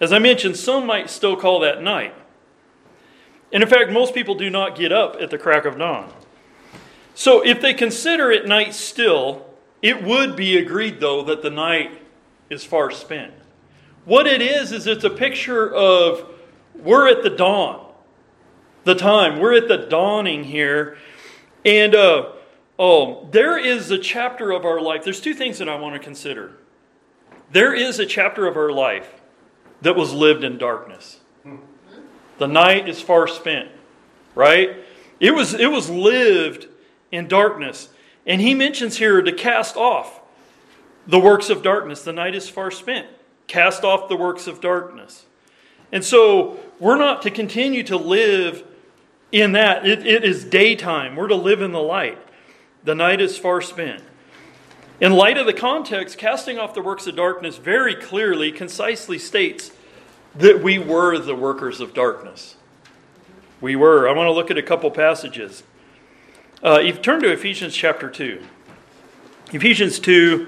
as 0.00 0.12
I 0.12 0.18
mentioned, 0.18 0.56
some 0.56 0.86
might 0.86 1.10
still 1.10 1.36
call 1.36 1.60
that 1.60 1.82
night. 1.82 2.14
And 3.52 3.62
in 3.62 3.68
fact, 3.68 3.90
most 3.90 4.14
people 4.14 4.34
do 4.34 4.50
not 4.50 4.76
get 4.76 4.92
up 4.92 5.16
at 5.20 5.30
the 5.30 5.38
crack 5.38 5.64
of 5.64 5.78
dawn. 5.78 6.12
So 7.14 7.44
if 7.44 7.60
they 7.60 7.74
consider 7.74 8.30
it 8.30 8.46
night 8.46 8.74
still, 8.74 9.46
it 9.82 10.04
would 10.04 10.36
be 10.36 10.58
agreed, 10.58 11.00
though, 11.00 11.22
that 11.24 11.42
the 11.42 11.50
night 11.50 12.02
is 12.50 12.64
far 12.64 12.90
spent. 12.90 13.32
What 14.04 14.26
it 14.26 14.40
is, 14.40 14.72
is 14.72 14.86
it's 14.86 15.04
a 15.04 15.10
picture 15.10 15.74
of 15.74 16.37
we're 16.78 17.08
at 17.08 17.22
the 17.22 17.30
dawn, 17.30 17.92
the 18.84 18.94
time. 18.94 19.38
We're 19.38 19.54
at 19.54 19.68
the 19.68 19.76
dawning 19.76 20.44
here. 20.44 20.96
And 21.64 21.94
uh, 21.94 22.32
oh, 22.78 23.28
there 23.30 23.58
is 23.58 23.90
a 23.90 23.98
chapter 23.98 24.50
of 24.50 24.64
our 24.64 24.80
life. 24.80 25.04
There's 25.04 25.20
two 25.20 25.34
things 25.34 25.58
that 25.58 25.68
I 25.68 25.76
want 25.76 25.94
to 25.94 25.98
consider. 25.98 26.52
There 27.50 27.74
is 27.74 27.98
a 27.98 28.06
chapter 28.06 28.46
of 28.46 28.56
our 28.56 28.70
life 28.70 29.20
that 29.82 29.96
was 29.96 30.12
lived 30.12 30.44
in 30.44 30.58
darkness. 30.58 31.20
The 32.38 32.48
night 32.48 32.88
is 32.88 33.00
far 33.00 33.26
spent, 33.26 33.68
right? 34.34 34.76
It 35.18 35.32
was, 35.32 35.54
it 35.54 35.70
was 35.70 35.90
lived 35.90 36.68
in 37.10 37.26
darkness. 37.26 37.88
And 38.26 38.40
he 38.40 38.54
mentions 38.54 38.98
here 38.98 39.20
to 39.22 39.32
cast 39.32 39.76
off 39.76 40.20
the 41.06 41.18
works 41.18 41.50
of 41.50 41.62
darkness. 41.62 42.02
The 42.02 42.12
night 42.12 42.34
is 42.34 42.48
far 42.48 42.70
spent. 42.70 43.08
Cast 43.46 43.82
off 43.82 44.08
the 44.08 44.16
works 44.16 44.46
of 44.46 44.60
darkness. 44.60 45.24
And 45.92 46.04
so 46.04 46.58
we're 46.78 46.98
not 46.98 47.22
to 47.22 47.30
continue 47.30 47.82
to 47.84 47.96
live 47.96 48.64
in 49.32 49.52
that. 49.52 49.86
It, 49.86 50.06
it 50.06 50.24
is 50.24 50.44
daytime. 50.44 51.16
We're 51.16 51.28
to 51.28 51.34
live 51.34 51.62
in 51.62 51.72
the 51.72 51.82
light. 51.82 52.18
The 52.84 52.94
night 52.94 53.20
is 53.20 53.36
far 53.36 53.60
spent. 53.60 54.02
In 55.00 55.12
light 55.12 55.38
of 55.38 55.46
the 55.46 55.52
context, 55.52 56.18
casting 56.18 56.58
off 56.58 56.74
the 56.74 56.82
works 56.82 57.06
of 57.06 57.14
darkness 57.14 57.56
very 57.56 57.94
clearly, 57.94 58.50
concisely 58.50 59.18
states 59.18 59.70
that 60.34 60.62
we 60.62 60.78
were 60.78 61.18
the 61.18 61.34
workers 61.34 61.80
of 61.80 61.94
darkness. 61.94 62.56
We 63.60 63.76
were. 63.76 64.08
I 64.08 64.12
want 64.12 64.26
to 64.26 64.32
look 64.32 64.50
at 64.50 64.58
a 64.58 64.62
couple 64.62 64.90
passages. 64.90 65.62
Uh, 66.62 66.78
you 66.80 66.92
turn 66.92 67.22
to 67.22 67.30
Ephesians 67.30 67.74
chapter 67.74 68.10
2. 68.10 68.42
Ephesians 69.52 69.98
2, 69.98 70.46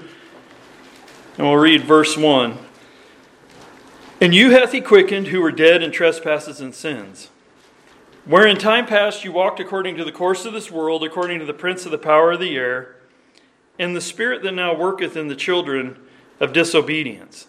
and 1.37 1.47
we'll 1.47 1.55
read 1.55 1.83
verse 1.83 2.15
1. 2.15 2.57
And 4.21 4.33
you 4.33 4.51
hath 4.51 4.71
he 4.71 4.79
quickened 4.79 5.27
who 5.27 5.41
were 5.41 5.51
dead 5.51 5.83
in 5.83 5.91
trespasses 5.91 6.61
and 6.61 6.73
sins, 6.73 7.29
where 8.23 8.45
in 8.45 8.57
time 8.57 8.85
past 8.85 9.25
you 9.25 9.31
walked 9.31 9.59
according 9.59 9.97
to 9.97 10.05
the 10.05 10.11
course 10.11 10.45
of 10.45 10.53
this 10.53 10.71
world, 10.71 11.03
according 11.03 11.39
to 11.39 11.45
the 11.45 11.53
prince 11.53 11.85
of 11.85 11.91
the 11.91 11.97
power 11.97 12.31
of 12.31 12.39
the 12.39 12.55
air, 12.55 12.95
and 13.79 13.95
the 13.95 14.01
spirit 14.01 14.43
that 14.43 14.53
now 14.53 14.73
worketh 14.73 15.17
in 15.17 15.27
the 15.27 15.35
children 15.35 15.97
of 16.39 16.53
disobedience. 16.53 17.47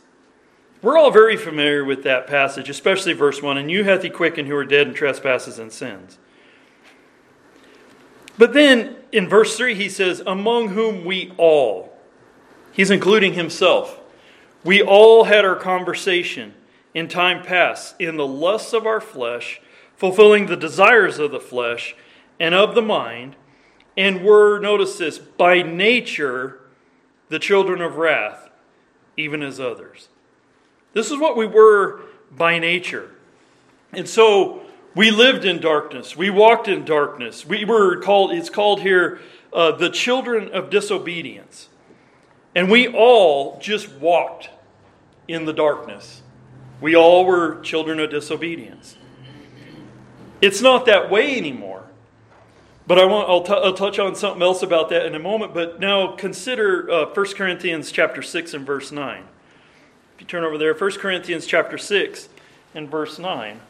We're 0.81 0.99
all 0.99 1.11
very 1.11 1.37
familiar 1.37 1.85
with 1.85 2.03
that 2.05 2.27
passage, 2.27 2.69
especially 2.69 3.13
verse 3.13 3.41
1. 3.43 3.59
And 3.59 3.71
you 3.71 3.85
hath 3.85 4.03
he 4.03 4.11
quickened 4.11 4.49
who 4.49 4.55
were 4.55 4.65
dead 4.65 4.89
in 4.89 4.95
trespasses 4.95 5.59
and 5.59 5.71
sins 5.71 6.19
but 8.39 8.55
then 8.55 8.97
in 9.11 9.29
verse 9.29 9.57
3, 9.57 9.75
he 9.75 9.89
says, 9.89 10.23
Among 10.27 10.69
whom 10.69 11.05
we 11.05 11.33
all, 11.37 11.97
he's 12.73 12.91
including 12.91 13.35
himself, 13.35 14.01
we 14.65 14.83
all 14.83 15.25
had 15.25 15.45
our 15.45 15.57
conversation 15.57 16.55
in 16.94 17.09
time 17.09 17.42
past 17.42 17.94
in 17.98 18.16
the 18.16 18.26
lusts 18.26 18.72
of 18.72 18.87
our 18.87 19.00
flesh, 19.00 19.61
fulfilling 19.96 20.46
the 20.46 20.57
desires 20.57 21.18
of 21.18 21.31
the 21.31 21.40
flesh 21.40 21.94
and 22.38 22.55
of 22.55 22.74
the 22.74 22.83
mind, 22.83 23.37
and 23.96 24.24
were, 24.24 24.59
notice 24.59 24.98
this, 24.98 25.18
by 25.18 25.62
nature 25.62 26.61
the 27.28 27.38
children 27.38 27.81
of 27.81 27.96
wrath, 27.96 28.50
even 29.16 29.42
as 29.42 29.61
others. 29.61 30.09
This 30.92 31.11
is 31.11 31.18
what 31.18 31.37
we 31.37 31.46
were 31.46 32.00
by 32.31 32.59
nature. 32.59 33.11
And 33.92 34.09
so 34.09 34.62
we 34.94 35.11
lived 35.11 35.44
in 35.44 35.61
darkness. 35.61 36.16
We 36.16 36.31
walked 36.31 36.68
in 36.68 36.85
darkness. 36.85 37.46
We 37.46 37.64
were 37.64 38.00
called, 38.00 38.33
it's 38.33 38.50
called 38.50 38.81
here, 38.81 39.20
uh, 39.52 39.72
the 39.72 39.90
children 39.90 40.50
of 40.50 40.70
disobedience. 40.70 41.68
And 42.55 42.70
we 42.70 42.88
all 42.88 43.59
just 43.61 43.90
walked 43.92 44.50
in 45.28 45.44
the 45.44 45.52
darkness. 45.52 46.22
We 46.83 46.97
all 46.97 47.25
were 47.25 47.61
children 47.61 48.01
of 48.01 48.11
disobedience. 48.11 48.97
It's 50.40 50.61
not 50.61 50.85
that 50.87 51.11
way 51.11 51.38
anymore. 51.38 51.85
But 52.88 52.99
I 52.99 53.05
want, 53.05 53.29
I'll, 53.29 53.42
t- 53.42 53.53
I'll 53.53 53.73
touch 53.73 54.01
on 54.01 54.16
something 54.16 54.42
else 54.42 54.64
about 54.64 54.88
that 54.88 55.07
in 55.07 55.14
a 55.14 55.21
moment. 55.21 55.55
But 55.55 55.79
now 55.79 56.16
consider 56.16 56.90
uh, 56.90 57.07
1 57.14 57.35
Corinthians 57.35 57.92
chapter 57.92 58.21
6 58.21 58.53
and 58.55 58.66
verse 58.66 58.90
9. 58.90 59.23
If 60.16 60.21
you 60.21 60.27
turn 60.27 60.42
over 60.42 60.59
there, 60.59 60.75
1 60.75 60.90
Corinthians 60.92 61.47
chapter 61.47 61.79
6 61.79 62.29
and 62.75 62.90
verse 62.90 63.16
9. 63.16 63.61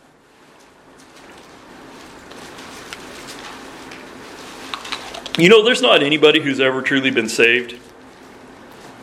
You 5.39 5.51
know, 5.51 5.63
there's 5.63 5.83
not 5.83 6.03
anybody 6.03 6.41
who's 6.41 6.61
ever 6.61 6.81
truly 6.81 7.11
been 7.11 7.29
saved, 7.29 7.79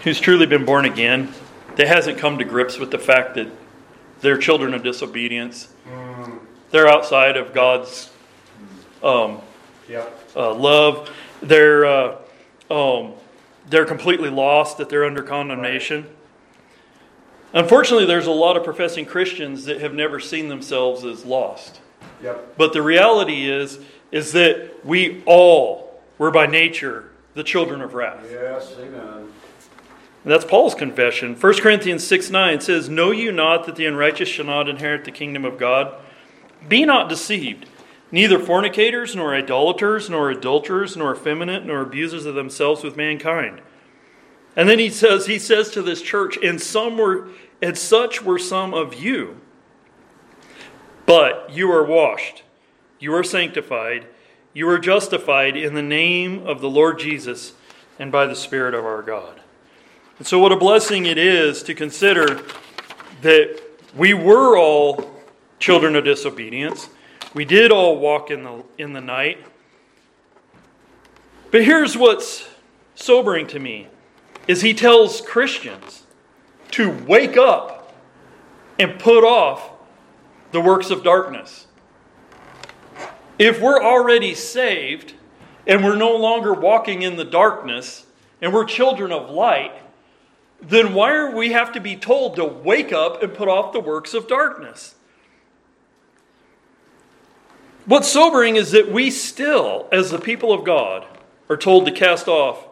who's 0.04 0.20
truly 0.20 0.48
been 0.48 0.66
born 0.66 0.86
again, 0.86 1.32
that 1.76 1.88
hasn't 1.88 2.18
come 2.18 2.40
to 2.40 2.44
grips 2.44 2.80
with 2.80 2.90
the 2.90 3.00
fact 3.00 3.36
that 3.36 3.48
they're 4.22 4.38
children 4.38 4.74
of 4.74 4.84
disobedience. 4.84 5.70
Mm. 5.88 6.40
They're 6.72 6.88
outside 6.88 7.38
of 7.38 7.54
God's 7.54 8.12
um, 9.02 9.40
yep. 9.88 10.30
uh, 10.36 10.54
love. 10.54 11.10
They're 11.42 11.86
uh, 11.86 12.18
um, 12.70 13.14
they're 13.70 13.86
completely 13.86 14.30
lost. 14.30 14.78
That 14.78 14.90
they're 14.90 15.06
under 15.06 15.24
condemnation. 15.24 16.04
Right. 16.04 17.64
Unfortunately, 17.64 18.06
there's 18.06 18.28
a 18.28 18.32
lot 18.32 18.58
of 18.58 18.64
professing 18.64 19.06
Christians 19.06 19.66
that 19.66 19.82
have 19.82 19.94
never 19.94 20.20
seen 20.20 20.50
themselves 20.50 21.04
as 21.04 21.26
lost. 21.26 21.82
Yep. 22.22 22.58
But 22.58 22.74
the 22.74 22.82
reality 22.82 23.50
is, 23.50 23.80
is 24.12 24.34
that 24.34 24.86
we 24.86 25.24
all 25.26 26.02
we're 26.18 26.32
by 26.32 26.46
nature 26.46 27.10
the 27.34 27.44
children 27.44 27.82
of 27.82 27.94
wrath. 27.94 28.26
Yes, 28.30 28.76
amen. 28.78 29.32
And 30.24 30.34
that's 30.34 30.46
Paul's 30.46 30.76
confession. 30.76 31.36
1 31.36 31.60
Corinthians 31.60 32.06
6 32.06 32.30
9 32.30 32.62
says, 32.62 32.90
Know 32.90 33.12
you 33.12 33.32
not 33.32 33.66
that 33.66 33.76
the 33.76 33.86
unrighteous 33.86 34.28
shall 34.28 34.46
not 34.46 34.68
inherit 34.68 35.06
the 35.06 35.12
kingdom 35.12 35.46
of 35.46 35.58
God? 35.58 35.96
Be 36.68 36.86
not 36.86 37.08
deceived. 37.10 37.68
Neither 38.12 38.40
fornicators, 38.40 39.16
nor 39.16 39.36
idolaters, 39.36 40.10
nor 40.10 40.32
adulterers, 40.32 40.98
nor 40.98 41.14
effeminate, 41.16 41.66
nor 41.66 41.82
abusers 41.82 42.26
of 42.26 42.36
themselves 42.36 42.84
with 42.84 42.98
mankind. 42.98 43.62
And 44.56 44.68
then 44.68 44.80
he 44.80 44.90
says, 44.90 45.28
he 45.28 45.40
says 45.40 45.70
to 45.72 45.82
this 45.82 46.02
church, 46.02 46.38
and 46.44 46.60
some 46.60 46.98
were, 46.98 47.30
and 47.62 47.78
such 47.78 48.24
were 48.24 48.40
some 48.40 48.74
of 48.74 48.96
you. 48.96 49.40
But 51.06 51.50
you 51.52 51.72
are 51.72 51.86
washed, 51.86 52.44
you 53.00 53.14
are 53.14 53.24
sanctified, 53.24 54.08
you 54.54 54.68
are 54.70 54.80
justified 54.80 55.56
in 55.56 55.76
the 55.76 55.82
name 55.82 56.46
of 56.46 56.62
the 56.62 56.70
Lord 56.70 57.00
Jesus 57.00 57.54
and 58.00 58.12
by 58.12 58.26
the 58.26 58.36
Spirit 58.36 58.74
of 58.74 58.86
our 58.86 59.02
God. 59.02 59.39
And 60.20 60.28
so, 60.28 60.38
what 60.38 60.52
a 60.52 60.58
blessing 60.58 61.06
it 61.06 61.18
is 61.18 61.64
to 61.64 61.74
consider 61.74 62.42
that 63.22 63.62
we 63.96 64.14
were 64.14 64.58
all 64.58 65.10
children 65.60 65.96
of 65.96 66.04
disobedience. 66.04 66.90
We 67.34 67.46
did 67.46 67.72
all 67.72 67.98
walk 67.98 68.30
in 68.30 68.44
the, 68.44 68.64
in 68.78 68.92
the 68.92 69.00
night. 69.00 69.38
But 71.52 71.64
here's 71.64 71.96
what's 71.96 72.50
sobering 72.96 73.48
to 73.48 73.60
me 73.60 73.88
is 74.46 74.62
he 74.62 74.74
tells 74.74 75.22
Christians 75.22 76.04
to 76.72 76.92
wake 77.06 77.38
up 77.38 77.94
and 78.78 79.00
put 79.00 79.24
off 79.24 79.72
the 80.52 80.60
works 80.60 80.90
of 80.90 81.02
darkness. 81.02 81.68
If 83.38 83.62
we're 83.62 83.82
already 83.82 84.36
saved 84.36 85.14
and 85.66 85.82
we're 85.82 85.96
no 85.96 86.16
longer 86.18 86.54
walking 86.54 87.04
in 87.04 87.16
the 87.16 87.24
darkness 87.24 88.06
and 88.42 88.54
we're 88.54 88.66
children 88.66 89.14
of 89.14 89.30
light, 89.30 89.72
then 90.62 90.94
why 90.94 91.14
are 91.14 91.36
we 91.36 91.52
have 91.52 91.72
to 91.74 91.80
be 91.80 91.96
told 91.96 92.36
to 92.36 92.46
wake 92.46 92.92
up 92.92 93.24
and 93.24 93.34
put 93.34 93.48
off 93.48 93.74
the 93.74 93.80
works 93.80 94.14
of 94.14 94.28
darkness? 94.28 94.96
What's 97.86 98.12
sobering 98.12 98.56
is 98.56 98.72
that 98.72 98.92
we 98.92 99.10
still, 99.10 99.88
as 99.92 100.12
the 100.12 100.20
people 100.20 100.54
of 100.54 100.64
God, 100.64 101.06
are 101.50 101.58
told 101.58 101.86
to 101.86 101.92
cast 101.92 102.28
off 102.28 102.66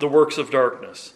the 0.00 0.08
works 0.08 0.38
of 0.38 0.50
darkness. 0.50 1.14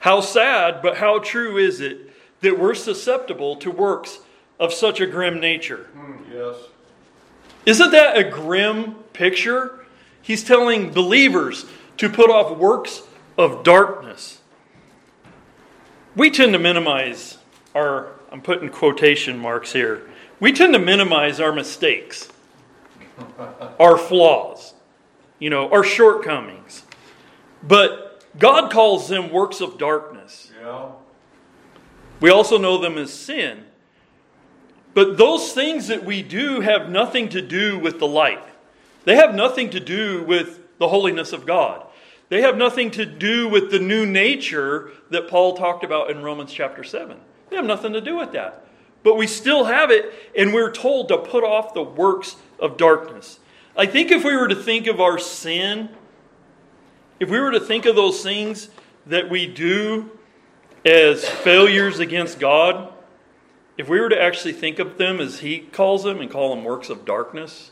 How 0.00 0.20
sad, 0.20 0.80
but 0.80 0.98
how 0.98 1.18
true 1.18 1.58
is 1.58 1.80
it 1.80 2.12
that 2.40 2.58
we're 2.58 2.74
susceptible 2.74 3.56
to 3.56 3.70
works 3.70 4.20
of 4.58 4.72
such 4.72 5.00
a 5.00 5.06
grim 5.06 5.40
nature? 5.40 5.88
Mm, 5.96 6.32
yes. 6.32 6.56
Isn't 7.66 7.90
that 7.90 8.16
a 8.16 8.24
grim 8.24 8.94
picture? 9.12 9.84
He's 10.22 10.44
telling 10.44 10.90
believers 10.90 11.66
to 11.98 12.08
put 12.08 12.30
off 12.30 12.56
works 12.56 13.02
of 13.36 13.62
darkness. 13.64 14.37
We 16.16 16.30
tend 16.30 16.52
to 16.52 16.58
minimize 16.58 17.38
our, 17.74 18.12
I'm 18.32 18.40
putting 18.40 18.68
quotation 18.70 19.38
marks 19.38 19.72
here, 19.72 20.02
we 20.40 20.52
tend 20.52 20.72
to 20.74 20.78
minimize 20.78 21.40
our 21.40 21.52
mistakes, 21.52 22.28
our 23.80 23.96
flaws, 23.98 24.74
you 25.38 25.50
know, 25.50 25.70
our 25.70 25.84
shortcomings. 25.84 26.84
But 27.62 28.24
God 28.38 28.70
calls 28.70 29.08
them 29.08 29.30
works 29.30 29.60
of 29.60 29.78
darkness. 29.78 30.52
Yeah. 30.60 30.90
We 32.20 32.30
also 32.30 32.58
know 32.58 32.78
them 32.78 32.98
as 32.98 33.12
sin. 33.12 33.64
But 34.94 35.16
those 35.16 35.52
things 35.52 35.88
that 35.88 36.04
we 36.04 36.22
do 36.22 36.60
have 36.60 36.88
nothing 36.88 37.28
to 37.30 37.42
do 37.42 37.78
with 37.78 37.98
the 37.98 38.06
light. 38.06 38.42
They 39.04 39.16
have 39.16 39.34
nothing 39.34 39.70
to 39.70 39.80
do 39.80 40.24
with 40.24 40.60
the 40.78 40.88
holiness 40.88 41.32
of 41.32 41.46
God. 41.46 41.86
They 42.28 42.42
have 42.42 42.56
nothing 42.56 42.90
to 42.92 43.06
do 43.06 43.48
with 43.48 43.70
the 43.70 43.78
new 43.78 44.04
nature 44.04 44.90
that 45.10 45.28
Paul 45.28 45.56
talked 45.56 45.84
about 45.84 46.10
in 46.10 46.22
Romans 46.22 46.52
chapter 46.52 46.84
7. 46.84 47.16
They 47.48 47.56
have 47.56 47.64
nothing 47.64 47.94
to 47.94 48.00
do 48.00 48.16
with 48.16 48.32
that. 48.32 48.66
But 49.02 49.16
we 49.16 49.26
still 49.26 49.64
have 49.64 49.90
it, 49.90 50.12
and 50.36 50.52
we're 50.52 50.72
told 50.72 51.08
to 51.08 51.18
put 51.18 51.44
off 51.44 51.72
the 51.72 51.82
works 51.82 52.36
of 52.58 52.76
darkness. 52.76 53.38
I 53.76 53.86
think 53.86 54.10
if 54.10 54.24
we 54.24 54.36
were 54.36 54.48
to 54.48 54.56
think 54.56 54.86
of 54.86 55.00
our 55.00 55.18
sin, 55.18 55.88
if 57.20 57.30
we 57.30 57.40
were 57.40 57.52
to 57.52 57.60
think 57.60 57.86
of 57.86 57.96
those 57.96 58.22
things 58.22 58.68
that 59.06 59.30
we 59.30 59.46
do 59.46 60.10
as 60.84 61.26
failures 61.26 61.98
against 61.98 62.38
God, 62.38 62.92
if 63.78 63.88
we 63.88 64.00
were 64.00 64.08
to 64.08 64.20
actually 64.20 64.52
think 64.52 64.78
of 64.78 64.98
them 64.98 65.20
as 65.20 65.40
He 65.40 65.60
calls 65.60 66.02
them 66.02 66.20
and 66.20 66.30
call 66.30 66.54
them 66.54 66.64
works 66.64 66.90
of 66.90 67.04
darkness, 67.04 67.70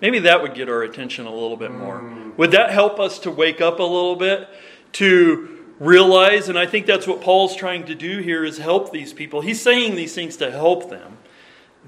maybe 0.00 0.18
that 0.20 0.42
would 0.42 0.54
get 0.54 0.68
our 0.68 0.82
attention 0.82 1.26
a 1.26 1.32
little 1.32 1.56
bit 1.56 1.72
more. 1.72 2.00
Mm. 2.00 2.36
Would 2.36 2.50
that 2.52 2.70
help 2.70 3.00
us 3.00 3.18
to 3.20 3.30
wake 3.30 3.60
up 3.60 3.78
a 3.78 3.82
little 3.82 4.16
bit 4.16 4.48
to 4.92 5.64
realize 5.78 6.48
and 6.48 6.58
I 6.58 6.66
think 6.66 6.86
that's 6.86 7.06
what 7.06 7.20
Paul's 7.20 7.54
trying 7.54 7.84
to 7.86 7.94
do 7.94 8.20
here 8.20 8.44
is 8.44 8.58
help 8.58 8.92
these 8.92 9.12
people. 9.12 9.40
He's 9.40 9.60
saying 9.60 9.94
these 9.94 10.14
things 10.14 10.36
to 10.38 10.50
help 10.50 10.90
them 10.90 11.18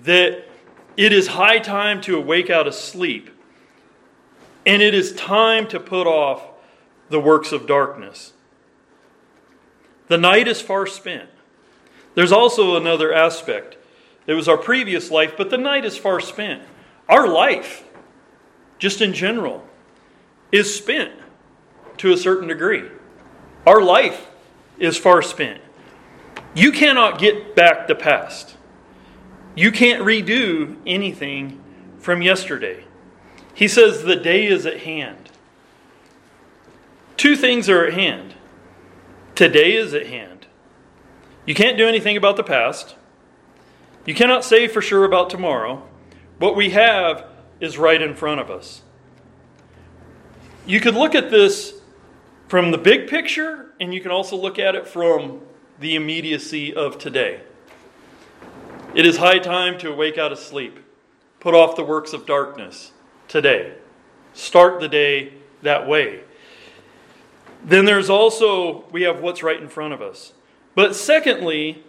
that 0.05 0.45
it 0.97 1.13
is 1.13 1.29
high 1.29 1.59
time 1.59 2.01
to 2.03 2.17
awake 2.17 2.51
out 2.51 2.67
of 2.67 2.75
sleep. 2.75 3.31
And 4.67 4.83
it 4.83 4.95
is 4.95 5.15
time 5.15 5.67
to 5.69 5.81
put 5.81 6.07
off 6.07 6.43
the 7.09 7.21
works 7.21 7.53
of 7.53 7.67
darkness. 7.67 8.33
The 10.09 10.19
night 10.19 10.49
is 10.49 10.61
far 10.61 10.87
spent. 10.87 11.31
There's 12.15 12.33
also 12.33 12.77
another 12.77 13.13
aspect. 13.13 13.77
It 14.27 14.35
was 14.35 14.49
our 14.49 14.59
previous 14.59 15.11
life, 15.11 15.35
but 15.37 15.51
the 15.51 15.57
night 15.57 15.85
is 15.85 15.97
far 15.97 16.21
spent. 16.21 16.63
Our 17.09 17.29
life, 17.29 17.85
just 18.79 19.01
in 19.01 19.13
general, 19.13 19.65
is 20.53 20.75
spent 20.75 21.13
to 21.99 22.13
a 22.13 22.17
certain 22.17 22.49
degree. 22.49 22.89
Our 23.67 23.83
life 23.83 24.29
is 24.79 24.97
far 24.97 25.23
spent. 25.23 25.61
You 26.55 26.73
cannot 26.73 27.19
get 27.19 27.55
back 27.55 27.87
the 27.87 27.95
past. 27.95 28.57
You 29.55 29.73
can't 29.73 30.03
redo 30.03 30.77
anything 30.87 31.63
from 31.99 32.23
yesterday. 32.23 32.85
He 33.55 33.69
says 33.69 34.05
the 34.05 34.17
day 34.17 34.47
is 34.47 34.65
at 34.67 34.81
hand. 34.81 35.31
Two 37.17 37.35
things 37.35 37.69
are 37.69 37.85
at 37.85 37.95
hand. 37.95 38.35
Today 39.35 39.75
is 39.77 39.93
at 39.93 40.07
hand. 40.07 40.47
You 41.45 41.55
can't 41.55 41.77
do 41.77 41.89
anything 41.89 42.17
about 42.17 42.37
the 42.37 42.45
past. 42.45 42.95
You 44.07 44.15
cannot 44.15 44.45
say 44.45 44.69
for 44.69 44.81
sure 44.81 45.05
about 45.05 45.29
tomorrow. 45.29 45.83
What 46.39 46.55
we 46.55 46.71
have 46.71 47.28
is 47.61 47.79
right 47.79 48.01
in 48.01 48.15
front 48.15 48.41
of 48.41 48.51
us. 48.51 48.83
You 50.67 50.81
could 50.81 50.95
look 50.95 51.15
at 51.15 51.31
this 51.31 51.81
from 52.49 52.71
the 52.71 52.79
big 52.79 53.09
picture, 53.09 53.73
and 53.81 53.93
you 53.93 54.01
can 54.01 54.11
also 54.11 54.37
look 54.37 54.59
at 54.59 54.75
it 54.75 54.87
from 54.87 55.41
the 55.81 55.95
immediacy 55.95 56.75
of 56.75 56.99
today. 56.99 57.41
It 58.95 59.07
is 59.07 59.19
high 59.19 59.39
time 59.39 59.79
to 59.79 59.93
awake 59.93 60.19
out 60.19 60.33
of 60.33 60.39
sleep, 60.39 60.79
put 61.41 61.55
off 61.55 61.77
the 61.77 61.85
works 61.85 62.13
of 62.13 62.27
darkness 62.27 62.93
today. 63.29 63.75
Start 64.33 64.81
the 64.81 64.89
day 64.89 65.35
that 65.63 65.87
way. 65.87 66.21
Then 67.65 67.85
there's 67.85 68.09
also, 68.09 68.85
we 68.91 69.03
have 69.03 69.21
what's 69.21 69.43
right 69.43 69.61
in 69.61 69.69
front 69.69 69.93
of 69.93 70.01
us. 70.01 70.33
But 70.75 70.95
secondly, 70.95 71.85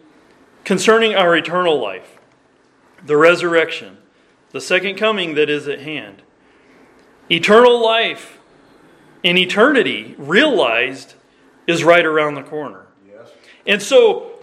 concerning 0.64 1.16
our 1.16 1.36
eternal 1.36 1.80
life, 1.80 2.18
the 3.06 3.18
resurrection, 3.18 3.98
the 4.52 4.62
second 4.62 4.96
coming 4.96 5.36
that 5.36 5.50
is 5.50 5.68
at 5.68 5.82
hand. 5.82 6.22
Eternal 7.30 7.84
life 7.84 8.40
in 9.24 9.38
eternity, 9.38 10.16
realized, 10.18 11.14
is 11.68 11.84
right 11.84 12.06
around 12.06 12.36
the 12.36 12.44
corner. 12.44 12.88
Yes. 13.08 13.28
And 13.68 13.82
so, 13.82 14.40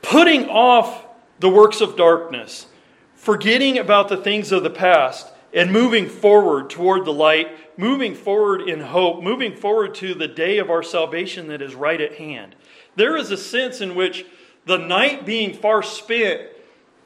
putting 0.00 0.48
off 0.48 1.04
the 1.40 1.48
works 1.48 1.80
of 1.80 1.96
darkness, 1.96 2.66
forgetting 3.14 3.78
about 3.78 4.08
the 4.08 4.16
things 4.16 4.52
of 4.52 4.62
the 4.62 4.70
past, 4.70 5.28
and 5.52 5.72
moving 5.72 6.08
forward 6.08 6.70
toward 6.70 7.04
the 7.04 7.12
light, 7.12 7.48
moving 7.78 8.14
forward 8.14 8.62
in 8.62 8.80
hope, 8.80 9.22
moving 9.22 9.56
forward 9.56 9.94
to 9.96 10.14
the 10.14 10.28
day 10.28 10.58
of 10.58 10.70
our 10.70 10.82
salvation 10.82 11.48
that 11.48 11.62
is 11.62 11.74
right 11.74 12.00
at 12.00 12.14
hand. 12.14 12.54
There 12.96 13.16
is 13.16 13.30
a 13.30 13.36
sense 13.36 13.80
in 13.80 13.94
which 13.94 14.26
the 14.66 14.76
night 14.76 15.24
being 15.24 15.54
far 15.54 15.82
spent, 15.82 16.42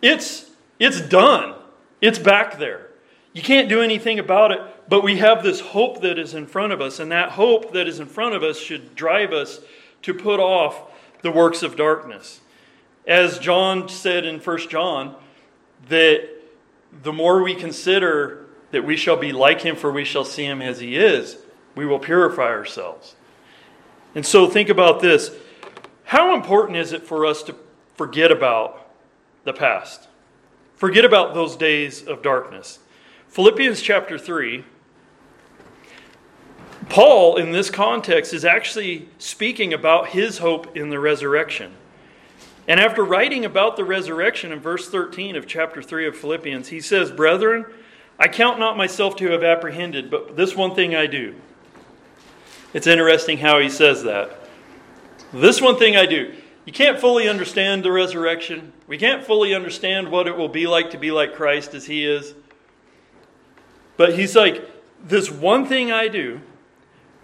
it's, 0.01 0.51
it's 0.79 1.01
done. 1.01 1.55
It's 2.03 2.19
back 2.19 2.59
there. 2.59 2.89
You 3.33 3.41
can't 3.41 3.69
do 3.69 3.81
anything 3.81 4.19
about 4.19 4.53
it, 4.53 4.61
but 4.89 5.03
we 5.03 5.17
have 5.19 5.43
this 5.43 5.61
hope 5.61 6.03
that 6.03 6.19
is 6.19 6.35
in 6.35 6.47
front 6.47 6.75
of 6.75 6.83
us, 6.83 6.99
and 6.99 7.11
that 7.13 7.31
hope 7.31 7.73
that 7.73 7.89
is 7.89 8.01
in 8.01 8.07
front 8.07 8.35
of 8.35 8.43
us 8.43 8.59
should 8.59 8.95
drive 8.95 9.33
us 9.33 9.61
to 10.03 10.13
put 10.13 10.41
off 10.41 10.91
the 11.23 11.31
works 11.31 11.63
of 11.63 11.77
darkness. 11.77 12.41
As 13.07 13.39
John 13.39 13.89
said 13.89 14.27
in 14.27 14.41
1 14.41 14.69
John, 14.69 15.15
that 15.89 16.29
the 17.03 17.13
more 17.13 17.43
we 17.43 17.55
consider 17.55 18.47
that 18.73 18.85
we 18.85 18.97
shall 18.97 19.17
be 19.17 19.33
like 19.33 19.63
him, 19.63 19.77
for 19.77 19.91
we 19.91 20.05
shall 20.05 20.25
see 20.25 20.45
him 20.45 20.61
as 20.61 20.81
he 20.81 20.97
is, 20.97 21.39
we 21.75 21.87
will 21.87 21.99
purify 21.99 22.49
ourselves. 22.49 23.15
And 24.15 24.27
so 24.27 24.49
think 24.49 24.69
about 24.69 25.01
this. 25.01 25.31
How 26.05 26.35
important 26.35 26.77
is 26.77 26.93
it 26.93 27.05
for 27.05 27.25
us 27.25 27.43
to 27.45 27.55
forget 27.95 28.31
about 28.31 28.91
the 29.45 29.53
past? 29.53 30.09
Forget 30.83 31.05
about 31.05 31.33
those 31.33 31.55
days 31.55 32.03
of 32.09 32.23
darkness. 32.23 32.81
Philippians 33.29 33.81
chapter 33.81 34.19
3, 34.19 34.65
Paul, 36.89 37.37
in 37.37 37.53
this 37.53 37.71
context, 37.71 38.35
is 38.35 38.45
actually 38.45 39.09
speaking 39.17 39.73
about 39.73 40.09
his 40.09 40.39
hope 40.39 40.77
in 40.77 40.91
the 40.91 40.99
resurrection. 40.99 41.73
And 42.67 42.81
after 42.81 43.05
writing 43.05 43.45
about 43.45 43.77
the 43.77 43.85
resurrection 43.85 44.51
in 44.51 44.59
verse 44.59 44.89
13 44.89 45.37
of 45.37 45.47
chapter 45.47 45.83
3 45.83 46.09
of 46.09 46.17
Philippians, 46.17 46.67
he 46.67 46.81
says, 46.81 47.13
Brethren, 47.13 47.65
I 48.19 48.27
count 48.27 48.59
not 48.59 48.77
myself 48.77 49.15
to 49.19 49.31
have 49.31 49.45
apprehended, 49.45 50.11
but 50.11 50.35
this 50.35 50.57
one 50.57 50.75
thing 50.75 50.97
I 50.97 51.07
do. 51.07 51.37
It's 52.75 52.89
interesting 52.89 53.39
how 53.39 53.61
he 53.61 53.69
says 53.69 54.03
that. 54.03 54.37
This 55.33 55.61
one 55.61 55.79
thing 55.79 55.97
I 55.97 56.07
do. 56.07 56.35
You 56.65 56.73
can't 56.73 56.99
fully 56.99 57.29
understand 57.29 57.85
the 57.85 57.91
resurrection. 57.91 58.73
We 58.87 58.97
can't 58.97 59.25
fully 59.25 59.55
understand 59.55 60.11
what 60.11 60.29
it 60.29 60.37
will 60.37 60.49
be 60.49 60.67
like 60.67 60.91
to 60.91 60.99
be 60.99 61.11
like 61.11 61.35
Christ 61.35 61.75
as 61.75 61.87
he 61.87 62.05
is. 62.05 62.35
But 63.97 64.17
he's 64.17 64.37
like, 64.37 64.71
this 65.05 65.31
one 65.31 65.67
thing 65.67 65.91
I 65.91 66.09
do, 66.09 66.41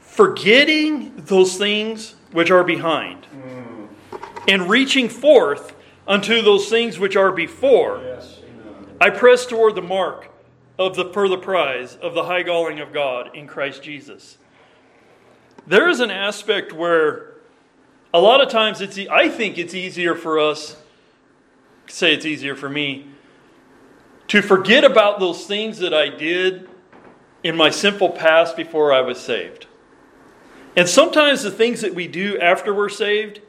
forgetting 0.00 1.12
those 1.16 1.56
things 1.56 2.16
which 2.32 2.50
are 2.50 2.64
behind, 2.64 3.26
mm. 3.32 3.88
and 4.48 4.68
reaching 4.68 5.08
forth 5.08 5.74
unto 6.06 6.42
those 6.42 6.68
things 6.68 6.98
which 6.98 7.14
are 7.16 7.30
before. 7.30 8.00
Yes. 8.02 8.40
I 9.00 9.10
press 9.10 9.46
toward 9.46 9.76
the 9.76 9.82
mark 9.82 10.30
of 10.78 10.96
the 10.96 11.06
for 11.06 11.28
the 11.28 11.38
prize 11.38 11.96
of 11.96 12.14
the 12.14 12.24
high 12.24 12.42
calling 12.42 12.80
of 12.80 12.92
God 12.92 13.36
in 13.36 13.46
Christ 13.46 13.82
Jesus. 13.82 14.38
There 15.66 15.88
is 15.88 16.00
an 16.00 16.10
aspect 16.10 16.72
where 16.72 17.27
a 18.12 18.20
lot 18.20 18.40
of 18.40 18.48
times 18.48 18.80
it's 18.80 18.98
I 19.10 19.28
think 19.28 19.58
it's 19.58 19.74
easier 19.74 20.14
for 20.14 20.38
us 20.38 20.76
say 21.86 22.14
it's 22.14 22.26
easier 22.26 22.54
for 22.54 22.68
me 22.68 23.06
to 24.28 24.42
forget 24.42 24.84
about 24.84 25.20
those 25.20 25.46
things 25.46 25.78
that 25.78 25.94
I 25.94 26.08
did 26.08 26.68
in 27.42 27.56
my 27.56 27.70
simple 27.70 28.10
past 28.10 28.56
before 28.56 28.92
I 28.92 29.00
was 29.00 29.18
saved. 29.18 29.66
And 30.76 30.88
sometimes 30.88 31.42
the 31.42 31.50
things 31.50 31.80
that 31.80 31.94
we 31.94 32.06
do 32.06 32.38
after 32.38 32.74
we're 32.74 32.90
saved, 32.90 33.40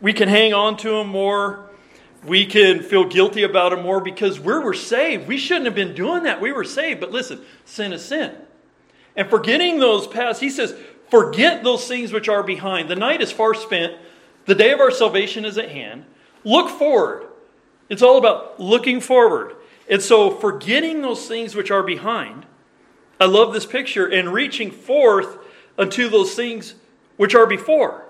we 0.00 0.12
can 0.12 0.28
hang 0.28 0.54
on 0.54 0.76
to 0.78 0.90
them 0.90 1.08
more. 1.08 1.70
We 2.24 2.46
can 2.46 2.82
feel 2.82 3.04
guilty 3.04 3.42
about 3.42 3.70
them 3.70 3.82
more 3.82 4.00
because 4.00 4.40
we 4.40 4.58
were 4.58 4.74
saved. 4.74 5.28
We 5.28 5.36
shouldn't 5.36 5.66
have 5.66 5.74
been 5.74 5.94
doing 5.94 6.22
that. 6.24 6.40
We 6.40 6.52
were 6.52 6.64
saved. 6.64 7.00
But 7.00 7.12
listen, 7.12 7.42
sin 7.64 7.92
is 7.92 8.04
sin. 8.04 8.34
And 9.14 9.28
forgetting 9.28 9.78
those 9.78 10.06
past, 10.06 10.40
he 10.40 10.50
says, 10.50 10.74
forget 11.10 11.64
those 11.64 11.86
things 11.86 12.12
which 12.12 12.28
are 12.28 12.42
behind. 12.42 12.88
The 12.88 12.96
night 12.96 13.20
is 13.20 13.32
far 13.32 13.54
spent. 13.54 13.94
The 14.46 14.54
day 14.54 14.72
of 14.72 14.80
our 14.80 14.90
salvation 14.90 15.44
is 15.44 15.58
at 15.58 15.70
hand. 15.70 16.04
Look 16.44 16.70
forward. 16.70 17.26
It's 17.88 18.02
all 18.02 18.18
about 18.18 18.60
looking 18.60 19.00
forward. 19.00 19.56
And 19.90 20.02
so, 20.02 20.30
forgetting 20.30 21.00
those 21.00 21.26
things 21.26 21.54
which 21.54 21.70
are 21.70 21.82
behind, 21.82 22.44
I 23.20 23.24
love 23.24 23.52
this 23.52 23.66
picture, 23.66 24.06
and 24.06 24.32
reaching 24.32 24.70
forth 24.70 25.38
unto 25.78 26.08
those 26.08 26.34
things 26.34 26.74
which 27.16 27.34
are 27.34 27.46
before. 27.46 28.04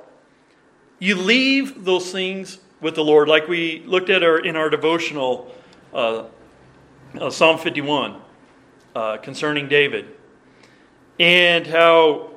You 0.99 1.15
leave 1.15 1.85
those 1.85 2.11
things 2.11 2.59
with 2.81 2.95
the 2.95 3.05
Lord, 3.05 3.29
like 3.29 3.49
we 3.49 3.83
looked 3.87 4.11
at 4.11 4.23
our, 4.23 4.39
in 4.39 4.57
our 4.57 4.71
devotional, 4.71 5.53
uh, 5.95 6.25
uh, 7.19 7.31
Psalm 7.31 7.59
51, 7.59 8.21
uh, 8.95 9.17
concerning 9.19 9.69
David, 9.69 10.07
and 11.19 11.67
how, 11.67 12.31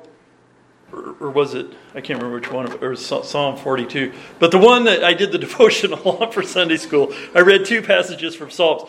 or, 0.92 1.30
was 1.30 1.54
it? 1.54 1.66
I 1.94 2.00
can't 2.00 2.22
remember 2.22 2.36
which 2.36 2.50
one, 2.50 2.72
or 2.82 2.94
Psalm 2.96 3.56
42. 3.56 4.12
But 4.38 4.50
the 4.50 4.58
one 4.58 4.84
that 4.84 5.02
I 5.02 5.14
did 5.14 5.32
the 5.32 5.38
devotional 5.46 6.08
on 6.08 6.32
for 6.32 6.42
Sunday 6.42 6.76
school, 6.76 7.12
I 7.34 7.40
read 7.40 7.64
two 7.64 7.82
passages 7.82 8.34
from 8.34 8.50
Psalms. 8.50 8.82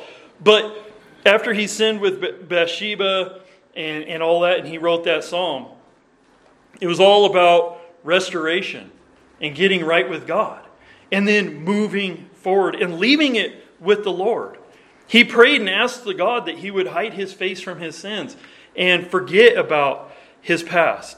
But 0.44 0.76
after 1.26 1.54
he 1.54 1.68
sinned 1.68 2.02
with 2.02 2.48
Bathsheba 2.50 3.42
and, 3.76 4.04
and 4.04 4.22
all 4.22 4.42
that, 4.42 4.60
and 4.60 4.68
he 4.68 4.78
wrote 4.78 5.06
that 5.06 5.24
psalm, 5.24 5.68
it 6.82 6.88
was 6.88 7.00
all 7.00 7.26
about 7.26 7.80
restoration 8.04 8.92
and 9.40 9.56
getting 9.56 9.86
right 9.86 10.10
with 10.10 10.28
God, 10.28 10.64
and 11.12 11.28
then 11.28 11.64
moving 11.64 12.30
forward 12.34 12.76
and 12.76 13.00
leaving 13.00 13.36
it 13.36 13.66
with 13.80 14.04
the 14.04 14.12
Lord. 14.12 14.58
He 15.08 15.24
prayed 15.24 15.62
and 15.62 15.70
asked 15.70 16.06
the 16.06 16.14
God 16.14 16.46
that 16.46 16.60
he 16.60 16.72
would 16.72 16.88
hide 16.88 17.14
his 17.14 17.34
face 17.34 17.62
from 17.62 17.80
his 17.80 17.96
sins 17.96 18.36
and 18.76 19.10
forget 19.10 19.58
about 19.58 20.12
his 20.42 20.64
past. 20.64 21.18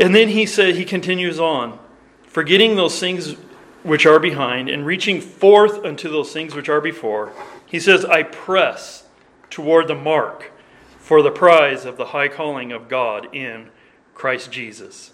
And 0.00 0.14
then 0.14 0.28
he 0.28 0.46
said, 0.46 0.76
he 0.76 0.84
continues 0.84 1.40
on, 1.40 1.78
forgetting 2.24 2.76
those 2.76 3.00
things 3.00 3.36
which 3.82 4.06
are 4.06 4.20
behind 4.20 4.68
and 4.68 4.86
reaching 4.86 5.20
forth 5.20 5.84
unto 5.84 6.08
those 6.10 6.32
things 6.32 6.54
which 6.54 6.68
are 6.68 6.80
before. 6.80 7.32
He 7.66 7.80
says, 7.80 8.04
I 8.04 8.22
press 8.22 9.04
toward 9.50 9.88
the 9.88 9.94
mark 9.94 10.52
for 10.98 11.22
the 11.22 11.30
prize 11.30 11.84
of 11.84 11.96
the 11.96 12.06
high 12.06 12.28
calling 12.28 12.70
of 12.70 12.88
God 12.88 13.34
in 13.34 13.70
Christ 14.14 14.52
Jesus. 14.52 15.12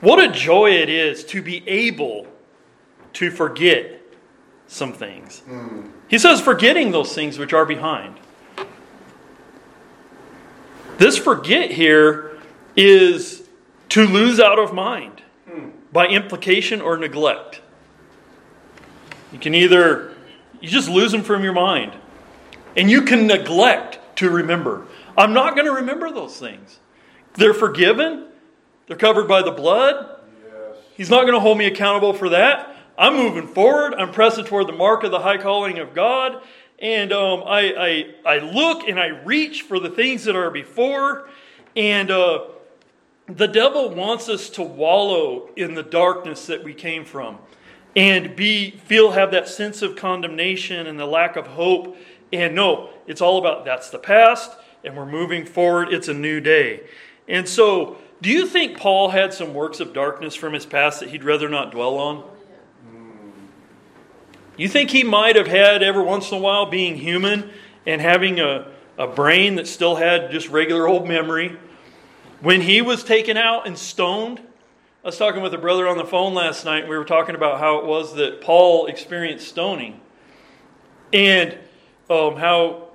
What 0.00 0.22
a 0.22 0.30
joy 0.30 0.72
it 0.72 0.88
is 0.88 1.24
to 1.26 1.42
be 1.42 1.66
able 1.68 2.26
to 3.14 3.30
forget 3.30 4.00
some 4.66 4.92
things. 4.92 5.42
Mm. 5.48 5.90
He 6.08 6.18
says, 6.18 6.40
forgetting 6.40 6.90
those 6.90 7.14
things 7.14 7.38
which 7.38 7.52
are 7.52 7.64
behind. 7.64 8.16
This 10.98 11.16
forget 11.16 11.70
here 11.70 12.38
is 12.76 13.47
to 13.90 14.06
lose 14.06 14.38
out 14.38 14.58
of 14.58 14.72
mind 14.72 15.22
by 15.92 16.06
implication 16.06 16.80
or 16.80 16.96
neglect. 16.96 17.62
You 19.32 19.38
can 19.38 19.54
either, 19.54 20.14
you 20.60 20.68
just 20.68 20.88
lose 20.88 21.12
them 21.12 21.22
from 21.22 21.42
your 21.42 21.52
mind, 21.52 21.92
and 22.76 22.90
you 22.90 23.02
can 23.02 23.26
neglect 23.26 23.98
to 24.16 24.30
remember. 24.30 24.86
I'm 25.16 25.32
not 25.32 25.54
going 25.54 25.66
to 25.66 25.72
remember 25.72 26.10
those 26.10 26.38
things. 26.38 26.78
They're 27.34 27.54
forgiven, 27.54 28.28
they're 28.86 28.96
covered 28.96 29.28
by 29.28 29.42
the 29.42 29.50
blood. 29.50 30.18
Yes. 30.44 30.76
He's 30.96 31.10
not 31.10 31.22
going 31.22 31.34
to 31.34 31.40
hold 31.40 31.58
me 31.58 31.66
accountable 31.66 32.12
for 32.12 32.30
that. 32.30 32.74
I'm 32.96 33.14
moving 33.14 33.46
forward. 33.46 33.94
I'm 33.94 34.10
pressing 34.10 34.44
toward 34.44 34.66
the 34.66 34.72
mark 34.72 35.04
of 35.04 35.12
the 35.12 35.20
high 35.20 35.38
calling 35.38 35.78
of 35.78 35.94
God. 35.94 36.42
And 36.80 37.12
um, 37.12 37.44
I, 37.46 38.14
I, 38.26 38.36
I 38.36 38.38
look 38.38 38.88
and 38.88 38.98
I 38.98 39.08
reach 39.08 39.62
for 39.62 39.78
the 39.78 39.90
things 39.90 40.24
that 40.24 40.34
are 40.34 40.50
before. 40.50 41.28
And 41.76 42.10
uh, 42.10 42.46
the 43.28 43.46
devil 43.46 43.90
wants 43.90 44.28
us 44.28 44.48
to 44.50 44.62
wallow 44.62 45.50
in 45.54 45.74
the 45.74 45.82
darkness 45.82 46.46
that 46.46 46.64
we 46.64 46.72
came 46.72 47.04
from 47.04 47.38
and 47.94 48.34
be 48.34 48.70
feel 48.70 49.10
have 49.10 49.32
that 49.32 49.48
sense 49.48 49.82
of 49.82 49.96
condemnation 49.96 50.86
and 50.86 50.98
the 50.98 51.06
lack 51.06 51.36
of 51.36 51.46
hope. 51.46 51.96
And 52.32 52.54
no 52.54 52.90
it's 53.06 53.20
all 53.20 53.38
about 53.38 53.64
that's 53.64 53.90
the 53.90 53.98
past 53.98 54.52
and 54.82 54.96
we're 54.96 55.06
moving 55.06 55.44
forward. 55.44 55.92
It's 55.92 56.08
a 56.08 56.14
new 56.14 56.40
day. 56.40 56.82
And 57.26 57.46
so 57.46 57.98
do 58.22 58.30
you 58.30 58.46
think 58.46 58.78
paul 58.78 59.10
had 59.10 59.34
some 59.34 59.52
works 59.52 59.80
of 59.80 59.92
darkness 59.92 60.34
from 60.34 60.54
his 60.54 60.64
past 60.64 61.00
that 61.00 61.10
he'd 61.10 61.24
rather 61.24 61.48
not 61.48 61.70
dwell 61.70 61.98
on? 61.98 62.24
You 64.56 64.68
think 64.68 64.90
he 64.90 65.04
might 65.04 65.36
have 65.36 65.46
had 65.46 65.84
every 65.84 66.02
once 66.02 66.32
in 66.32 66.38
a 66.38 66.40
while 66.40 66.66
being 66.66 66.96
human 66.96 67.50
and 67.86 68.00
having 68.00 68.40
a, 68.40 68.72
a 68.96 69.06
brain 69.06 69.54
that 69.54 69.68
still 69.68 69.94
had 69.94 70.32
just 70.32 70.48
regular 70.48 70.88
old 70.88 71.06
memory 71.06 71.56
when 72.40 72.60
he 72.60 72.82
was 72.82 73.04
taken 73.04 73.36
out 73.36 73.66
and 73.66 73.78
stoned 73.78 74.40
I 75.04 75.06
was 75.08 75.16
talking 75.16 75.42
with 75.42 75.54
a 75.54 75.58
brother 75.58 75.86
on 75.86 75.96
the 75.96 76.04
phone 76.04 76.34
last 76.34 76.64
night, 76.64 76.80
and 76.80 76.90
we 76.90 76.98
were 76.98 77.04
talking 77.04 77.36
about 77.36 77.60
how 77.60 77.78
it 77.78 77.86
was 77.86 78.16
that 78.16 78.40
Paul 78.40 78.88
experienced 78.88 79.46
stoning 79.46 80.00
and 81.12 81.56
um, 82.10 82.34
how, 82.36 82.88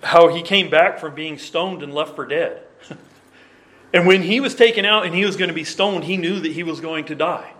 how 0.00 0.28
he 0.28 0.42
came 0.42 0.70
back 0.70 1.00
from 1.00 1.14
being 1.14 1.38
stoned 1.38 1.82
and 1.82 1.92
left 1.92 2.14
for 2.14 2.24
dead. 2.24 2.62
and 3.92 4.06
when 4.06 4.22
he 4.22 4.38
was 4.38 4.54
taken 4.54 4.84
out 4.84 5.04
and 5.04 5.14
he 5.14 5.24
was 5.26 5.36
going 5.36 5.48
to 5.48 5.54
be 5.54 5.64
stoned, 5.64 6.04
he 6.04 6.16
knew 6.16 6.38
that 6.38 6.52
he 6.52 6.62
was 6.62 6.80
going 6.80 7.04
to 7.06 7.16
die. 7.16 7.52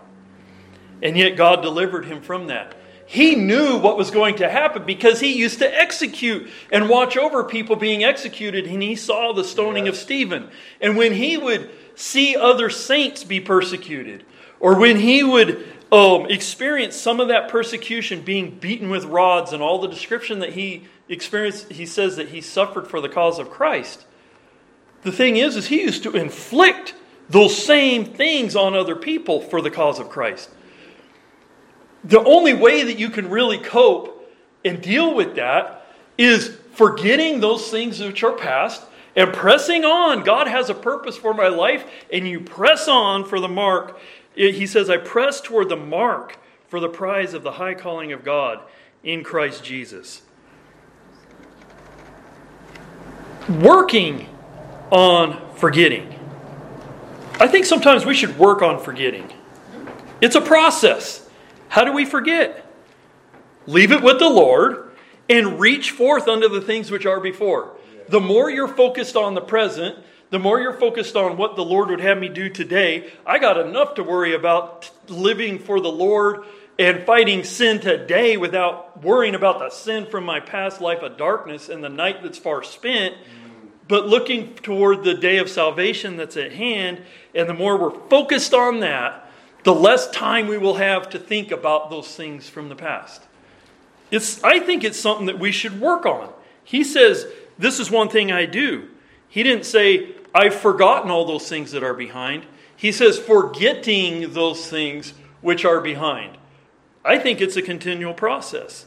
And 1.03 1.17
yet 1.17 1.35
God 1.35 1.61
delivered 1.61 2.05
him 2.05 2.21
from 2.21 2.47
that. 2.47 2.73
He 3.11 3.35
knew 3.35 3.75
what 3.75 3.97
was 3.97 4.09
going 4.09 4.35
to 4.35 4.49
happen 4.49 4.85
because 4.85 5.19
he 5.19 5.37
used 5.37 5.59
to 5.59 5.77
execute 5.77 6.49
and 6.71 6.87
watch 6.87 7.17
over 7.17 7.43
people 7.43 7.75
being 7.75 8.05
executed, 8.05 8.65
and 8.65 8.81
he 8.81 8.95
saw 8.95 9.33
the 9.33 9.43
stoning 9.43 9.85
yes. 9.85 9.95
of 9.95 10.01
Stephen. 10.01 10.49
And 10.79 10.95
when 10.95 11.11
he 11.11 11.35
would 11.35 11.69
see 11.93 12.37
other 12.37 12.69
saints 12.69 13.25
be 13.25 13.41
persecuted, 13.41 14.23
or 14.61 14.79
when 14.79 14.95
he 14.95 15.25
would 15.25 15.67
um, 15.91 16.27
experience 16.27 16.95
some 16.95 17.19
of 17.19 17.27
that 17.27 17.49
persecution 17.49 18.21
being 18.21 18.57
beaten 18.57 18.89
with 18.89 19.03
rods 19.03 19.51
and 19.51 19.61
all 19.61 19.81
the 19.81 19.89
description 19.89 20.39
that 20.39 20.53
he 20.53 20.83
experienced, 21.09 21.69
he 21.69 21.85
says 21.85 22.15
that 22.15 22.29
he 22.29 22.39
suffered 22.39 22.87
for 22.87 23.01
the 23.01 23.09
cause 23.09 23.39
of 23.39 23.49
Christ. 23.49 24.05
The 25.01 25.11
thing 25.11 25.35
is, 25.35 25.57
is 25.57 25.67
he 25.67 25.81
used 25.81 26.03
to 26.03 26.15
inflict 26.15 26.93
those 27.27 27.61
same 27.61 28.05
things 28.05 28.55
on 28.55 28.73
other 28.73 28.95
people 28.95 29.41
for 29.41 29.61
the 29.61 29.69
cause 29.69 29.99
of 29.99 30.07
Christ. 30.07 30.49
The 32.03 32.23
only 32.23 32.53
way 32.53 32.83
that 32.83 32.97
you 32.97 33.09
can 33.09 33.29
really 33.29 33.59
cope 33.59 34.29
and 34.65 34.81
deal 34.81 35.13
with 35.13 35.35
that 35.35 35.85
is 36.17 36.57
forgetting 36.73 37.39
those 37.39 37.69
things 37.69 37.99
which 37.99 38.23
are 38.23 38.33
past 38.33 38.83
and 39.15 39.33
pressing 39.33 39.83
on. 39.83 40.23
God 40.23 40.47
has 40.47 40.69
a 40.69 40.73
purpose 40.73 41.17
for 41.17 41.33
my 41.33 41.47
life, 41.47 41.85
and 42.11 42.27
you 42.27 42.39
press 42.39 42.87
on 42.87 43.25
for 43.25 43.39
the 43.39 43.47
mark. 43.47 43.99
He 44.33 44.65
says, 44.65 44.89
I 44.89 44.97
press 44.97 45.41
toward 45.41 45.69
the 45.69 45.75
mark 45.75 46.37
for 46.69 46.79
the 46.79 46.89
prize 46.89 47.33
of 47.33 47.43
the 47.43 47.53
high 47.53 47.73
calling 47.73 48.13
of 48.13 48.23
God 48.23 48.61
in 49.03 49.23
Christ 49.23 49.63
Jesus. 49.63 50.21
Working 53.49 54.29
on 54.91 55.55
forgetting. 55.55 56.17
I 57.39 57.47
think 57.47 57.65
sometimes 57.65 58.05
we 58.05 58.13
should 58.13 58.37
work 58.37 58.61
on 58.61 58.79
forgetting. 58.79 59.31
It's 60.21 60.35
a 60.35 60.41
process. 60.41 61.20
How 61.71 61.85
do 61.85 61.93
we 61.93 62.05
forget? 62.05 62.65
Leave 63.65 63.91
it 63.91 64.03
with 64.03 64.19
the 64.19 64.29
Lord 64.29 64.91
and 65.29 65.57
reach 65.57 65.91
forth 65.91 66.27
unto 66.27 66.49
the 66.49 66.59
things 66.59 66.91
which 66.91 67.05
are 67.05 67.19
before 67.19 67.77
the 68.09 68.19
more 68.19 68.51
you're 68.51 68.67
focused 68.67 69.15
on 69.15 69.35
the 69.35 69.41
present, 69.41 69.97
the 70.31 70.39
more 70.39 70.59
you're 70.59 70.77
focused 70.77 71.15
on 71.15 71.37
what 71.37 71.55
the 71.55 71.63
Lord 71.63 71.89
would 71.89 72.01
have 72.01 72.17
me 72.17 72.27
do 72.27 72.49
today, 72.49 73.09
I 73.25 73.39
got 73.39 73.57
enough 73.57 73.95
to 73.95 74.03
worry 74.03 74.35
about 74.35 74.91
living 75.07 75.59
for 75.59 75.79
the 75.79 75.91
Lord 75.91 76.43
and 76.77 77.05
fighting 77.05 77.45
sin 77.45 77.79
today 77.79 78.35
without 78.35 79.01
worrying 79.01 79.33
about 79.33 79.59
the 79.59 79.69
sin 79.69 80.07
from 80.07 80.25
my 80.25 80.41
past 80.41 80.81
life 80.81 81.01
of 81.01 81.15
darkness 81.15 81.69
and 81.69 81.81
the 81.81 81.89
night 81.89 82.21
that's 82.21 82.37
far 82.37 82.63
spent, 82.63 83.15
but 83.87 84.07
looking 84.07 84.55
toward 84.55 85.05
the 85.05 85.13
day 85.13 85.37
of 85.37 85.49
salvation 85.49 86.17
that's 86.17 86.35
at 86.35 86.51
hand. 86.51 87.01
And 87.33 87.47
the 87.47 87.53
more 87.53 87.77
we're 87.77 88.09
focused 88.09 88.53
on 88.53 88.81
that, 88.81 89.30
the 89.63 89.75
less 89.75 90.09
time 90.11 90.47
we 90.47 90.57
will 90.57 90.75
have 90.75 91.09
to 91.11 91.19
think 91.19 91.51
about 91.51 91.89
those 91.89 92.15
things 92.15 92.49
from 92.49 92.69
the 92.69 92.75
past. 92.75 93.21
It's, 94.09 94.43
I 94.43 94.59
think 94.59 94.83
it's 94.83 94.99
something 94.99 95.27
that 95.27 95.39
we 95.39 95.51
should 95.51 95.79
work 95.79 96.05
on. 96.05 96.31
He 96.63 96.83
says, 96.83 97.25
This 97.57 97.79
is 97.79 97.89
one 97.89 98.09
thing 98.09 98.31
I 98.31 98.45
do. 98.45 98.89
He 99.27 99.43
didn't 99.43 99.65
say, 99.65 100.15
I've 100.33 100.55
forgotten 100.55 101.11
all 101.11 101.25
those 101.25 101.47
things 101.47 101.71
that 101.71 101.83
are 101.83 101.93
behind. 101.93 102.45
He 102.75 102.91
says, 102.91 103.19
forgetting 103.19 104.33
those 104.33 104.67
things 104.67 105.13
which 105.41 105.65
are 105.65 105.81
behind. 105.81 106.37
I 107.03 107.19
think 107.19 107.41
it's 107.41 107.55
a 107.55 107.61
continual 107.61 108.13
process. 108.13 108.85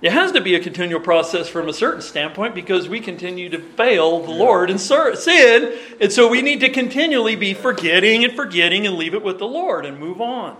It 0.00 0.12
has 0.12 0.30
to 0.32 0.40
be 0.40 0.54
a 0.54 0.60
continual 0.60 1.00
process 1.00 1.48
from 1.48 1.68
a 1.68 1.72
certain 1.72 2.02
standpoint 2.02 2.54
because 2.54 2.88
we 2.88 3.00
continue 3.00 3.48
to 3.48 3.58
fail 3.58 4.20
the 4.20 4.30
Lord 4.30 4.70
and 4.70 4.80
sin. 4.80 5.76
And 6.00 6.12
so 6.12 6.28
we 6.28 6.40
need 6.40 6.60
to 6.60 6.68
continually 6.68 7.34
be 7.34 7.52
forgetting 7.52 8.22
and 8.22 8.32
forgetting 8.34 8.86
and 8.86 8.96
leave 8.96 9.14
it 9.14 9.24
with 9.24 9.38
the 9.38 9.48
Lord 9.48 9.84
and 9.84 9.98
move 9.98 10.20
on. 10.20 10.56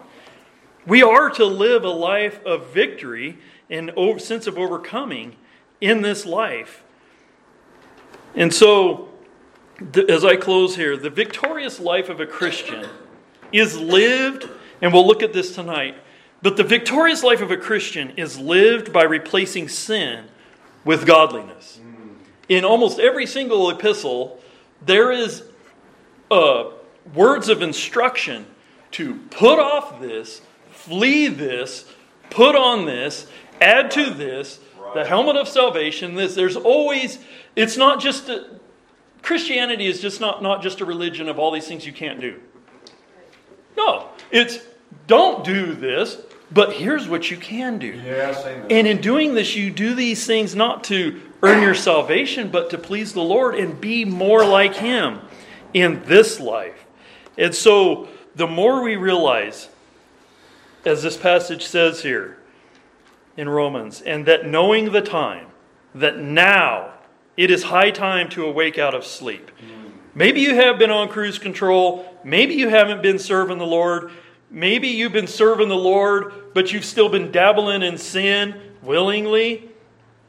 We 0.87 1.05
are 1.05 1.31
to 1.31 1.45
live 1.45 1.85
a 1.85 1.91
life 1.91 2.45
of 2.45 2.73
victory 2.73 3.39
and 3.71 3.93
sense 4.19 4.49
of 4.49 4.59
overcoming 4.59 5.37
in 5.81 6.03
this 6.03 6.27
life. 6.27 6.83
And 8.35 8.53
so, 8.53 9.09
as 10.09 10.25
I 10.25 10.35
close 10.35 10.75
here, 10.75 10.97
the 10.97 11.11
victorious 11.11 11.79
life 11.79 12.09
of 12.09 12.19
a 12.21 12.27
Christian 12.27 12.89
is 13.53 13.79
lived, 13.79 14.49
and 14.83 14.93
we'll 14.93 15.07
look 15.07 15.23
at 15.23 15.33
this 15.33 15.55
tonight 15.55 15.95
but 16.43 16.57
the 16.57 16.65
victorious 16.65 17.23
life 17.23 17.41
of 17.41 17.51
a 17.51 17.57
Christian 17.57 18.11
is 18.17 18.39
lived 18.39 18.93
by 18.93 19.03
replacing 19.03 19.69
sin 19.69 20.27
with 20.85 21.07
godliness. 21.07 21.81
In 22.49 22.65
almost 22.65 22.99
every 22.99 23.27
single 23.27 23.69
epistle, 23.71 24.41
there 24.85 25.13
is 25.13 25.43
uh, 26.31 26.71
words 27.15 27.49
of 27.49 27.63
instruction 27.63 28.47
to 28.93 29.17
put 29.31 29.59
off 29.59 30.01
this, 30.01 30.41
flee 30.71 31.29
this, 31.29 31.85
put 32.31 32.55
on 32.55 32.87
this, 32.87 33.27
add 33.61 33.91
to 33.93 34.11
this, 34.11 34.61
the 34.95 35.05
helmet 35.05 35.37
of 35.37 35.49
salvation. 35.49 36.15
This 36.15 36.35
there's 36.35 36.57
always 36.57 37.19
it's 37.57 37.77
not 37.77 38.01
just 38.01 38.29
a, 38.29 38.59
Christianity 39.23 39.87
is 39.87 40.01
just 40.01 40.21
not 40.21 40.43
not 40.43 40.63
just 40.63 40.81
a 40.81 40.85
religion 40.85 41.29
of 41.29 41.39
all 41.39 41.51
these 41.51 41.67
things 41.67 41.87
you 41.87 41.93
can't 41.93 42.21
do. 42.21 42.41
No, 43.77 44.09
it's 44.31 44.59
don't 45.07 45.45
do 45.45 45.75
this, 45.75 46.17
but 46.51 46.73
here's 46.73 47.09
what 47.09 47.31
you 47.31 47.37
can 47.37 47.79
do. 47.79 47.89
Yes, 47.89 48.45
and 48.45 48.87
in 48.87 49.01
doing 49.01 49.35
this, 49.35 49.55
you 49.55 49.71
do 49.71 49.95
these 49.95 50.27
things 50.27 50.55
not 50.55 50.85
to 50.85 51.21
earn 51.43 51.63
your 51.63 51.75
salvation, 51.75 52.51
but 52.51 52.71
to 52.71 52.79
please 52.79 53.13
the 53.13 53.23
Lord 53.23 53.55
and 53.55 53.81
be 53.81 54.05
more 54.05 54.45
like 54.45 54.75
Him 54.75 55.21
in 55.75 56.03
this 56.05 56.41
life. 56.41 56.87
And 57.37 57.55
so, 57.55 58.09
the 58.35 58.47
more 58.47 58.83
we 58.83 58.97
realize, 58.97 59.69
as 60.85 61.03
this 61.03 61.17
passage 61.17 61.67
says 61.67 62.03
here 62.03 62.39
in 63.37 63.49
Romans, 63.49 64.01
and 64.01 64.27
that 64.27 64.47
knowing 64.47 64.93
the 64.93 65.03
time, 65.03 65.47
that 65.95 66.19
now 66.19 66.95
it 67.37 67.51
is 67.51 67.65
high 67.65 67.91
time 67.91 68.29
to 68.31 68.45
awake 68.45 68.79
out 68.79 68.95
of 68.95 69.05
sleep. 69.05 69.51
Maybe 70.15 70.41
you 70.41 70.57
have 70.57 70.79
been 70.79 70.91
on 70.91 71.09
cruise 71.09 71.39
control. 71.39 72.19
Maybe 72.25 72.55
you 72.55 72.69
haven't 72.69 73.03
been 73.03 73.21
serving 73.21 73.59
the 73.59 73.67
Lord. 73.67 74.11
Maybe 74.51 74.89
you've 74.89 75.13
been 75.13 75.27
serving 75.27 75.69
the 75.69 75.77
Lord, 75.77 76.55
but 76.55 76.73
you've 76.73 76.85
still 76.85 77.09
been 77.09 77.31
dabbling 77.31 77.83
in 77.83 77.99
sin 77.99 78.61
willingly. 78.83 79.71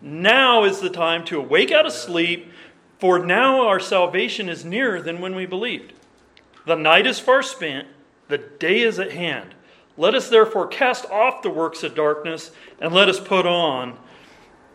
Now 0.02 0.64
is 0.64 0.80
the 0.80 0.90
time 0.90 1.24
to 1.26 1.40
awake 1.40 1.72
out 1.72 1.86
of 1.86 1.94
sleep, 1.94 2.52
for 3.00 3.20
now 3.20 3.68
our 3.68 3.80
salvation 3.80 4.50
is 4.50 4.66
nearer 4.66 5.02
than 5.02 5.22
when 5.22 5.36
we 5.36 5.46
believed. 5.46 5.94
The 6.66 6.76
night 6.76 7.08
is 7.08 7.20
far 7.20 7.42
spent, 7.42 7.88
the 8.28 8.38
day 8.38 8.82
is 8.82 9.00
at 9.00 9.12
hand. 9.12 9.56
Let 9.98 10.16
us 10.16 10.30
therefore 10.30 10.68
cast 10.68 11.06
off 11.06 11.42
the 11.42 11.50
works 11.50 11.84
of 11.84 11.96
darkness, 11.96 12.52
and 12.80 12.94
let 12.94 13.10
us 13.10 13.20
put 13.20 13.46
on 13.46 13.98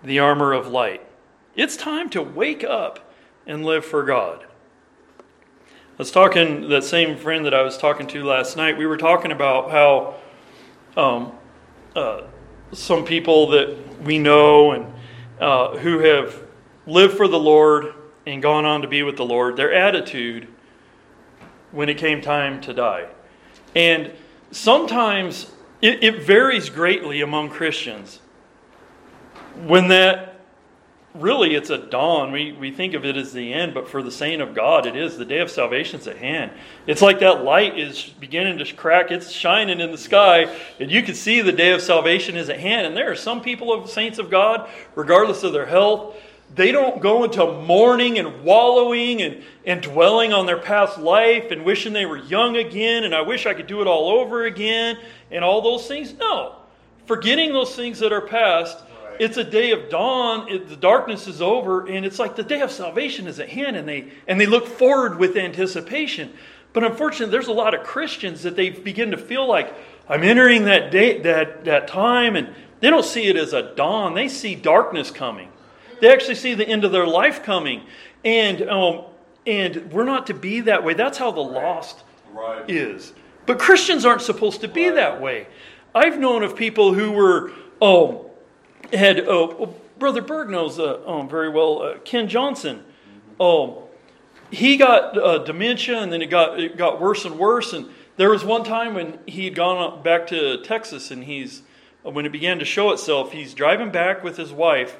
the 0.02 0.18
armor 0.18 0.52
of 0.52 0.68
light. 0.68 1.06
It's 1.54 1.76
time 1.76 2.10
to 2.10 2.22
wake 2.22 2.64
up 2.64 3.12
and 3.46 3.64
live 3.64 3.84
for 3.84 4.02
God. 4.02 4.44
I 5.94 5.98
was 5.98 6.10
talking 6.10 6.70
that 6.70 6.82
same 6.82 7.16
friend 7.16 7.46
that 7.46 7.54
I 7.54 7.62
was 7.62 7.78
talking 7.78 8.08
to 8.08 8.24
last 8.24 8.56
night. 8.56 8.76
We 8.76 8.84
were 8.84 8.96
talking 8.96 9.30
about 9.30 9.70
how 9.70 10.16
um, 11.00 11.32
uh, 11.94 12.22
some 12.72 13.04
people 13.04 13.50
that 13.50 14.02
we 14.02 14.18
know 14.18 14.72
and 14.72 14.92
uh, 15.38 15.76
who 15.78 16.00
have 16.00 16.42
lived 16.88 17.16
for 17.16 17.28
the 17.28 17.38
Lord 17.38 17.94
and 18.26 18.42
gone 18.42 18.64
on 18.64 18.82
to 18.82 18.88
be 18.88 19.04
with 19.04 19.16
the 19.16 19.24
Lord, 19.24 19.56
their 19.56 19.72
attitude 19.72 20.48
when 21.70 21.88
it 21.88 21.96
came 21.96 22.20
time 22.20 22.60
to 22.62 22.74
die, 22.74 23.06
and 23.76 24.10
sometimes 24.50 25.52
it, 25.80 26.02
it 26.02 26.24
varies 26.24 26.70
greatly 26.70 27.20
among 27.20 27.50
Christians. 27.50 28.18
When 29.64 29.86
that 29.88 30.33
really 31.14 31.54
it's 31.54 31.70
a 31.70 31.78
dawn. 31.78 32.32
We, 32.32 32.52
we 32.52 32.70
think 32.70 32.94
of 32.94 33.04
it 33.04 33.16
as 33.16 33.32
the 33.32 33.52
end, 33.52 33.72
but 33.72 33.88
for 33.88 34.02
the 34.02 34.10
saint 34.10 34.42
of 34.42 34.54
God, 34.54 34.86
it 34.86 34.96
is. 34.96 35.16
The 35.16 35.24
day 35.24 35.38
of 35.38 35.50
salvation 35.50 36.00
is 36.00 36.08
at 36.08 36.18
hand. 36.18 36.50
It's 36.86 37.02
like 37.02 37.20
that 37.20 37.44
light 37.44 37.78
is 37.78 38.02
beginning 38.20 38.58
to 38.58 38.74
crack, 38.74 39.10
it's 39.10 39.30
shining 39.30 39.80
in 39.80 39.92
the 39.92 39.98
sky, 39.98 40.54
and 40.80 40.90
you 40.90 41.02
can 41.02 41.14
see 41.14 41.40
the 41.40 41.52
day 41.52 41.72
of 41.72 41.80
salvation 41.80 42.36
is 42.36 42.48
at 42.48 42.58
hand. 42.58 42.86
And 42.86 42.96
there 42.96 43.10
are 43.10 43.16
some 43.16 43.40
people 43.40 43.72
of 43.72 43.88
saints 43.88 44.18
of 44.18 44.30
God, 44.30 44.68
regardless 44.94 45.44
of 45.44 45.52
their 45.52 45.66
health, 45.66 46.16
they 46.54 46.70
don't 46.70 47.00
go 47.00 47.24
into 47.24 47.44
mourning 47.62 48.18
and 48.18 48.44
wallowing 48.44 49.22
and, 49.22 49.42
and 49.66 49.82
dwelling 49.82 50.32
on 50.32 50.46
their 50.46 50.58
past 50.58 50.98
life 50.98 51.50
and 51.50 51.64
wishing 51.64 51.92
they 51.92 52.06
were 52.06 52.18
young 52.18 52.56
again 52.56 53.04
and 53.04 53.14
I 53.14 53.22
wish 53.22 53.46
I 53.46 53.54
could 53.54 53.66
do 53.66 53.80
it 53.80 53.88
all 53.88 54.20
over 54.20 54.44
again 54.44 54.98
and 55.32 55.44
all 55.44 55.62
those 55.62 55.88
things. 55.88 56.12
No. 56.14 56.56
Forgetting 57.06 57.52
those 57.52 57.74
things 57.74 57.98
that 57.98 58.12
are 58.12 58.20
past 58.20 58.78
it's 59.18 59.36
a 59.36 59.44
day 59.44 59.70
of 59.72 59.88
dawn. 59.88 60.48
It, 60.48 60.68
the 60.68 60.76
darkness 60.76 61.26
is 61.26 61.40
over, 61.40 61.86
and 61.86 62.04
it's 62.04 62.18
like 62.18 62.36
the 62.36 62.42
day 62.42 62.60
of 62.60 62.70
salvation 62.70 63.26
is 63.26 63.40
at 63.40 63.48
hand, 63.48 63.76
and 63.76 63.88
they 63.88 64.10
and 64.26 64.40
they 64.40 64.46
look 64.46 64.66
forward 64.66 65.18
with 65.18 65.36
anticipation. 65.36 66.32
But 66.72 66.84
unfortunately, 66.84 67.30
there's 67.30 67.48
a 67.48 67.52
lot 67.52 67.74
of 67.74 67.84
Christians 67.84 68.42
that 68.42 68.56
they 68.56 68.70
begin 68.70 69.10
to 69.12 69.16
feel 69.16 69.46
like 69.46 69.72
I'm 70.08 70.22
entering 70.22 70.64
that 70.64 70.90
day, 70.90 71.20
that 71.20 71.64
that 71.64 71.88
time, 71.88 72.36
and 72.36 72.48
they 72.80 72.90
don't 72.90 73.04
see 73.04 73.26
it 73.26 73.36
as 73.36 73.52
a 73.52 73.74
dawn. 73.74 74.14
They 74.14 74.28
see 74.28 74.54
darkness 74.54 75.10
coming. 75.10 75.50
They 76.00 76.12
actually 76.12 76.34
see 76.34 76.54
the 76.54 76.68
end 76.68 76.84
of 76.84 76.92
their 76.92 77.06
life 77.06 77.42
coming, 77.42 77.82
and 78.24 78.62
um, 78.68 79.04
and 79.46 79.92
we're 79.92 80.04
not 80.04 80.26
to 80.26 80.34
be 80.34 80.60
that 80.60 80.84
way. 80.84 80.94
That's 80.94 81.18
how 81.18 81.30
the 81.30 81.40
lost 81.40 82.02
right. 82.32 82.68
is. 82.68 83.12
But 83.46 83.58
Christians 83.58 84.04
aren't 84.04 84.22
supposed 84.22 84.60
to 84.62 84.68
be 84.68 84.86
right. 84.86 84.96
that 84.96 85.20
way. 85.20 85.46
I've 85.94 86.18
known 86.18 86.42
of 86.42 86.56
people 86.56 86.92
who 86.92 87.12
were 87.12 87.52
oh 87.80 88.23
had 88.96 89.28
uh, 89.28 89.66
Brother 89.98 90.22
Berg 90.22 90.50
knows 90.50 90.78
uh, 90.78 91.00
um, 91.06 91.28
very 91.28 91.48
well 91.48 91.82
uh, 91.82 91.98
Ken 92.04 92.28
Johnson. 92.28 92.84
Um, 93.40 93.74
he 94.50 94.76
got 94.76 95.16
uh, 95.18 95.38
dementia, 95.38 95.98
and 95.98 96.12
then 96.12 96.22
it 96.22 96.30
got 96.30 96.60
it 96.60 96.76
got 96.76 97.00
worse 97.00 97.24
and 97.24 97.38
worse. 97.38 97.72
And 97.72 97.88
there 98.16 98.30
was 98.30 98.44
one 98.44 98.64
time 98.64 98.94
when 98.94 99.18
he 99.26 99.44
had 99.44 99.54
gone 99.54 100.02
back 100.02 100.26
to 100.28 100.62
Texas, 100.62 101.10
and 101.10 101.24
he's 101.24 101.62
when 102.02 102.26
it 102.26 102.32
began 102.32 102.58
to 102.58 102.64
show 102.64 102.90
itself, 102.92 103.32
he's 103.32 103.54
driving 103.54 103.90
back 103.90 104.22
with 104.22 104.36
his 104.36 104.52
wife. 104.52 104.98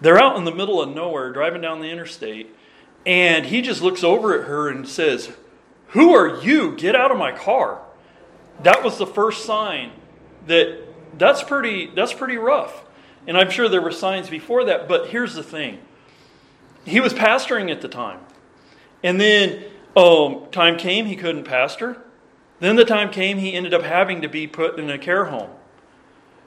They're 0.00 0.20
out 0.20 0.36
in 0.36 0.44
the 0.44 0.54
middle 0.54 0.82
of 0.82 0.94
nowhere, 0.94 1.32
driving 1.32 1.62
down 1.62 1.80
the 1.80 1.90
interstate, 1.90 2.54
and 3.06 3.46
he 3.46 3.62
just 3.62 3.80
looks 3.82 4.04
over 4.04 4.38
at 4.38 4.46
her 4.46 4.68
and 4.68 4.86
says, 4.86 5.32
"Who 5.88 6.14
are 6.14 6.40
you? 6.42 6.76
Get 6.76 6.94
out 6.94 7.10
of 7.10 7.18
my 7.18 7.32
car." 7.32 7.80
That 8.62 8.84
was 8.84 8.98
the 8.98 9.06
first 9.06 9.44
sign 9.44 9.92
that 10.46 10.78
that's 11.18 11.42
pretty 11.42 11.90
that's 11.94 12.12
pretty 12.12 12.36
rough. 12.36 12.84
And 13.26 13.36
I'm 13.36 13.50
sure 13.50 13.68
there 13.68 13.80
were 13.80 13.92
signs 13.92 14.28
before 14.28 14.64
that, 14.64 14.88
but 14.88 15.08
here's 15.08 15.34
the 15.34 15.42
thing. 15.42 15.78
He 16.84 17.00
was 17.00 17.14
pastoring 17.14 17.70
at 17.70 17.80
the 17.80 17.88
time. 17.88 18.20
And 19.02 19.20
then 19.20 19.64
um, 19.96 20.46
time 20.50 20.76
came, 20.76 21.06
he 21.06 21.16
couldn't 21.16 21.44
pastor. 21.44 22.02
Then 22.60 22.76
the 22.76 22.84
time 22.84 23.10
came, 23.10 23.38
he 23.38 23.54
ended 23.54 23.74
up 23.74 23.82
having 23.82 24.22
to 24.22 24.28
be 24.28 24.46
put 24.46 24.78
in 24.78 24.90
a 24.90 24.98
care 24.98 25.26
home. 25.26 25.50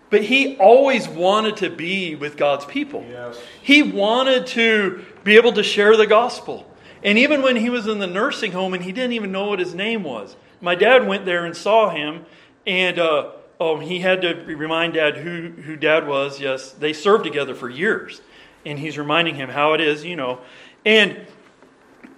But 0.09 0.23
he 0.23 0.55
always 0.57 1.07
wanted 1.07 1.57
to 1.57 1.69
be 1.69 2.15
with 2.15 2.38
God's 2.38 2.65
people. 2.65 3.05
Yes. 3.09 3.39
He 3.61 3.84
wanted 3.84 4.47
to 4.47 5.03
be 5.23 5.36
able 5.36 5.51
to 5.53 5.63
share 5.63 5.97
the 5.97 6.07
gospel. 6.07 6.69
And 7.03 7.17
even 7.17 7.41
when 7.41 7.57
he 7.57 7.69
was 7.69 7.88
in 7.88 7.99
the 7.99 8.07
nursing 8.07 8.53
home 8.53 8.73
and 8.73 8.84
he 8.84 8.91
didn't 8.91 9.13
even 9.13 9.32
know 9.32 9.49
what 9.49 9.59
his 9.59 9.75
name 9.75 10.03
was, 10.03 10.36
my 10.61 10.75
dad 10.75 11.05
went 11.05 11.25
there 11.25 11.45
and 11.45 11.55
saw 11.55 11.89
him, 11.89 12.25
and 12.65 12.97
uh, 12.97 13.32
oh, 13.60 13.80
he 13.80 13.99
had 13.99 14.22
to 14.22 14.34
remind 14.45 14.93
dad 14.93 15.18
who, 15.18 15.49
who 15.49 15.76
dad 15.76 16.08
was. 16.08 16.39
Yes, 16.39 16.72
they 16.72 16.93
served 16.93 17.24
together 17.24 17.55
for 17.55 17.70
years. 17.70 18.22
And 18.66 18.78
he's 18.78 18.97
reminding 18.97 19.36
him 19.36 19.49
how 19.49 19.74
it 19.74 19.82
is, 19.82 20.03
you 20.03 20.16
know. 20.16 20.39
And, 20.86 21.26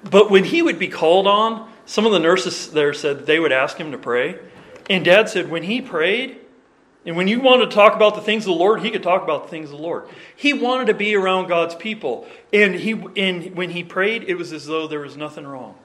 but 0.10 0.32
when 0.32 0.44
he 0.44 0.62
would 0.62 0.80
be 0.80 0.88
called 0.88 1.28
on, 1.28 1.72
some 1.86 2.06
of 2.06 2.12
the 2.12 2.20
nurses 2.20 2.72
there 2.72 2.94
said 2.94 3.26
they 3.26 3.40
would 3.40 3.52
ask 3.52 3.78
him 3.78 3.92
to 3.92 3.98
pray. 3.98 4.40
And 4.90 5.06
dad 5.06 5.30
said 5.30 5.50
when 5.50 5.64
he 5.64 5.82
prayed, 5.82 6.38
and 7.06 7.16
when 7.16 7.28
you 7.28 7.40
wanted 7.40 7.70
to 7.70 7.76
talk 7.76 7.96
about 7.96 8.16
the 8.16 8.22
things 8.22 8.44
of 8.44 8.54
the 8.54 8.60
Lord, 8.60 8.82
he 8.82 8.92
could 8.92 9.04
talk 9.04 9.24
about 9.24 9.44
the 9.44 9.50
things 9.50 9.72
of 9.72 9.78
the 9.78 9.84
Lord. 9.84 10.08
He 10.36 10.54
wanted 10.54 10.88
to 10.88 10.94
be 10.94 11.16
around 11.16 11.48
God's 11.48 11.74
people. 11.74 12.28
And, 12.52 12.76
he, 12.76 12.92
and 13.16 13.56
when 13.56 13.70
he 13.70 13.84
prayed, 13.84 14.26
it 14.28 14.36
was 14.36 14.52
as 14.52 14.66
though 14.66 14.88
there 14.88 15.00
was 15.00 15.16
nothing 15.16 15.48
wrong. 15.48 15.76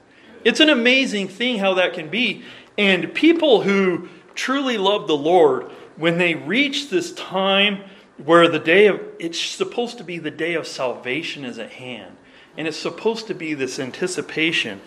It's 0.43 0.59
an 0.59 0.69
amazing 0.69 1.29
thing 1.29 1.57
how 1.57 1.75
that 1.75 1.93
can 1.93 2.09
be. 2.09 2.43
And 2.77 3.13
people 3.13 3.61
who 3.61 4.09
truly 4.35 4.77
love 4.77 5.07
the 5.07 5.17
Lord, 5.17 5.71
when 5.95 6.17
they 6.17 6.35
reach 6.35 6.89
this 6.89 7.13
time 7.13 7.81
where 8.23 8.47
the 8.47 8.59
day 8.59 8.87
of, 8.87 9.01
it's 9.19 9.39
supposed 9.39 9.97
to 9.97 10.03
be 10.03 10.17
the 10.19 10.31
day 10.31 10.53
of 10.53 10.67
salvation 10.67 11.43
is 11.43 11.57
at 11.57 11.71
hand. 11.71 12.15
And 12.57 12.67
it's 12.67 12.77
supposed 12.77 13.27
to 13.27 13.33
be 13.33 13.53
this 13.53 13.79
anticipation. 13.79 14.79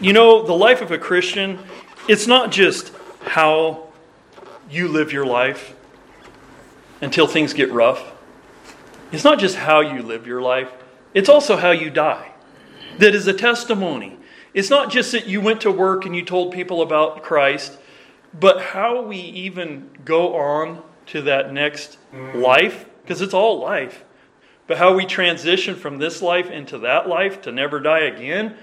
You 0.00 0.12
know, 0.12 0.46
the 0.46 0.54
life 0.54 0.80
of 0.80 0.90
a 0.90 0.98
Christian, 0.98 1.58
it's 2.08 2.26
not 2.26 2.50
just 2.50 2.92
how 3.22 3.88
you 4.70 4.88
live 4.88 5.12
your 5.12 5.26
life 5.26 5.74
until 7.00 7.26
things 7.26 7.52
get 7.52 7.70
rough. 7.70 8.12
It's 9.12 9.24
not 9.24 9.38
just 9.38 9.56
how 9.56 9.80
you 9.80 10.02
live 10.02 10.26
your 10.26 10.40
life, 10.42 10.72
it's 11.14 11.28
also 11.28 11.56
how 11.56 11.70
you 11.70 11.90
die. 11.90 12.32
That 12.98 13.14
is 13.14 13.26
a 13.26 13.32
testimony. 13.32 14.16
It's 14.54 14.70
not 14.70 14.90
just 14.90 15.12
that 15.12 15.26
you 15.26 15.40
went 15.40 15.60
to 15.62 15.70
work 15.70 16.06
and 16.06 16.16
you 16.16 16.24
told 16.24 16.52
people 16.52 16.80
about 16.80 17.22
Christ, 17.22 17.76
but 18.38 18.60
how 18.60 19.02
we 19.02 19.18
even 19.18 19.90
go 20.04 20.36
on 20.36 20.82
to 21.06 21.22
that 21.22 21.52
next 21.52 21.98
life, 22.34 22.86
because 23.02 23.20
it's 23.20 23.34
all 23.34 23.60
life, 23.60 24.04
but 24.66 24.78
how 24.78 24.94
we 24.94 25.06
transition 25.06 25.76
from 25.76 25.98
this 25.98 26.20
life 26.20 26.50
into 26.50 26.78
that 26.78 27.08
life 27.08 27.40
to 27.42 27.52
never 27.52 27.78
die 27.80 28.00
again, 28.00 28.56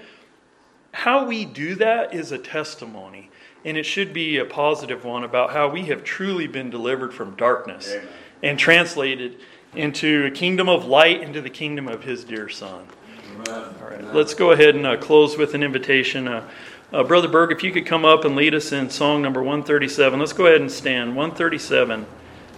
how 0.92 1.26
we 1.26 1.44
do 1.44 1.74
that 1.76 2.14
is 2.14 2.30
a 2.30 2.38
testimony. 2.38 3.30
And 3.64 3.76
it 3.78 3.84
should 3.84 4.12
be 4.12 4.36
a 4.36 4.44
positive 4.44 5.04
one 5.04 5.24
about 5.24 5.52
how 5.52 5.68
we 5.68 5.86
have 5.86 6.04
truly 6.04 6.46
been 6.46 6.68
delivered 6.68 7.14
from 7.14 7.34
darkness 7.34 7.92
Amen. 7.92 8.08
and 8.42 8.58
translated 8.58 9.40
into 9.74 10.26
a 10.26 10.30
kingdom 10.30 10.68
of 10.68 10.84
light, 10.84 11.22
into 11.22 11.40
the 11.40 11.50
kingdom 11.50 11.88
of 11.88 12.04
His 12.04 12.24
dear 12.24 12.48
Son. 12.48 12.86
Amen. 13.32 13.74
All 13.82 13.90
right, 13.90 14.14
let's 14.14 14.34
go 14.34 14.52
ahead 14.52 14.74
and 14.74 14.86
uh, 14.86 14.98
close 14.98 15.36
with 15.36 15.54
an 15.54 15.62
invitation. 15.62 16.28
Uh, 16.28 16.48
uh, 16.94 17.02
Brother 17.02 17.26
Berg, 17.26 17.50
if 17.50 17.64
you 17.64 17.72
could 17.72 17.86
come 17.86 18.04
up 18.04 18.24
and 18.24 18.36
lead 18.36 18.54
us 18.54 18.70
in 18.70 18.88
song 18.88 19.20
number 19.20 19.42
137. 19.42 20.20
Let's 20.20 20.32
go 20.32 20.46
ahead 20.46 20.60
and 20.60 20.70
stand. 20.70 21.16
137, 21.16 22.06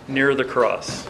Near 0.08 0.34
the 0.34 0.44
Cross. 0.44 1.08